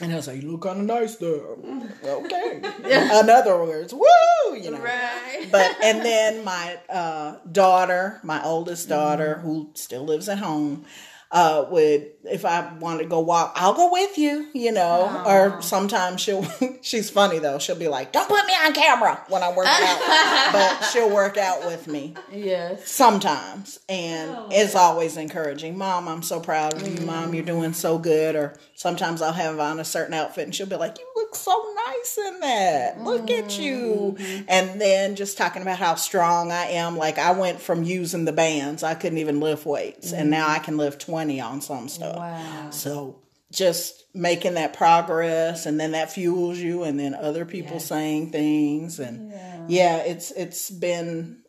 And 0.00 0.10
he'll 0.10 0.22
say, 0.22 0.36
"You 0.36 0.52
look 0.52 0.62
kind 0.62 0.80
of 0.80 0.86
nice 0.86 1.16
there." 1.16 1.56
Okay. 2.04 2.62
In 2.84 3.30
other 3.30 3.58
words, 3.58 3.92
woo, 3.92 4.56
you 4.56 4.70
know. 4.70 4.78
Right. 4.78 5.48
But 5.50 5.76
and 5.82 6.04
then 6.04 6.44
my 6.44 6.78
uh, 6.88 7.36
daughter, 7.50 8.20
my 8.22 8.42
oldest 8.44 8.88
daughter, 8.88 9.38
who 9.38 9.70
still 9.74 10.04
lives 10.04 10.28
at 10.28 10.38
home, 10.38 10.84
uh, 11.30 11.66
would 11.70 12.12
if 12.26 12.44
I 12.44 12.72
want 12.74 13.00
to 13.00 13.06
go 13.06 13.20
walk, 13.20 13.52
I'll 13.56 13.74
go 13.74 13.90
with 13.92 14.16
you, 14.18 14.48
you 14.52 14.72
know. 14.72 15.22
Or 15.26 15.60
sometimes 15.62 16.20
she'll. 16.20 16.44
she's 16.80 17.10
funny 17.10 17.38
though. 17.38 17.58
She'll 17.58 17.76
be 17.76 17.88
like, 17.88 18.12
"Don't 18.12 18.28
put 18.28 18.46
me 18.46 18.52
on 18.52 18.72
camera 18.72 19.22
when 19.28 19.42
I'm 19.42 19.54
working 19.54 19.72
out," 19.72 20.52
but 20.52 20.84
she'll 20.90 21.12
work 21.12 21.36
out 21.36 21.66
with 21.66 21.86
me. 21.86 22.14
Yes. 22.32 22.88
sometimes. 22.88 23.80
And 23.88 24.30
oh. 24.30 24.48
it's 24.50 24.74
always 24.74 25.16
encouraging. 25.16 25.76
Mom 25.78 26.08
i'm 26.08 26.22
so 26.22 26.40
proud 26.40 26.74
of 26.74 26.86
you. 26.86 27.06
Mom 27.06 27.34
you're 27.34 27.44
doing 27.44 27.72
so 27.72 27.98
good. 27.98 28.36
Or 28.36 28.54
sometimes 28.74 29.22
i'll 29.22 29.32
have 29.32 29.58
on 29.58 29.80
a 29.80 29.84
certain 29.84 30.14
outfit 30.14 30.44
and 30.44 30.54
she'll 30.54 30.66
be 30.66 30.76
like 30.76 30.98
you 30.98 31.06
look 31.16 31.34
so 31.34 31.74
nice 31.86 32.18
in 32.18 32.40
that. 32.40 33.00
Look 33.00 33.30
at 33.30 33.58
you. 33.58 34.16
Mm-hmm. 34.18 34.44
And 34.48 34.80
then 34.80 35.16
just 35.16 35.38
talking 35.38 35.62
about 35.62 35.78
how 35.78 35.94
strong 35.94 36.50
i 36.50 36.64
am 36.66 36.96
like 36.96 37.18
i 37.18 37.32
went 37.32 37.60
from 37.60 37.82
using 37.82 38.24
the 38.24 38.32
bands. 38.32 38.82
I 38.82 38.94
couldn't 38.94 39.18
even 39.18 39.40
lift 39.40 39.66
weights. 39.66 40.12
And 40.12 40.30
now 40.30 40.46
mm-hmm. 40.46 40.56
i 40.56 40.58
can 40.60 40.76
lift 40.76 41.02
20 41.02 41.40
on 41.40 41.60
some 41.60 41.88
stuff 41.88 42.13
Wow. 42.16 42.70
so 42.70 43.22
just 43.52 44.04
making 44.14 44.54
that 44.54 44.74
progress 44.74 45.66
and 45.66 45.78
then 45.78 45.92
that 45.92 46.10
fuels 46.10 46.58
you 46.58 46.82
and 46.82 46.98
then 46.98 47.14
other 47.14 47.44
people 47.44 47.80
saying 47.80 48.30
things 48.30 48.98
and 48.98 49.32
yeah. 49.68 49.98
it's 49.98 50.30
it's 50.32 50.70
been 50.70 51.42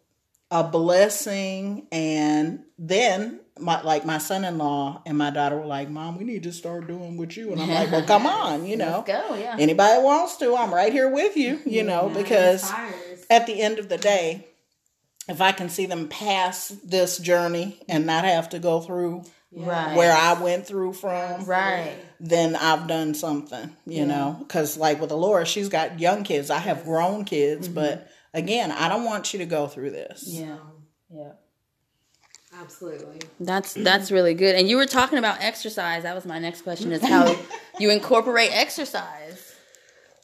a 0.52 0.64
blessing 0.64 1.88
and 1.92 2.64
then 2.78 3.40
my 3.60 3.82
like 3.82 4.06
my 4.06 4.18
son-in-law 4.18 5.02
and 5.06 5.18
my 5.18 5.30
daughter 5.30 5.58
were 5.58 5.66
like 5.66 5.90
mom 5.90 6.18
we 6.18 6.24
need 6.24 6.44
to 6.44 6.52
start 6.52 6.88
doing 6.88 7.18
with 7.18 7.36
you 7.36 7.52
and 7.52 7.62
i'm 7.62 7.70
like 7.70 7.92
well 7.92 8.04
come 8.04 8.26
on 8.28 8.66
you 8.66 8.78
know 8.78 9.04
Go, 9.06 9.36
yeah. 9.36 9.56
anybody 9.60 10.02
wants 10.02 10.38
to 10.38 10.56
i'm 10.56 10.74
right 10.74 10.92
here 10.92 11.10
with 11.10 11.36
you 11.38 11.60
you 11.66 11.84
know 11.84 12.10
because 12.10 12.72
at 13.30 13.48
the 13.48 13.62
end 13.62 13.80
of 13.80 13.90
the 13.90 13.98
day 13.98 14.46
if 15.28 15.42
i 15.42 15.52
can 15.52 15.70
see 15.70 15.86
them 15.86 16.08
pass 16.08 16.68
this 16.84 17.18
journey 17.18 17.82
and 17.88 18.06
not 18.06 18.26
have 18.26 18.50
to 18.50 18.60
go 18.60 18.82
through 18.82 19.24
Right. 19.56 19.96
where 19.96 20.12
I 20.16 20.34
went 20.42 20.68
through 20.68 20.94
from, 20.94 21.46
Right. 21.46 21.96
then 22.20 22.56
I've 22.56 22.88
done 22.88 23.14
something, 23.14 23.76
you 23.86 24.06
know. 24.06 24.36
Because, 24.40 24.78
like 24.78 25.00
with 25.00 25.12
Elora, 25.12 25.46
she's 25.46 25.70
got 25.70 26.00
young 26.00 26.24
kids. 26.24 26.50
I 26.50 26.58
have 26.60 26.84
grown 26.84 27.24
kids, 27.26 27.68
but 27.70 28.08
again, 28.34 28.72
I 28.72 28.90
don't 28.90 29.06
want 29.06 29.34
you 29.34 29.40
to 29.40 29.46
go 29.46 29.68
through 29.68 29.92
this. 29.92 30.24
Yeah. 30.28 30.58
Yeah. 31.10 31.32
Absolutely. 32.62 33.20
That's 33.40 33.74
that's 33.74 34.12
really 34.12 34.34
good. 34.34 34.56
And 34.56 34.70
you 34.70 34.78
were 34.78 34.86
talking 34.86 35.18
about 35.18 35.42
exercise. 35.42 36.04
That 36.04 36.16
was 36.16 36.26
my 36.26 36.40
next 36.40 36.62
question 36.62 36.92
is 36.92 37.02
how 37.02 37.36
you 37.80 37.90
incorporate 37.90 38.52
exercise. 38.54 39.54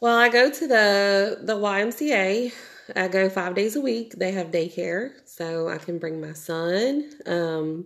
Well, 0.01 0.17
I 0.17 0.29
go 0.29 0.49
to 0.49 0.67
the 0.67 1.39
the 1.41 1.55
YMCA. 1.57 2.51
I 2.95 3.07
go 3.07 3.29
five 3.29 3.55
days 3.55 3.75
a 3.75 3.81
week. 3.81 4.15
They 4.17 4.31
have 4.31 4.47
daycare, 4.47 5.11
so 5.25 5.69
I 5.69 5.77
can 5.77 5.97
bring 5.99 6.19
my 6.21 6.33
son. 6.33 7.09
Um, 7.25 7.85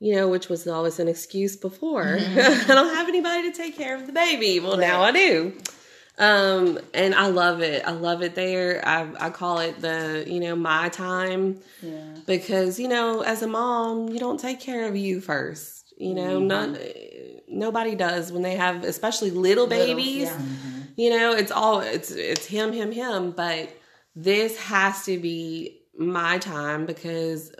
you 0.00 0.16
know, 0.16 0.28
which 0.28 0.48
was 0.48 0.66
always 0.66 0.98
an 0.98 1.08
excuse 1.08 1.56
before. 1.56 2.04
Mm-hmm. 2.04 2.70
I 2.70 2.74
don't 2.74 2.94
have 2.94 3.08
anybody 3.08 3.50
to 3.50 3.56
take 3.56 3.76
care 3.76 3.94
of 3.94 4.06
the 4.06 4.12
baby. 4.12 4.58
Well, 4.58 4.76
now 4.76 5.02
I 5.02 5.12
do. 5.12 5.52
Um, 6.18 6.78
and 6.92 7.14
I 7.14 7.28
love 7.28 7.62
it. 7.62 7.86
I 7.86 7.92
love 7.92 8.22
it 8.22 8.34
there. 8.34 8.86
I 8.86 9.08
I 9.18 9.30
call 9.30 9.58
it 9.60 9.80
the 9.80 10.24
you 10.26 10.40
know 10.40 10.56
my 10.56 10.88
time 10.88 11.60
Yeah. 11.80 12.14
because 12.26 12.78
you 12.78 12.88
know 12.88 13.22
as 13.22 13.42
a 13.42 13.46
mom 13.46 14.08
you 14.08 14.18
don't 14.18 14.40
take 14.40 14.60
care 14.60 14.88
of 14.88 14.96
you 14.96 15.20
first. 15.20 15.94
You 15.96 16.14
know, 16.14 16.40
mm-hmm. 16.40 16.46
not 16.46 16.78
nobody 17.50 17.94
does 17.94 18.32
when 18.32 18.42
they 18.42 18.56
have 18.56 18.84
especially 18.84 19.30
little 19.30 19.66
babies 19.66 20.28
yeah. 20.28 20.40
you 20.96 21.10
know 21.10 21.32
it's 21.32 21.50
all 21.50 21.80
it's 21.80 22.10
it's 22.10 22.46
him 22.46 22.72
him 22.72 22.92
him 22.92 23.32
but 23.32 23.76
this 24.14 24.56
has 24.58 25.04
to 25.04 25.18
be 25.18 25.80
my 25.98 26.38
time 26.38 26.86
because 26.86 27.52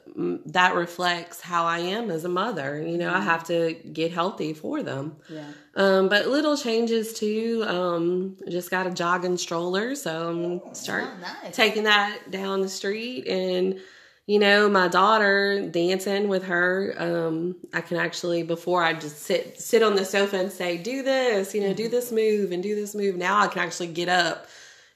that 0.46 0.74
reflects 0.74 1.40
how 1.40 1.64
i 1.64 1.78
am 1.78 2.10
as 2.10 2.24
a 2.24 2.28
mother. 2.28 2.82
You 2.82 2.98
know 2.98 3.12
i 3.12 3.20
have 3.20 3.44
to 3.44 3.74
get 3.92 4.12
healthy 4.12 4.52
for 4.54 4.82
them. 4.82 5.16
Yeah. 5.28 5.48
um 5.76 6.08
but 6.08 6.26
little 6.28 6.56
changes 6.56 7.12
too 7.14 7.64
um 7.66 8.36
just 8.48 8.70
got 8.70 8.86
a 8.86 8.90
jogging 8.90 9.36
stroller 9.38 9.94
so 9.94 10.28
i'm 10.30 10.74
start 10.74 11.04
Oh, 11.06 11.20
nice. 11.44 11.54
taking 11.56 11.84
that 11.84 12.30
down 12.30 12.60
the 12.60 12.68
street. 12.68 13.26
And 13.28 13.80
you 14.26 14.38
know 14.38 14.68
my 14.68 14.86
daughter 14.86 15.68
dancing 15.70 16.28
with 16.28 16.44
her 16.44 16.94
um 16.98 17.56
i 17.72 17.80
can 17.80 17.96
actually 17.96 18.42
before 18.44 18.80
i 18.84 18.92
just 18.92 19.18
sit 19.18 19.60
sit 19.60 19.82
on 19.82 19.96
the 19.96 20.04
sofa 20.04 20.36
and 20.38 20.52
say 20.52 20.76
do 20.76 21.02
this 21.02 21.52
you 21.54 21.60
know 21.62 21.72
do 21.74 21.88
this 21.88 22.12
move 22.12 22.52
and 22.52 22.62
do 22.62 22.76
this 22.76 22.94
move 22.94 23.16
now 23.16 23.40
i 23.40 23.48
can 23.48 23.60
actually 23.62 23.88
get 23.88 24.08
up 24.08 24.46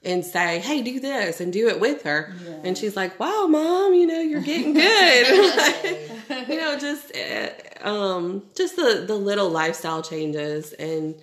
and 0.05 0.23
say 0.23 0.59
hey 0.59 0.81
do 0.81 0.99
this 0.99 1.41
and 1.41 1.51
do 1.51 1.67
it 1.67 1.79
with 1.79 2.03
her. 2.03 2.33
And 2.63 2.77
she's 2.77 2.95
like 2.95 3.19
wow 3.19 3.47
mom 3.49 3.93
you 3.93 4.07
know 4.07 4.19
you're 4.19 4.41
getting 4.41 4.73
good. 4.73 6.11
You 6.49 6.57
know 6.59 6.77
just 6.77 7.15
uh, 7.15 7.87
um 7.87 8.43
just 8.55 8.75
the 8.75 9.03
the 9.07 9.15
little 9.15 9.49
lifestyle 9.49 10.01
changes 10.01 10.73
and 10.73 11.15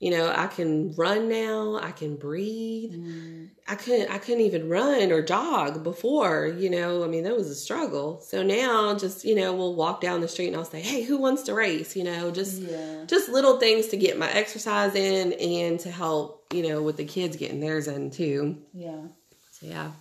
you 0.00 0.10
know 0.10 0.32
i 0.34 0.48
can 0.48 0.92
run 0.96 1.28
now 1.28 1.76
i 1.76 1.92
can 1.92 2.16
breathe 2.16 2.92
mm-hmm. 2.92 3.44
I 3.68 3.76
couldn't 3.76 4.10
I 4.10 4.18
couldn't 4.18 4.40
even 4.40 4.68
run 4.68 5.12
or 5.12 5.22
jog 5.22 5.84
before, 5.84 6.48
you 6.58 6.68
know. 6.68 7.04
I 7.04 7.06
mean, 7.06 7.22
that 7.22 7.36
was 7.36 7.48
a 7.48 7.54
struggle. 7.54 8.20
So 8.20 8.42
now 8.42 8.98
just, 8.98 9.24
you 9.24 9.36
know, 9.36 9.54
we'll 9.54 9.76
walk 9.76 10.00
down 10.00 10.20
the 10.20 10.26
street 10.26 10.48
and 10.48 10.56
I'll 10.56 10.64
say, 10.64 10.80
"Hey, 10.80 11.02
who 11.02 11.18
wants 11.18 11.44
to 11.44 11.54
race?" 11.54 11.94
you 11.94 12.02
know, 12.02 12.32
just 12.32 12.60
Yeah. 12.60 13.04
just 13.06 13.28
little 13.28 13.60
things 13.60 13.86
to 13.88 13.96
get 13.96 14.18
my 14.18 14.28
exercise 14.28 14.96
in 14.96 15.34
and 15.34 15.78
to 15.80 15.90
help, 15.92 16.52
you 16.52 16.68
know, 16.68 16.82
with 16.82 16.96
the 16.96 17.04
kids 17.04 17.36
getting 17.36 17.60
theirs 17.60 17.86
in 17.86 18.10
too. 18.10 18.58
Yeah. 18.74 19.02
So 19.52 19.66
yeah. 19.66 19.92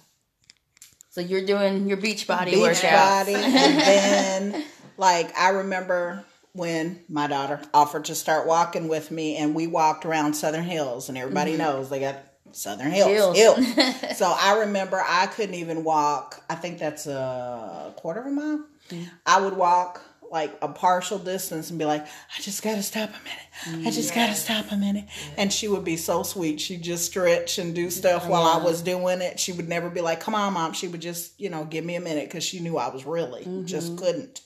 So 1.11 1.21
you're 1.21 1.45
doing 1.45 1.87
your 1.87 1.97
Beachbody 1.97 2.45
Beach 2.51 2.59
workout. 2.59 3.27
body. 3.27 3.35
and 3.35 3.79
then, 3.79 4.63
like, 4.97 5.37
I 5.37 5.49
remember 5.49 6.25
when 6.53 7.01
my 7.07 7.27
daughter 7.27 7.61
offered 7.73 8.05
to 8.05 8.15
start 8.15 8.47
walking 8.47 8.87
with 8.87 9.11
me, 9.11 9.37
and 9.37 9.53
we 9.55 9.67
walked 9.67 10.05
around 10.05 10.33
Southern 10.33 10.63
Hills, 10.63 11.09
and 11.09 11.17
everybody 11.17 11.51
mm-hmm. 11.51 11.61
knows 11.61 11.89
they 11.89 11.99
got 11.99 12.17
Southern 12.51 12.91
Hills. 12.91 13.37
Hills. 13.37 13.65
Hills. 13.67 14.17
so 14.17 14.33
I 14.37 14.59
remember 14.61 15.01
I 15.05 15.27
couldn't 15.27 15.55
even 15.55 15.83
walk. 15.83 16.43
I 16.49 16.55
think 16.55 16.79
that's 16.79 17.07
a 17.07 17.93
quarter 17.97 18.21
of 18.21 18.27
a 18.27 18.31
mile. 18.31 18.65
Mm-hmm. 18.89 19.03
I 19.25 19.41
would 19.41 19.55
walk 19.55 20.01
like 20.31 20.55
a 20.61 20.67
partial 20.67 21.17
distance 21.17 21.69
and 21.69 21.79
be 21.79 21.85
like, 21.85 22.05
I 22.05 22.41
just 22.41 22.61
gotta 22.61 22.83
stop 22.83 23.09
a 23.09 23.67
minute. 23.73 23.87
I 23.87 23.91
just 23.91 24.13
gotta 24.13 24.35
stop 24.35 24.71
a 24.71 24.77
minute. 24.77 25.05
And 25.37 25.51
she 25.51 25.67
would 25.67 25.83
be 25.83 25.97
so 25.97 26.23
sweet. 26.23 26.61
She'd 26.61 26.83
just 26.83 27.05
stretch 27.05 27.57
and 27.57 27.73
do 27.73 27.89
stuff 27.89 28.23
oh, 28.25 28.29
while 28.29 28.43
I 28.43 28.63
was 28.63 28.81
doing 28.81 29.21
it. 29.21 29.39
She 29.39 29.51
would 29.51 29.67
never 29.67 29.89
be 29.89 30.01
like, 30.01 30.19
Come 30.19 30.35
on, 30.35 30.53
mom. 30.53 30.73
She 30.73 30.87
would 30.87 31.01
just, 31.01 31.39
you 31.39 31.49
know, 31.49 31.65
give 31.65 31.83
me 31.83 31.95
a 31.95 32.01
minute 32.01 32.25
because 32.25 32.43
she 32.43 32.59
knew 32.59 32.77
I 32.77 32.89
was 32.89 33.05
really 33.05 33.41
mm-hmm. 33.41 33.65
just 33.65 33.97
couldn't. 33.97 34.41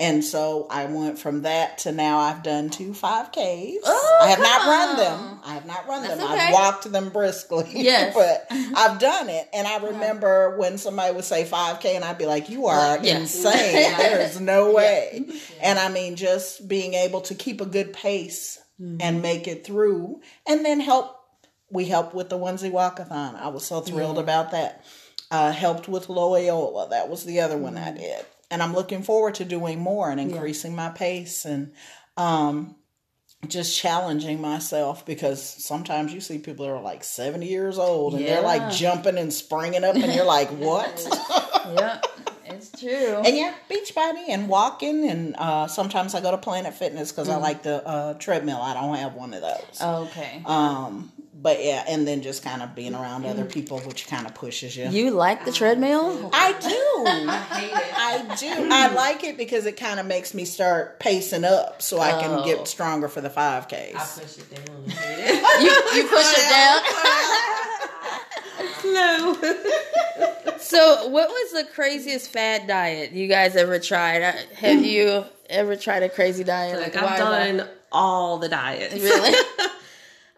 And 0.00 0.24
so 0.24 0.68
I 0.70 0.84
went 0.86 1.18
from 1.18 1.42
that 1.42 1.78
to 1.78 1.92
now 1.92 2.18
I've 2.18 2.44
done 2.44 2.70
two 2.70 2.92
5Ks. 2.92 3.78
Oh, 3.84 4.20
I 4.22 4.28
have 4.28 4.38
not 4.38 4.60
come 4.60 4.68
run 4.70 4.96
them. 4.96 5.40
I 5.44 5.54
have 5.54 5.66
not 5.66 5.88
run 5.88 6.02
them. 6.02 6.18
That's 6.18 6.30
I've 6.30 6.52
walked 6.52 6.92
them 6.92 7.08
briskly. 7.08 7.64
Yes. 7.74 8.14
but 8.14 8.46
I've 8.76 9.00
done 9.00 9.28
it. 9.28 9.48
And 9.52 9.66
I 9.66 9.78
remember 9.78 10.56
when 10.56 10.78
somebody 10.78 11.12
would 11.14 11.24
say 11.24 11.44
5K 11.44 11.96
and 11.96 12.04
I'd 12.04 12.16
be 12.16 12.26
like, 12.26 12.48
you 12.48 12.66
are 12.66 12.98
Yeah. 13.02 13.18
insane. 13.18 13.96
there 13.98 14.20
is 14.20 14.40
no 14.54 14.72
way. 14.72 15.26
And 15.62 15.78
I 15.80 15.88
mean, 15.88 16.14
just 16.14 16.68
being 16.68 16.94
able 16.94 17.20
to 17.22 17.34
keep 17.34 17.60
a 17.60 17.66
good 17.66 17.92
pace 17.92 18.58
Mm-hmm. 18.80 18.98
and 19.00 19.20
make 19.22 19.48
it 19.48 19.64
through 19.66 20.20
and 20.46 20.64
then 20.64 20.78
help. 20.78 21.16
We 21.68 21.86
helped 21.86 22.14
with 22.14 22.28
the 22.28 22.38
onesie 22.38 22.70
walkathon. 22.70 23.34
I 23.34 23.48
was 23.48 23.66
so 23.66 23.80
thrilled 23.80 24.18
about 24.18 24.52
that. 24.52 24.84
Uh, 25.32 25.50
helped 25.50 25.88
with 25.88 26.08
Loyola. 26.08 26.88
That 26.90 27.08
was 27.08 27.24
the 27.24 27.40
other 27.40 27.58
one 27.58 27.74
Mm-hmm. 27.74 27.88
I 27.88 27.90
did. 27.98 28.24
And 28.50 28.62
I'm 28.62 28.74
looking 28.74 29.02
forward 29.02 29.34
to 29.36 29.44
doing 29.44 29.78
more 29.80 30.10
and 30.10 30.18
increasing 30.20 30.74
my 30.74 30.88
pace 30.88 31.44
and 31.44 31.72
um, 32.16 32.76
just 33.46 33.76
challenging 33.76 34.40
myself 34.40 35.04
because 35.06 35.42
sometimes 35.42 36.12
you 36.12 36.20
see 36.20 36.38
people 36.38 36.66
that 36.66 36.72
are 36.72 36.82
like 36.82 37.04
70 37.04 37.46
years 37.46 37.78
old 37.78 38.14
and 38.14 38.24
they're 38.24 38.42
like 38.42 38.72
jumping 38.72 39.18
and 39.18 39.32
springing 39.32 39.84
up 39.84 39.94
and 39.94 40.12
you're 40.12 40.24
like, 40.24 40.48
what? 40.50 41.06
yeah. 41.78 42.00
It's 42.50 42.70
true. 42.80 43.22
and 43.24 43.36
yeah, 43.36 43.54
Beachbody 43.70 44.28
and 44.28 44.48
walking. 44.48 45.08
And 45.08 45.34
uh, 45.36 45.66
sometimes 45.66 46.14
I 46.14 46.20
go 46.20 46.30
to 46.30 46.38
Planet 46.38 46.74
Fitness 46.74 47.12
because 47.12 47.28
I 47.28 47.36
like 47.36 47.62
the 47.62 47.86
uh, 47.86 48.14
treadmill. 48.14 48.58
I 48.60 48.74
don't 48.74 48.94
have 48.96 49.14
one 49.14 49.34
of 49.34 49.40
those. 49.42 49.80
Okay. 49.80 50.42
Um, 50.44 51.12
but 51.40 51.62
yeah, 51.64 51.84
and 51.88 52.04
then 52.06 52.20
just 52.22 52.42
kind 52.42 52.62
of 52.62 52.74
being 52.74 52.96
around 52.96 53.24
other 53.24 53.44
people, 53.44 53.78
which 53.80 54.08
kind 54.08 54.26
of 54.26 54.34
pushes 54.34 54.76
you. 54.76 54.88
You 54.88 55.10
like 55.12 55.44
the 55.44 55.52
treadmill? 55.52 56.30
I 56.32 56.52
do. 56.52 57.04
hate 57.56 57.70
it. 57.72 57.94
I 57.96 58.34
do. 58.34 58.68
I 58.72 58.92
like 58.92 59.22
it 59.22 59.36
because 59.38 59.64
it 59.64 59.76
kind 59.76 60.00
of 60.00 60.06
makes 60.06 60.34
me 60.34 60.44
start 60.44 60.98
pacing 60.98 61.44
up 61.44 61.80
so 61.80 62.00
I 62.00 62.20
can 62.20 62.40
Oh. 62.40 62.44
get 62.44 62.66
stronger 62.66 63.06
for 63.06 63.20
the 63.20 63.30
5Ks. 63.30 63.94
I 63.94 64.20
push 64.20 64.38
it 64.38 64.50
down. 64.52 64.84
I 64.88 64.90
hate 64.90 65.24
it. 65.28 65.62
You 65.62 66.02
you 66.02 66.08
push 66.08 66.26
it 66.36 66.50
down. 66.50 67.77
Slow. 68.92 70.56
So, 70.58 71.08
what 71.08 71.28
was 71.28 71.52
the 71.52 71.64
craziest 71.72 72.30
fad 72.30 72.66
diet 72.66 73.12
you 73.12 73.28
guys 73.28 73.56
ever 73.56 73.78
tried? 73.78 74.22
Have 74.56 74.84
you 74.84 75.24
ever 75.48 75.76
tried 75.76 76.02
a 76.02 76.08
crazy 76.08 76.44
diet? 76.44 76.80
Like 76.80 76.94
why- 76.94 77.12
I've 77.12 77.18
done 77.18 77.68
all 77.92 78.38
the 78.38 78.48
diets. 78.48 78.94
Really? 78.94 79.34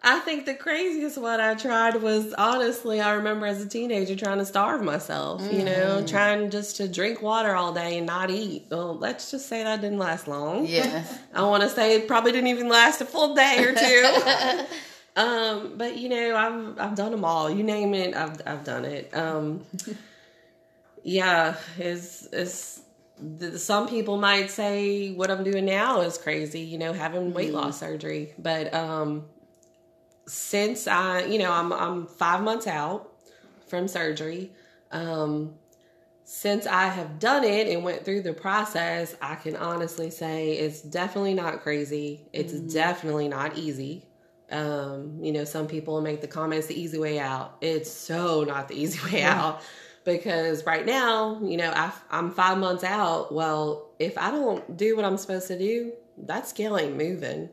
I 0.03 0.17
think 0.19 0.47
the 0.47 0.55
craziest 0.55 1.19
one 1.19 1.39
I 1.39 1.53
tried 1.53 2.01
was 2.01 2.33
honestly, 2.33 2.99
I 3.01 3.13
remember 3.13 3.45
as 3.45 3.61
a 3.61 3.67
teenager 3.69 4.15
trying 4.15 4.39
to 4.39 4.45
starve 4.45 4.81
myself, 4.81 5.41
you 5.43 5.59
Mm. 5.59 5.65
know, 5.65 6.07
trying 6.07 6.49
just 6.49 6.77
to 6.77 6.87
drink 6.87 7.21
water 7.21 7.53
all 7.55 7.71
day 7.71 7.97
and 7.99 8.07
not 8.07 8.31
eat. 8.31 8.65
Well, 8.71 8.97
let's 8.97 9.29
just 9.29 9.47
say 9.47 9.63
that 9.63 9.81
didn't 9.81 9.99
last 9.99 10.27
long. 10.27 10.65
Yeah. 10.65 11.03
I 11.35 11.43
want 11.43 11.61
to 11.63 11.69
say 11.69 11.95
it 11.97 12.07
probably 12.07 12.31
didn't 12.31 12.47
even 12.47 12.67
last 12.67 13.01
a 13.01 13.05
full 13.05 13.35
day 13.35 13.63
or 13.63 13.73
two. 13.75 14.65
um, 15.15 15.73
but 15.77 15.97
you 15.97 16.09
know, 16.09 16.35
I've 16.35 16.79
I've 16.79 16.95
done 16.95 17.11
them 17.11 17.25
all. 17.25 17.49
You 17.49 17.63
name 17.63 17.93
it, 17.93 18.15
I've 18.15 18.41
I've 18.45 18.63
done 18.63 18.85
it. 18.85 19.15
Um, 19.15 19.63
yeah, 21.03 21.55
it's 21.77 22.27
it's. 22.31 22.81
Some 23.57 23.87
people 23.87 24.17
might 24.17 24.49
say 24.49 25.11
what 25.13 25.29
I'm 25.29 25.43
doing 25.43 25.65
now 25.65 26.01
is 26.01 26.17
crazy, 26.17 26.61
you 26.61 26.79
know, 26.79 26.91
having 26.91 27.33
weight 27.33 27.53
loss 27.53 27.79
surgery. 27.79 28.33
But 28.39 28.73
um, 28.73 29.25
since 30.25 30.87
I, 30.87 31.25
you 31.25 31.37
know, 31.37 31.51
I'm 31.51 31.71
I'm 31.71 32.07
five 32.07 32.41
months 32.41 32.65
out 32.65 33.11
from 33.67 33.87
surgery. 33.87 34.51
Um, 34.91 35.53
since 36.23 36.65
I 36.65 36.87
have 36.87 37.19
done 37.19 37.43
it 37.43 37.67
and 37.67 37.83
went 37.83 38.05
through 38.05 38.21
the 38.21 38.33
process, 38.33 39.15
I 39.21 39.35
can 39.35 39.55
honestly 39.55 40.09
say 40.09 40.53
it's 40.53 40.81
definitely 40.81 41.33
not 41.33 41.61
crazy. 41.61 42.21
It's 42.31 42.53
definitely 42.53 43.27
not 43.27 43.57
easy. 43.57 44.05
Um, 44.51 45.19
you 45.21 45.31
know, 45.31 45.43
some 45.43 45.67
people 45.67 46.01
make 46.01 46.21
the 46.21 46.27
comments 46.27 46.67
the 46.67 46.79
easy 46.79 46.97
way 46.97 47.19
out. 47.19 47.57
It's 47.61 47.89
so 47.89 48.43
not 48.43 48.67
the 48.67 48.75
easy 48.75 48.99
way 49.11 49.23
out 49.23 49.61
because 50.03 50.65
right 50.65 50.85
now, 50.85 51.39
you 51.43 51.57
know, 51.57 51.71
I, 51.71 51.91
I'm 52.09 52.31
five 52.31 52.57
months 52.57 52.83
out. 52.83 53.33
Well, 53.33 53.89
if 53.99 54.17
I 54.17 54.31
don't 54.31 54.77
do 54.77 54.95
what 54.95 55.05
I'm 55.05 55.17
supposed 55.17 55.47
to 55.47 55.57
do, 55.57 55.93
that 56.17 56.47
scale 56.47 56.77
ain't 56.77 56.97
moving. 56.97 57.49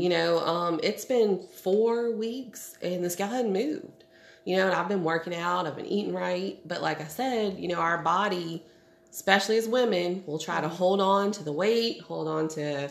You 0.00 0.08
know, 0.08 0.38
um, 0.46 0.80
it's 0.82 1.04
been 1.04 1.40
four 1.40 2.12
weeks 2.12 2.76
and 2.80 3.04
the 3.04 3.10
scale 3.10 3.28
hadn't 3.28 3.52
moved 3.52 4.04
you 4.46 4.56
know, 4.56 4.66
and 4.66 4.74
I've 4.74 4.88
been 4.88 5.02
working 5.02 5.34
out, 5.34 5.66
I've 5.66 5.76
been 5.76 5.86
eating 5.86 6.14
right. 6.14 6.58
But 6.64 6.80
like 6.80 7.00
I 7.00 7.08
said, 7.08 7.58
you 7.58 7.66
know, 7.66 7.80
our 7.80 7.98
body, 7.98 8.64
especially 9.10 9.58
as 9.58 9.68
women, 9.68 10.22
will 10.24 10.38
try 10.38 10.60
to 10.60 10.68
hold 10.68 11.00
on 11.00 11.32
to 11.32 11.42
the 11.42 11.52
weight, 11.52 12.00
hold 12.00 12.28
on 12.28 12.48
to 12.50 12.88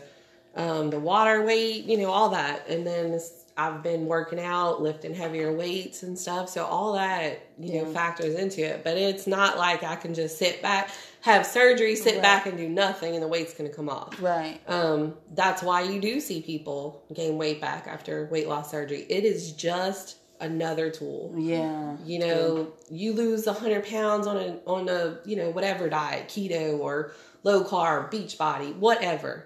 um, 0.56 0.90
the 0.90 1.00
water 1.00 1.42
weight, 1.44 1.86
you 1.86 1.98
know, 1.98 2.12
all 2.12 2.30
that. 2.30 2.68
And 2.68 2.86
then 2.86 3.14
it's, 3.14 3.45
I've 3.58 3.82
been 3.82 4.06
working 4.06 4.40
out, 4.40 4.82
lifting 4.82 5.14
heavier 5.14 5.56
weights 5.56 6.04
and 6.04 6.20
stuff. 6.20 6.50
So 6.50 6.66
all 6.66 6.94
that, 6.94 7.48
you 7.58 7.82
know, 7.82 7.86
factors 7.94 8.36
into 8.36 8.66
it. 8.66 8.84
But 8.84 8.98
it's 8.98 9.28
not 9.28 9.58
like 9.58 9.82
I 9.82 9.96
can 9.96 10.14
just 10.14 10.38
sit 10.38 10.62
back, 10.62 10.92
have 11.22 11.46
surgery, 11.46 11.96
sit 11.96 12.22
back 12.22 12.48
and 12.48 12.58
do 12.58 12.68
nothing 12.68 13.14
and 13.14 13.24
the 13.24 13.30
weight's 13.30 13.54
going 13.54 13.70
to 13.70 13.76
come 13.76 13.88
off. 13.88 14.22
Right. 14.22 14.60
Um, 14.68 15.16
that's 15.34 15.64
why 15.64 15.84
you 15.84 16.02
do 16.02 16.20
see 16.20 16.42
people 16.42 17.04
gain 17.14 17.38
weight 17.38 17.62
back 17.62 17.88
after 17.88 18.26
weight 18.26 18.50
loss 18.50 18.72
surgery. 18.72 19.06
It 19.08 19.24
is 19.24 19.54
just 19.54 20.18
another 20.42 20.90
tool. 20.90 21.34
Yeah. 21.38 21.96
You 22.04 22.20
know, 22.20 22.74
you 22.90 23.14
lose 23.14 23.48
a 23.48 23.54
hundred 23.54 23.86
pounds 23.86 24.28
on 24.28 24.38
a 24.38 24.58
on 24.68 24.90
a 24.90 25.20
you 25.26 25.38
know 25.38 25.50
whatever 25.50 25.88
diet, 25.88 26.28
keto 26.28 26.78
or 26.80 27.14
low 27.44 27.64
carb, 27.64 28.12
Beachbody, 28.12 28.76
whatever. 28.76 29.46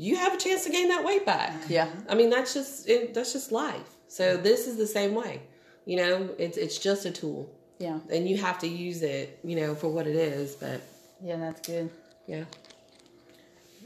You 0.00 0.16
have 0.16 0.32
a 0.32 0.38
chance 0.38 0.64
to 0.64 0.70
gain 0.70 0.88
that 0.88 1.04
weight 1.04 1.26
back. 1.26 1.52
Yeah. 1.68 1.88
I 2.08 2.14
mean 2.14 2.30
that's 2.30 2.54
just 2.54 2.88
it, 2.88 3.12
that's 3.12 3.34
just 3.34 3.52
life. 3.52 3.96
So 4.08 4.36
this 4.38 4.66
is 4.66 4.76
the 4.78 4.86
same 4.86 5.14
way. 5.14 5.42
You 5.84 5.96
know, 5.96 6.28
it's 6.38 6.56
it's 6.56 6.78
just 6.78 7.04
a 7.04 7.10
tool, 7.10 7.50
Yeah. 7.78 7.98
and 8.10 8.26
you 8.28 8.38
have 8.38 8.58
to 8.60 8.66
use 8.66 9.02
it. 9.02 9.38
You 9.44 9.56
know, 9.56 9.74
for 9.74 9.88
what 9.88 10.06
it 10.06 10.16
is. 10.16 10.54
But 10.54 10.80
Yeah, 11.22 11.36
that's 11.36 11.60
good. 11.66 11.90
yeah, 12.26 12.44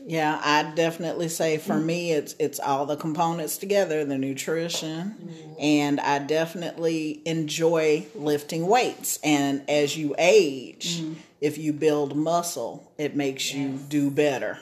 Yeah, 0.06 0.40
I 0.44 0.72
definitely 0.74 1.28
say 1.28 1.58
for 1.58 1.78
me 1.80 2.12
it's 2.12 2.36
it's 2.38 2.60
all 2.60 2.86
the 2.86 2.96
components 2.96 3.56
together, 3.58 4.04
the 4.04 4.18
nutrition, 4.18 5.16
mm-hmm. 5.18 5.54
and 5.58 5.98
I 5.98 6.18
definitely 6.20 7.22
enjoy 7.24 8.06
lifting 8.14 8.66
weights. 8.68 9.18
And 9.24 9.62
as 9.68 9.96
you 9.96 10.14
age, 10.18 11.00
mm-hmm. 11.00 11.14
If 11.44 11.58
you 11.58 11.74
build 11.74 12.16
muscle, 12.16 12.90
it 12.96 13.14
makes 13.14 13.52
you 13.52 13.76
do 13.90 14.10
better. 14.10 14.56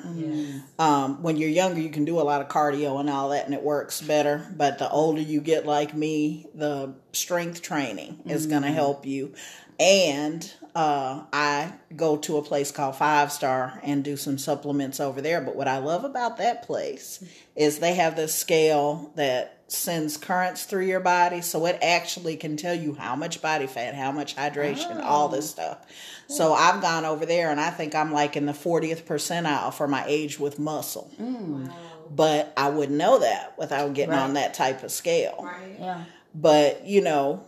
Um, 0.81 1.23
when 1.23 1.37
you're 1.37 1.49
younger, 1.49 1.81
you 1.81 1.91
can 1.91 2.05
do 2.05 2.19
a 2.21 2.23
lot 2.23 2.41
of 2.41 2.49
cardio 2.49 2.99
and 2.99 3.09
all 3.09 3.29
that, 3.29 3.45
and 3.45 3.55
it 3.55 3.63
works 3.63 4.01
better. 4.03 4.53
But 4.57 4.79
the 4.81 4.91
older 4.91 5.21
you 5.21 5.41
get, 5.41 5.65
like 5.65 5.95
me, 5.95 6.49
the 6.57 6.95
strength 7.13 7.63
training 7.63 8.23
is 8.27 8.47
going 8.47 8.63
to 8.63 8.73
help 8.73 9.07
you. 9.07 9.33
And 9.79 10.53
uh, 10.75 11.23
I 11.33 11.73
go 11.95 12.17
to 12.17 12.39
a 12.39 12.43
place 12.43 12.73
called 12.73 12.97
Five 12.97 13.31
Star 13.31 13.79
and 13.85 14.03
do 14.03 14.17
some 14.17 14.37
supplements 14.37 14.99
over 14.99 15.21
there. 15.21 15.41
But 15.41 15.55
what 15.55 15.69
I 15.69 15.79
love 15.79 16.03
about 16.03 16.39
that 16.39 16.65
place 16.65 17.23
is 17.55 17.79
they 17.79 17.95
have 17.95 18.17
this 18.17 18.35
scale 18.35 19.13
that 19.15 19.62
sends 19.73 20.17
currents 20.17 20.65
through 20.65 20.87
your 20.87 21.01
body, 21.01 21.41
so 21.41 21.67
it 21.67 21.79
actually 21.83 22.37
can 22.37 22.57
tell 22.57 22.75
you 22.75 22.95
how 22.95 23.17
much 23.17 23.43
body 23.43 23.67
fat, 23.67 23.95
how 23.95 24.13
much 24.13 24.37
hydration, 24.37 25.03
all 25.03 25.29
this 25.29 25.47
oh. 25.47 25.49
stuff. 25.49 25.87
So 26.29 26.53
I've 26.53 26.81
gone 26.81 27.05
over 27.05 27.27
there, 27.27 27.51
and 27.51 27.61
I 27.61 27.71
think 27.71 27.95
I'm 27.95 28.13
like 28.13 28.37
in 28.37 28.47
the 28.47 28.53
40th 28.53 29.03
percentile 29.05 29.73
for 29.73 29.89
my 29.89 30.05
age 30.07 30.39
with 30.39 30.59
muscle. 30.59 31.11
Mm. 31.21 31.73
But 32.11 32.53
I 32.57 32.69
wouldn't 32.71 32.99
know 32.99 33.21
that 33.21 33.59
without 33.59 33.95
getting 33.95 34.15
on 34.15 34.35
that 34.35 34.55
type 34.55 34.83
of 34.83 34.91
scale. 34.91 35.41
right. 35.43 35.77
Yeah. 35.79 36.05
But 36.35 36.87
you 36.87 37.01
know, 37.01 37.45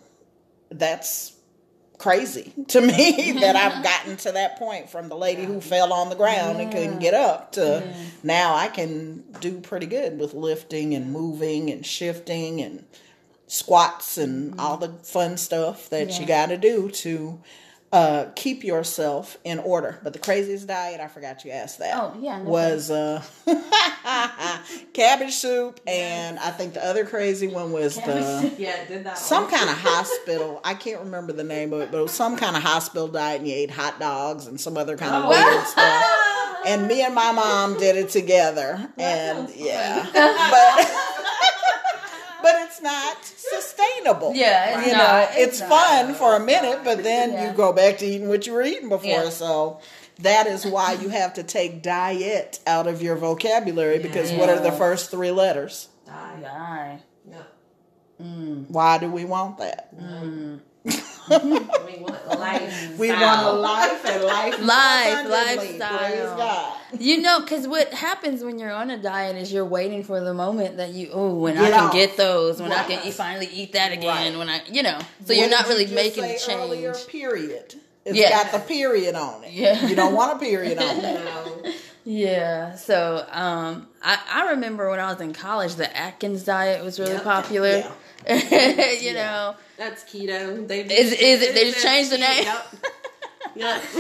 that's 0.70 1.34
crazy 1.99 2.53
to 2.68 2.80
me 2.80 3.30
mm-hmm. 3.30 3.40
that 3.40 3.57
I've 3.57 3.82
gotten 3.82 4.16
to 4.18 4.32
that 4.32 4.59
point 4.59 4.90
from 4.90 5.09
the 5.09 5.16
lady 5.16 5.45
who 5.45 5.61
fell 5.61 5.92
on 5.92 6.09
the 6.09 6.16
ground 6.16 6.61
and 6.61 6.72
couldn't 6.72 6.99
get 6.99 7.14
up 7.14 7.53
to 7.53 7.95
now 8.22 8.55
I 8.55 8.68
can 8.68 9.24
do 9.40 9.61
pretty 9.61 9.86
good 9.86 10.18
with 10.18 10.34
lifting 10.34 10.95
and 10.95 11.12
moving 11.12 11.70
and 11.70 11.84
shifting 11.84 12.61
and 12.61 12.84
squats 13.47 14.18
and 14.18 14.53
mm-hmm. 14.53 14.61
all 14.61 14.76
the 14.76 14.88
fun 14.88 15.36
stuff 15.36 15.90
that 15.90 16.18
you 16.18 16.26
got 16.26 16.47
to 16.47 16.57
do 16.57 16.90
to 16.90 17.40
uh, 17.95 18.28
keep 18.34 18.64
yourself 18.64 19.38
in 19.45 19.61
order. 19.61 20.01
But 20.03 20.14
the 20.14 20.18
craziest 20.18 20.66
diet, 20.66 21.01
I 21.01 21.07
forgot 21.07 21.45
you 21.45 21.53
asked 21.53 21.78
that. 21.78 21.95
Oh, 21.95 22.12
yeah, 22.20 22.38
no 22.42 22.51
was 22.51 22.90
uh, 22.90 23.22
cabbage 24.92 25.34
soup, 25.34 25.78
and 25.86 26.36
I 26.40 26.51
think 26.51 26.74
the 26.74 26.84
other 26.84 27.05
crazy 27.05 27.47
one 27.47 27.70
was 27.70 27.95
the 27.95 28.53
Yeah, 28.59 28.84
did 28.86 29.05
that. 29.05 29.16
some 29.16 29.49
kind 29.49 29.70
of 29.70 29.76
hospital. 29.78 30.61
I 30.64 30.74
can't 30.74 31.03
remember 31.03 31.32
the 31.32 31.45
name 31.45 31.72
of 31.72 31.82
it, 31.82 31.92
but 31.92 31.99
it 31.99 32.03
was 32.03 32.11
some 32.11 32.36
kind 32.36 32.57
of 32.57 32.64
hospital 32.64 33.07
diet, 33.07 33.38
and 33.40 33.49
you 33.49 33.55
ate 33.55 33.70
hot 33.70 34.01
dogs 34.01 34.49
and 34.49 34.61
some 34.61 34.76
other 34.76 34.97
kind 34.97 35.14
of 35.14 35.28
weird 35.28 35.64
stuff. 35.68 36.05
And 36.66 36.88
me 36.88 37.03
and 37.05 37.14
my 37.14 37.30
mom 37.30 37.78
did 37.78 37.95
it 37.95 38.09
together, 38.11 38.90
and 38.99 39.49
yeah, 39.55 40.05
but 40.12 41.14
but 42.83 43.16
it's 43.20 43.45
not 43.53 43.62
sustainable. 43.62 44.33
Yeah, 44.35 44.79
it's 44.79 44.87
you 44.89 44.93
not. 44.93 44.99
know, 44.99 45.29
It's 45.43 45.53
it's, 45.53 45.61
not. 45.61 45.68
fun 45.68 46.14
for 46.14 46.37
a 46.37 46.41
minute, 46.41 46.81
but 46.85 47.03
then 47.03 47.33
Yeah. 47.33 47.51
you 47.51 47.57
go 47.57 47.72
back 47.72 47.99
to 47.99 48.07
eating 48.07 48.29
what 48.29 48.47
you 48.47 48.53
were 48.53 48.62
eating 48.62 48.89
before. 48.89 49.09
Yeah. 49.11 49.29
So 49.31 49.81
that 50.20 50.47
is 50.47 50.64
why 50.64 50.93
you 50.95 51.09
have 51.09 51.35
to 51.35 51.43
take 51.43 51.83
diet 51.83 52.61
out 52.66 52.87
of 52.87 53.03
your 53.03 53.16
vocabulary 53.16 53.99
because 53.99 54.33
what 54.33 54.49
are 54.49 54.61
the 54.61 54.72
first 54.72 55.11
three 55.11 55.31
letters? 55.31 55.89
Die. 56.07 56.41
Die. 56.43 56.99
Yeah. 57.31 57.43
Why 58.68 58.99
do 58.99 59.11
we 59.11 59.25
want 59.25 59.59
that? 59.59 59.95
Mm. 59.97 60.61
We 61.31 62.01
want 62.01 62.39
life. 62.41 62.91
We 62.99 63.09
want 63.11 63.47
a 63.47 63.53
life 63.53 64.05
and 64.05 64.25
life 64.25 64.59
Life, 64.61 65.29
lifestyle. 65.29 65.99
Praise 65.99 66.22
God. 66.22 66.79
You 66.99 67.20
know, 67.22 67.41
because 67.41 67.66
what 67.66 67.93
happens 67.93 68.45
when 68.45 68.59
you're 68.59 68.72
on 68.72 68.91
a 68.91 68.99
diet 69.01 69.37
is 69.37 69.53
you're 69.53 69.64
waiting 69.64 70.05
for 70.05 70.20
the 70.20 70.33
moment 70.35 70.77
that 70.77 70.91
you, 70.91 71.11
oh, 71.12 71.35
when 71.35 71.59
I 71.59 71.70
can 71.70 71.85
off. 71.85 71.93
get 71.93 72.16
those, 72.16 72.61
when 72.62 72.72
I 72.72 72.85
can 72.85 73.11
finally 73.12 73.47
eat 73.53 73.72
that 73.72 73.93
again, 73.93 74.33
Right. 74.33 74.39
when 74.39 74.49
I, 74.49 74.62
you 74.70 74.83
know, 74.83 74.99
so 74.99 75.07
What 75.29 75.37
you're 75.39 75.49
not 75.51 75.66
really 75.68 75.85
just 75.85 75.95
making 75.95 76.22
the 76.25 76.39
say 76.39 76.55
earlier? 76.55 76.93
change. 76.95 77.07
Period. 77.09 77.75
It's 78.05 78.16
Yeah. 78.16 78.31
got 78.31 78.53
the 78.53 78.59
period 78.61 79.14
on 79.14 79.43
it. 79.45 79.53
Yeah. 79.53 79.87
You 79.87 79.97
don't 79.97 80.14
want 80.14 80.37
a 80.37 80.39
period 80.39 80.79
on 80.79 80.97
it. 80.99 81.25
No. 81.25 81.72
Yeah. 82.05 82.75
So, 82.77 83.27
um, 83.31 83.89
I, 84.03 84.19
I 84.31 84.51
remember 84.51 84.91
when 84.91 85.01
I 85.01 85.11
was 85.13 85.21
in 85.21 85.33
college, 85.33 85.75
the 85.77 85.95
Atkins 85.97 86.45
diet 86.45 86.85
was 86.85 86.99
really 87.01 87.13
Yep. 87.15 87.25
popular. 87.25 87.85
Yeah. 88.27 88.91
you 89.01 89.15
know, 89.15 89.55
That's 89.77 90.05
keto. 90.05 90.67
They 90.67 90.81
Is- 90.83 91.13
is 91.13 91.43
it- 91.43 91.55
they 91.55 91.71
just 91.71 91.83
changed 91.83 92.11
the 92.11 92.19
name? 92.19 92.45
Yep. 93.57 93.57
Yep. 93.57 93.83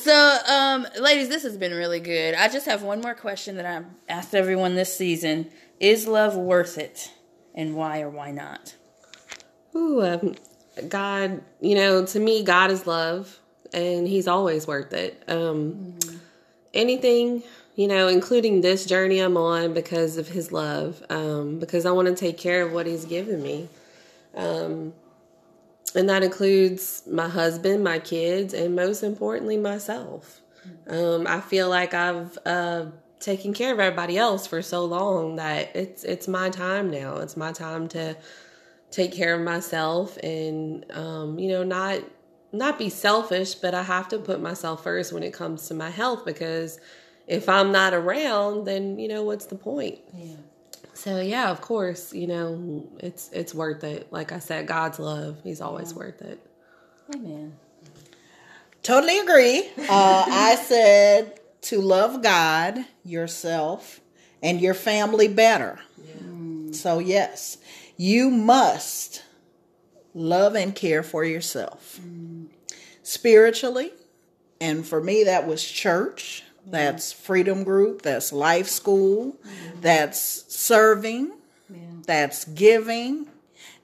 So, 0.00 0.38
um, 0.48 0.86
ladies, 0.98 1.28
this 1.28 1.42
has 1.42 1.56
been 1.58 1.72
really 1.72 2.00
good. 2.00 2.34
I 2.34 2.48
just 2.48 2.64
have 2.66 2.82
one 2.82 3.00
more 3.02 3.14
question 3.14 3.56
that 3.56 3.66
I 3.66 3.82
asked 4.08 4.34
everyone 4.34 4.74
this 4.74 4.94
season: 4.96 5.50
Is 5.78 6.06
love 6.06 6.36
worth 6.36 6.78
it, 6.78 7.12
and 7.54 7.74
why 7.76 8.00
or 8.00 8.08
why 8.08 8.30
not? 8.30 8.74
Ooh, 9.76 10.02
um, 10.02 10.34
God, 10.88 11.42
you 11.60 11.74
know, 11.74 12.04
to 12.06 12.18
me, 12.18 12.42
God 12.44 12.70
is 12.70 12.86
love, 12.86 13.38
and 13.74 14.08
He's 14.08 14.26
always 14.26 14.66
worth 14.66 14.92
it. 14.94 15.22
Um, 15.28 15.96
Anything, 16.74 17.42
you 17.76 17.88
know, 17.88 18.08
including 18.08 18.60
this 18.60 18.84
journey 18.84 19.20
I'm 19.20 19.36
on 19.36 19.72
because 19.72 20.16
of 20.16 20.28
His 20.28 20.52
love, 20.52 21.02
um, 21.08 21.58
because 21.58 21.86
I 21.86 21.92
want 21.92 22.08
to 22.08 22.14
take 22.14 22.36
care 22.36 22.66
of 22.66 22.72
what 22.72 22.86
He's 22.86 23.04
given 23.04 23.42
me. 23.42 23.68
Um, 24.34 24.92
and 25.94 26.08
that 26.08 26.22
includes 26.22 27.02
my 27.06 27.28
husband, 27.28 27.84
my 27.84 28.00
kids, 28.00 28.52
and 28.52 28.74
most 28.74 29.02
importantly, 29.02 29.56
myself. 29.56 30.40
Um, 30.88 31.26
I 31.26 31.40
feel 31.40 31.68
like 31.68 31.94
I've 31.94 32.38
uh, 32.44 32.86
taken 33.20 33.54
care 33.54 33.72
of 33.72 33.80
everybody 33.80 34.18
else 34.18 34.46
for 34.46 34.62
so 34.62 34.84
long 34.84 35.36
that 35.36 35.74
it's 35.74 36.04
it's 36.04 36.28
my 36.28 36.50
time 36.50 36.90
now. 36.90 37.18
It's 37.18 37.36
my 37.36 37.52
time 37.52 37.88
to 37.88 38.16
take 38.90 39.12
care 39.12 39.34
of 39.34 39.40
myself 39.40 40.16
and 40.22 40.84
um, 40.92 41.38
you 41.38 41.48
know 41.48 41.64
not 41.64 42.00
not 42.54 42.78
be 42.78 42.88
selfish, 42.88 43.54
but 43.54 43.74
I 43.74 43.82
have 43.82 44.08
to 44.08 44.18
put 44.18 44.40
myself 44.40 44.82
first 44.82 45.12
when 45.12 45.22
it 45.22 45.32
comes 45.32 45.68
to 45.68 45.74
my 45.74 45.90
health 45.90 46.24
because 46.24 46.78
if 47.26 47.48
I'm 47.48 47.72
not 47.72 47.94
around, 47.94 48.64
then 48.64 48.98
you 48.98 49.08
know 49.08 49.24
what's 49.24 49.46
the 49.46 49.56
point? 49.56 49.98
Yeah. 50.12 50.36
So 50.94 51.20
yeah, 51.20 51.50
of 51.50 51.60
course, 51.60 52.12
you 52.14 52.26
know 52.26 52.88
it's 53.00 53.28
it's 53.32 53.54
worth 53.54 53.82
it. 53.84 54.12
Like 54.12 54.32
I 54.32 54.38
said, 54.38 54.66
God's 54.66 54.98
love, 54.98 55.38
He's 55.42 55.60
always 55.60 55.92
worth 55.92 56.22
it. 56.22 56.40
Amen. 57.14 57.56
Totally 58.82 59.18
agree. 59.18 59.68
Uh, 59.78 60.24
I 60.28 60.56
said 60.56 61.40
to 61.62 61.80
love 61.80 62.22
God, 62.22 62.84
yourself, 63.02 64.00
and 64.42 64.60
your 64.60 64.74
family 64.74 65.26
better. 65.26 65.80
So, 66.72 66.98
yes, 66.98 67.56
you 67.96 68.30
must 68.30 69.22
love 70.12 70.54
and 70.54 70.74
care 70.74 71.02
for 71.02 71.24
yourself 71.24 72.00
spiritually. 73.04 73.92
And 74.60 74.84
for 74.84 75.00
me, 75.00 75.24
that 75.24 75.46
was 75.46 75.64
church, 75.64 76.42
mm-hmm. 76.60 76.72
that's 76.72 77.12
freedom 77.12 77.62
group, 77.62 78.02
that's 78.02 78.32
life 78.32 78.68
school, 78.68 79.32
mm-hmm. 79.32 79.80
that's 79.80 80.44
serving, 80.52 81.32
that's 82.06 82.44
giving. 82.46 83.28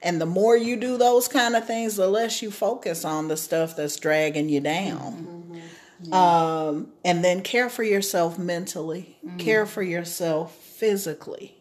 And 0.01 0.19
the 0.19 0.25
more 0.25 0.57
you 0.57 0.75
do 0.75 0.97
those 0.97 1.27
kind 1.27 1.55
of 1.55 1.65
things, 1.65 1.95
the 1.95 2.07
less 2.07 2.41
you 2.41 2.51
focus 2.51 3.05
on 3.05 3.27
the 3.27 3.37
stuff 3.37 3.75
that's 3.75 3.95
dragging 3.97 4.49
you 4.49 4.59
down. 4.59 5.61
Mm-hmm. 6.03 6.13
Um, 6.13 6.87
and 7.05 7.23
then 7.23 7.41
care 7.41 7.69
for 7.69 7.83
yourself 7.83 8.39
mentally, 8.39 9.17
care 9.37 9.67
for 9.67 9.83
yourself 9.83 10.55
physically. 10.55 11.55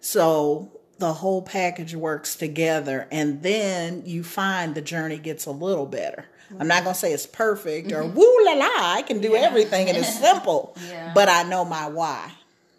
So 0.00 0.80
the 0.98 1.12
whole 1.14 1.42
package 1.42 1.94
works 1.94 2.34
together, 2.36 3.06
and 3.10 3.42
then 3.42 4.02
you 4.06 4.24
find 4.24 4.74
the 4.74 4.80
journey 4.80 5.18
gets 5.18 5.44
a 5.46 5.50
little 5.50 5.86
better. 5.86 6.24
I'm 6.58 6.68
not 6.68 6.84
gonna 6.84 6.94
say 6.94 7.12
it's 7.12 7.26
perfect 7.26 7.92
or 7.92 8.02
mm-hmm. 8.02 8.16
woo 8.16 8.38
la 8.44 8.52
la, 8.52 8.94
I 8.94 9.02
can 9.02 9.20
do 9.20 9.36
everything 9.36 9.88
and 9.88 9.96
it's 9.96 10.18
simple, 10.20 10.76
Yeah. 10.88 11.12
but 11.14 11.28
I 11.28 11.44
know 11.44 11.64
my 11.64 11.88
why. 11.88 12.32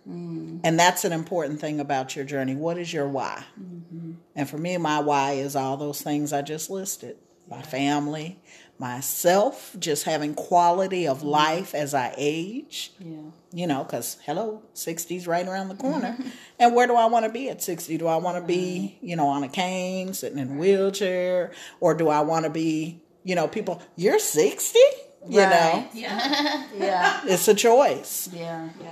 Mm. 0.10 0.62
And 0.64 0.80
that's 0.80 1.06
an 1.06 1.14
important 1.14 1.62
thing 1.62 1.80
about 1.80 2.16
your 2.16 2.26
journey. 2.26 2.56
What 2.56 2.78
is 2.78 2.92
your 2.92 3.08
why? 3.08 3.44
Mm-hmm. 3.60 4.14
And 4.36 4.50
for 4.50 4.58
me, 4.58 4.78
my 4.78 5.00
why 5.00 5.34
is 5.34 5.56
all 5.56 5.78
those 5.78 6.02
things 6.02 6.34
I 6.34 6.42
just 6.42 6.70
listed 6.70 7.18
my 7.52 7.62
family, 7.62 8.40
myself, 8.80 9.76
just 9.78 10.06
having 10.06 10.34
quality 10.34 11.06
of 11.08 11.20
mm-hmm. 11.20 11.28
life 11.28 11.76
as 11.76 11.94
I 11.94 12.14
age. 12.18 12.94
Yeah. 12.98 13.18
You 13.54 13.68
know, 13.68 13.84
because 13.84 14.18
hello, 14.26 14.64
60's 14.74 15.28
right 15.28 15.46
around 15.46 15.68
the 15.68 15.76
corner. 15.76 16.18
and 16.60 16.74
where 16.74 16.88
do 16.88 16.96
I 16.96 17.06
want 17.08 17.26
to 17.26 17.32
be 17.32 17.50
at 17.50 17.62
60? 17.62 17.98
Do 17.98 18.08
I 18.08 18.16
want 18.16 18.38
to 18.38 18.44
be, 18.44 18.98
you 19.02 19.18
know, 19.18 19.28
on 19.28 19.44
a 19.44 19.50
cane, 19.50 20.14
sitting 20.14 20.40
in 20.40 20.52
a 20.52 20.54
wheelchair? 20.54 21.52
Or 21.82 21.94
do 21.94 22.08
I 22.08 22.22
want 22.22 22.46
to 22.46 22.50
be, 22.50 23.02
you 23.24 23.36
know, 23.36 23.48
people, 23.48 23.82
you're 23.96 24.20
60? 24.20 24.80
You 25.30 25.42
know, 25.42 25.88
Yeah, 25.94 26.66
Yeah. 26.78 27.22
it's 27.26 27.48
a 27.48 27.54
choice. 27.54 28.30
Yeah. 28.34 28.70
yeah, 28.82 28.90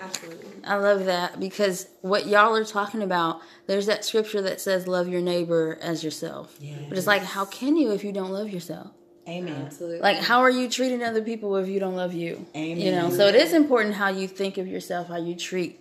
absolutely. 0.00 0.50
I 0.64 0.74
love 0.76 1.04
that 1.04 1.38
because 1.38 1.86
what 2.00 2.26
y'all 2.26 2.56
are 2.56 2.64
talking 2.64 3.02
about, 3.02 3.40
there's 3.68 3.86
that 3.86 4.04
scripture 4.04 4.42
that 4.42 4.60
says, 4.60 4.88
Love 4.88 5.06
your 5.08 5.20
neighbor 5.20 5.78
as 5.80 6.02
yourself. 6.02 6.58
But 6.88 6.98
it's 6.98 7.06
like, 7.06 7.22
how 7.22 7.44
can 7.44 7.76
you 7.76 7.92
if 7.92 8.02
you 8.02 8.10
don't 8.12 8.32
love 8.32 8.50
yourself? 8.50 8.90
Amen. 9.28 9.62
Absolutely. 9.66 10.00
Like, 10.00 10.18
how 10.18 10.40
are 10.40 10.50
you 10.50 10.68
treating 10.68 11.04
other 11.04 11.22
people 11.22 11.54
if 11.56 11.68
you 11.68 11.78
don't 11.78 11.94
love 11.94 12.12
you? 12.12 12.44
Amen. 12.56 12.78
You 12.78 12.90
know, 12.90 13.10
so 13.10 13.28
it 13.28 13.36
is 13.36 13.52
important 13.52 13.94
how 13.94 14.08
you 14.08 14.26
think 14.26 14.58
of 14.58 14.66
yourself, 14.66 15.06
how 15.06 15.16
you 15.16 15.36
treat 15.36 15.78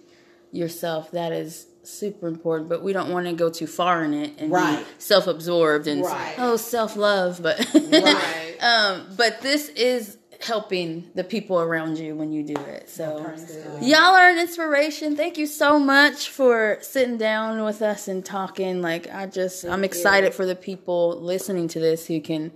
yourself. 0.52 1.10
That 1.12 1.32
is 1.32 1.66
super 1.84 2.28
important, 2.28 2.70
but 2.70 2.84
we 2.84 2.94
don't 2.94 3.10
want 3.12 3.26
to 3.28 3.34
go 3.34 3.50
too 3.50 3.68
far 3.68 4.04
in 4.04 4.14
it 4.14 4.34
and 4.38 4.52
Right. 4.52 4.80
be 4.80 4.86
self-absorbed 5.00 5.88
and 5.88 6.04
Right. 6.04 6.36
oh, 6.38 6.56
self-love. 6.58 7.42
But 7.42 7.60
Right. 7.74 8.56
um, 8.62 9.08
but 9.18 9.42
this 9.42 9.70
is 9.70 10.18
helping 10.42 11.08
the 11.14 11.24
people 11.24 11.60
around 11.60 11.98
you 12.00 12.16
when 12.16 12.32
you 12.32 12.42
do 12.44 12.56
it. 12.62 12.90
So 12.90 13.24
y'all 13.82 14.16
are 14.16 14.30
an 14.30 14.40
inspiration. 14.40 15.16
Thank 15.16 15.38
you 15.38 15.46
so 15.46 15.78
much 15.78 16.30
for 16.30 16.80
sitting 16.82 17.18
down 17.18 17.64
with 17.64 17.82
us 17.82 18.08
and 18.08 18.26
talking. 18.26 18.82
Like 18.82 19.14
I 19.14 19.28
just 19.28 19.66
I'm 19.66 19.84
excited 19.84 20.34
for 20.34 20.46
the 20.46 20.56
people 20.56 21.20
listening 21.22 21.68
to 21.70 21.80
this 21.80 22.08
who 22.08 22.20
can 22.22 22.52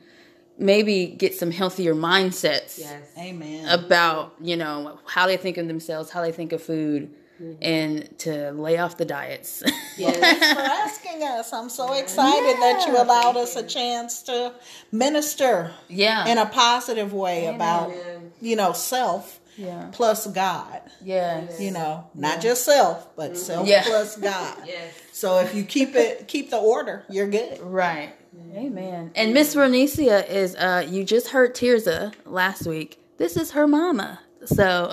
maybe 0.58 1.06
get 1.08 1.36
some 1.36 1.52
healthier 1.52 1.94
mindsets 1.94 2.80
Yes. 2.80 3.12
Amen. 3.20 3.68
about, 3.68 4.34
you 4.42 4.56
know, 4.56 4.98
how 5.06 5.28
they 5.28 5.38
think 5.38 5.58
of 5.58 5.68
themselves, 5.68 6.10
how 6.10 6.22
they 6.22 6.32
think 6.32 6.54
of 6.54 6.64
food 6.64 7.14
Mm-hmm. 7.42 7.64
and 7.64 8.20
to 8.20 8.52
lay 8.52 8.78
off 8.78 8.96
the 8.96 9.04
diets. 9.04 9.62
Yes. 9.98 10.18
Thanks 10.20 10.54
for 10.54 10.62
asking 10.62 11.24
us. 11.24 11.52
I'm 11.52 11.70
so 11.70 11.92
excited 11.94 12.62
that 12.62 12.86
you 12.88 12.96
allowed 12.96 13.36
us 13.36 13.58
a 13.58 13.64
chance 13.64 14.24
to 14.24 14.54
minister 14.92 15.72
yeah. 15.90 16.28
in 16.28 16.38
a 16.38 16.46
positive 16.46 17.12
way 17.12 17.48
about, 17.48 17.94
you 18.42 18.56
know, 18.56 18.72
self 18.72 19.42
yeah. 19.58 19.90
plus 19.92 20.28
God. 20.28 20.82
Yes. 21.04 21.60
You 21.60 21.72
know, 21.72 22.10
not 22.14 22.42
just 22.42 22.64
self, 22.64 23.16
but 23.16 23.32
mm-hmm. 23.32 23.40
self 23.40 23.68
Yeah. 23.68 23.84
plus 23.84 24.18
God. 24.18 24.58
Yes. 24.66 24.94
So 25.12 25.40
if 25.40 25.56
you 25.56 25.64
keep 25.64 25.96
it, 25.96 26.28
keep 26.28 26.50
the 26.50 26.58
order, 26.58 27.04
you're 27.10 27.28
good. 27.30 27.60
Right. 27.62 28.14
Mm-hmm. 28.36 28.58
Amen. 28.58 29.12
And 29.16 29.34
Miss 29.34 29.56
Vernecia 29.56 30.28
is 30.30 30.56
uh 30.56 30.86
you 30.90 31.04
just 31.04 31.30
heard 31.30 31.56
Tirza 31.56 32.14
last 32.26 32.66
week. 32.66 33.00
This 33.18 33.38
is 33.38 33.52
her 33.52 33.68
mama. 33.68 34.20
So 34.46 34.92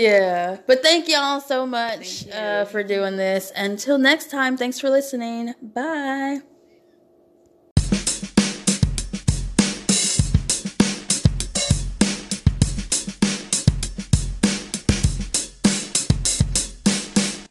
yeah. 0.00 0.58
But 0.66 0.82
thank 0.82 1.08
y'all 1.08 1.40
so 1.40 1.66
much 1.66 2.28
uh, 2.28 2.64
for 2.66 2.82
doing 2.82 3.16
this. 3.16 3.52
Until 3.56 3.98
next 3.98 4.30
time, 4.30 4.56
thanks 4.56 4.78
for 4.80 4.90
listening. 4.90 5.54
Bye. 5.62 6.40